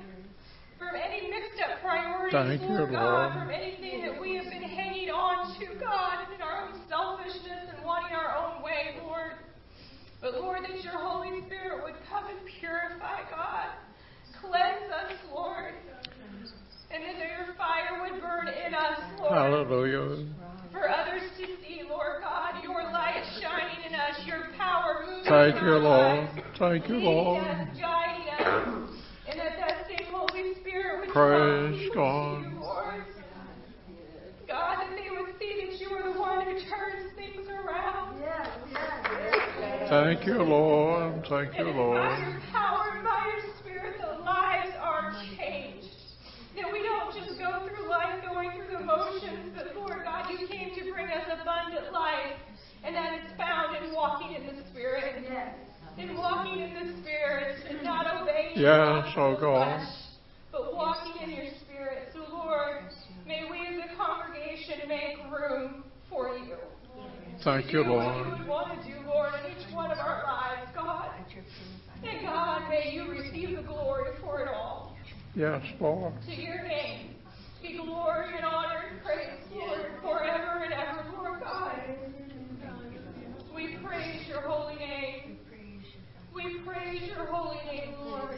From 0.77 0.93
any 0.93 1.31
mixed 1.31 1.57
up 1.65 1.81
priorities, 1.81 2.37
Thank 2.37 2.61
you, 2.61 2.77
Lord 2.77 2.93
God. 2.93 3.01
Lord. 3.01 3.33
From 3.33 3.51
anything 3.51 4.03
that 4.05 4.21
we 4.21 4.37
have 4.37 4.53
been 4.53 4.63
hanging 4.63 5.09
on 5.09 5.59
to, 5.59 5.67
God, 5.81 6.27
in 6.37 6.43
our 6.43 6.69
own 6.69 6.83
selfishness 6.87 7.73
and 7.75 7.83
wanting 7.83 8.15
our 8.15 8.37
own 8.37 8.63
way, 8.63 9.01
Lord. 9.03 9.41
But 10.21 10.35
Lord, 10.35 10.61
that 10.69 10.85
your 10.85 11.01
Holy 11.01 11.41
Spirit 11.47 11.83
would 11.83 11.97
come 12.11 12.27
and 12.29 12.39
purify, 12.61 13.25
God. 13.31 13.73
Cleanse 14.39 14.93
us, 14.93 15.17
Lord. 15.33 15.73
And 16.95 17.03
that 17.05 17.17
your 17.19 17.55
fire 17.57 18.03
would 18.03 18.21
burn 18.21 18.49
in 18.49 18.75
us, 18.75 18.99
Lord. 19.19 19.33
Hallelujah. 19.33 20.27
For 20.73 20.89
others 20.91 21.23
to 21.39 21.47
see, 21.63 21.83
Lord 21.89 22.21
God, 22.23 22.63
your 22.63 22.83
light 22.93 23.25
shining 23.41 23.85
in 23.87 23.95
us, 23.95 24.27
your 24.27 24.49
power 24.59 25.05
moving 25.07 25.25
Thank 25.25 25.57
in 25.57 25.65
you, 25.65 25.71
our 25.73 25.79
Lord. 25.79 26.19
lives, 26.29 26.41
Thank 26.59 26.89
you, 26.89 26.97
Lord. 26.97 27.45
us, 27.47 27.69
guiding 27.81 28.29
us. 28.29 28.91
And 29.29 29.39
that 29.41 29.57
that 29.59 29.87
same 29.89 30.13
Holy 30.13 30.55
Spirit 30.61 31.01
would 31.01 31.09
Praise 31.11 31.91
God. 31.95 32.43
to 32.43 32.49
you, 32.51 32.61
Lord. 32.61 33.05
God, 34.49 34.77
that 34.81 34.91
they 34.97 35.09
would 35.11 35.33
see 35.39 35.65
that 35.65 35.81
you 35.81 35.89
are 35.97 36.13
the 36.13 36.19
one 36.21 36.45
who 36.45 36.53
turns 36.69 37.15
things 37.17 37.49
around. 37.49 38.21
Yes, 38.21 38.49
yes. 38.71 39.89
Thank 39.89 40.27
you, 40.27 40.43
Lord. 40.43 41.25
Thank 41.29 41.57
you, 41.59 41.69
And 41.69 41.77
Lord. 41.77 42.19
your 42.19 42.41
power 42.53 42.93
and 42.97 43.05
by 43.05 43.31
your 43.33 43.55
spirit, 43.61 43.97
the 44.01 44.19
lives 44.25 44.73
are 44.81 45.13
changed. 45.39 45.89
That 46.57 46.71
we 46.71 46.83
don't 46.83 47.15
just 47.17 47.39
go 47.39 47.67
through 47.67 47.89
life 47.89 48.23
going 48.29 48.51
through 48.53 48.77
the 48.79 48.85
motions, 48.85 49.57
but 49.57 49.75
Lord 49.75 50.03
God, 50.05 50.29
you 50.31 50.47
came 50.47 50.75
to 50.75 50.93
bring 50.93 51.02
us 51.13 51.29
abundant 51.41 51.93
life. 51.93 52.41
And 52.85 52.97
that 52.97 53.15
is 53.15 53.31
found 53.37 53.77
in 53.77 53.95
walking 53.95 54.35
in 54.35 54.47
the 54.57 54.63
Spirit. 54.71 55.23
Yes. 55.23 55.55
In 55.99 56.17
walking 56.17 56.59
in 56.61 56.75
the 56.75 57.01
Spirit 57.03 57.57
and 57.69 57.83
not 57.85 58.07
obeying 58.23 58.57
the 58.57 58.63
Yes, 58.63 59.13
oh 59.17 59.35
the 59.35 59.41
God. 59.41 59.79
flesh, 59.79 59.89
but 60.51 60.75
walking 60.75 61.23
in 61.23 61.31
your 61.31 61.53
Spirit. 61.65 62.09
So, 62.13 62.25
Lord, 62.33 62.83
may 63.27 63.45
we 63.51 63.59
as 63.69 63.91
a 63.93 63.97
congregation 63.97 64.89
make 64.89 65.19
room 65.31 65.85
for 66.11 66.37
you. 66.37 66.57
Thank 67.45 67.67
to 67.67 67.73
you, 67.73 67.85
do 67.85 67.91
what 67.91 68.17
you 68.17 68.23
Lord. 68.25 68.39
would 68.39 68.49
want 68.49 68.83
to 68.83 68.89
do, 68.89 68.99
Lord, 69.07 69.33
in 69.45 69.53
each 69.53 69.75
one 69.75 69.91
of 69.91 69.99
our 69.99 70.23
lives, 70.25 70.71
God. 70.75 71.11
And 72.05 72.27
God, 72.27 72.69
may 72.69 72.91
you 72.93 73.11
receive 73.11 73.57
the 73.57 73.63
glory 73.63 74.11
for 74.21 74.41
it 74.41 74.49
all. 74.49 74.97
Yes, 75.35 75.63
Lord. 75.81 76.15
To 76.27 76.33
your 76.35 76.63
name 76.67 77.15
be 77.63 77.77
glory 77.77 78.35
and 78.37 78.45
honor 78.45 78.83
and 78.91 79.03
praise, 79.03 79.29
Lord, 79.55 79.93
forever 80.03 80.65
and 80.65 80.73
ever, 80.73 81.05
Lord 81.17 81.41
God. 81.41 81.73
We 83.55 83.77
praise 83.85 84.27
your 84.29 84.41
holy 84.41 84.77
name. 84.77 85.39
We 86.35 86.61
praise 86.67 87.03
your 87.15 87.27
holy 87.27 87.59
name, 87.67 87.95
Lord. 88.05 88.37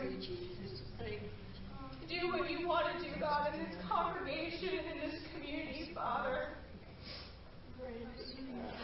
Do 2.09 2.29
what 2.29 2.51
you 2.51 2.69
want 2.69 2.87
to 2.99 3.05
do, 3.05 3.11
God, 3.19 3.55
in 3.55 3.65
this 3.65 3.77
congregation 3.89 4.69
and 4.69 5.03
in 5.03 5.11
this 5.11 5.21
community, 5.35 5.91
Father. 5.95 6.49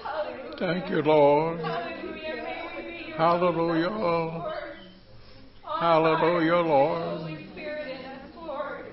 Hallelujah. 0.03 0.57
Thank 0.59 0.91
you, 0.91 1.03
Lord. 1.03 1.61
Hallelujah. 1.61 2.37
May 2.37 2.69
we 2.77 2.83
be 2.91 3.09
your 3.09 3.17
Hallelujah. 3.19 3.91
Lord. 3.91 4.55
Hallelujah, 5.63 6.57
Lord. 6.57 7.21
Holy 7.21 7.47
Spirit 7.53 7.99
in 7.99 8.07
us, 8.07 8.21
Lord. 8.37 8.87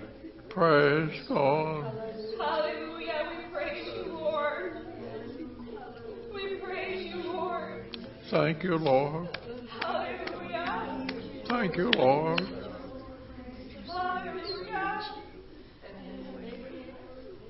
Praise 0.58 1.22
God. 1.28 1.94
Hallelujah. 2.40 3.30
We 3.30 3.54
praise 3.54 3.86
you, 3.96 4.12
Lord. 4.12 4.74
We 6.34 6.58
praise 6.66 7.14
you, 7.14 7.32
Lord. 7.32 7.84
Thank 8.32 8.64
you, 8.64 8.78
Lord. 8.78 9.30
Hallelujah. 9.80 11.08
Thank 11.48 11.78
you, 11.78 11.92
Lord. 11.92 12.42
Hallelujah. 13.86 15.04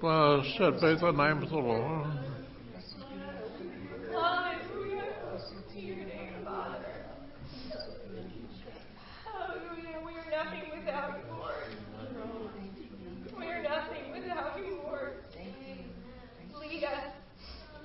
Blessed 0.01 0.81
be 0.81 0.95
the 0.99 1.11
name 1.13 1.43
of 1.43 1.49
the 1.49 1.55
Lord. 1.55 2.07
Hallelujah. 4.11 5.03
To 5.73 5.79
your 5.79 5.95
name, 5.95 6.33
Father. 6.43 7.05
Hallelujah. 9.23 9.97
We 10.05 10.11
are 10.11 10.29
nothing 10.43 10.63
without 10.77 11.17
you, 11.17 11.23
Lord. 11.31 11.53
We 13.37 13.45
are 13.45 13.61
nothing 13.61 14.11
without 14.11 14.57
you, 14.57 14.79
Lord. 14.83 15.13
Lead 16.59 16.83
us, 16.83 17.13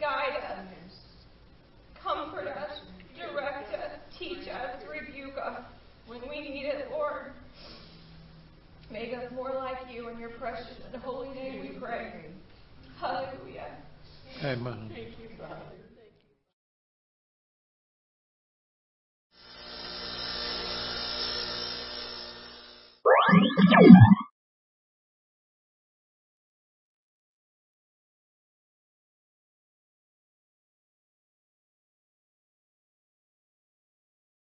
guide 0.00 0.38
us, 0.48 0.66
comfort 2.02 2.48
us, 2.48 2.80
direct 3.14 3.74
us, 3.74 3.90
teach 4.18 4.48
us, 4.48 4.82
rebuke 4.90 5.36
us 5.36 5.60
when 6.06 6.20
we 6.28 6.40
need 6.40 6.64
it, 6.64 6.88
Lord. 6.90 7.32
Make 9.02 9.14
us 9.14 9.32
more 9.34 9.52
like 9.52 9.92
you 9.92 10.08
in 10.10 10.20
your 10.20 10.30
precious 10.30 10.76
and 10.92 11.02
holy 11.02 11.30
name 11.30 11.60
we 11.60 11.70
pray. 11.70 12.26
Hallelujah. 13.00 13.78
Amen. 14.44 14.92
Thank 14.94 15.08
you. 15.18 15.28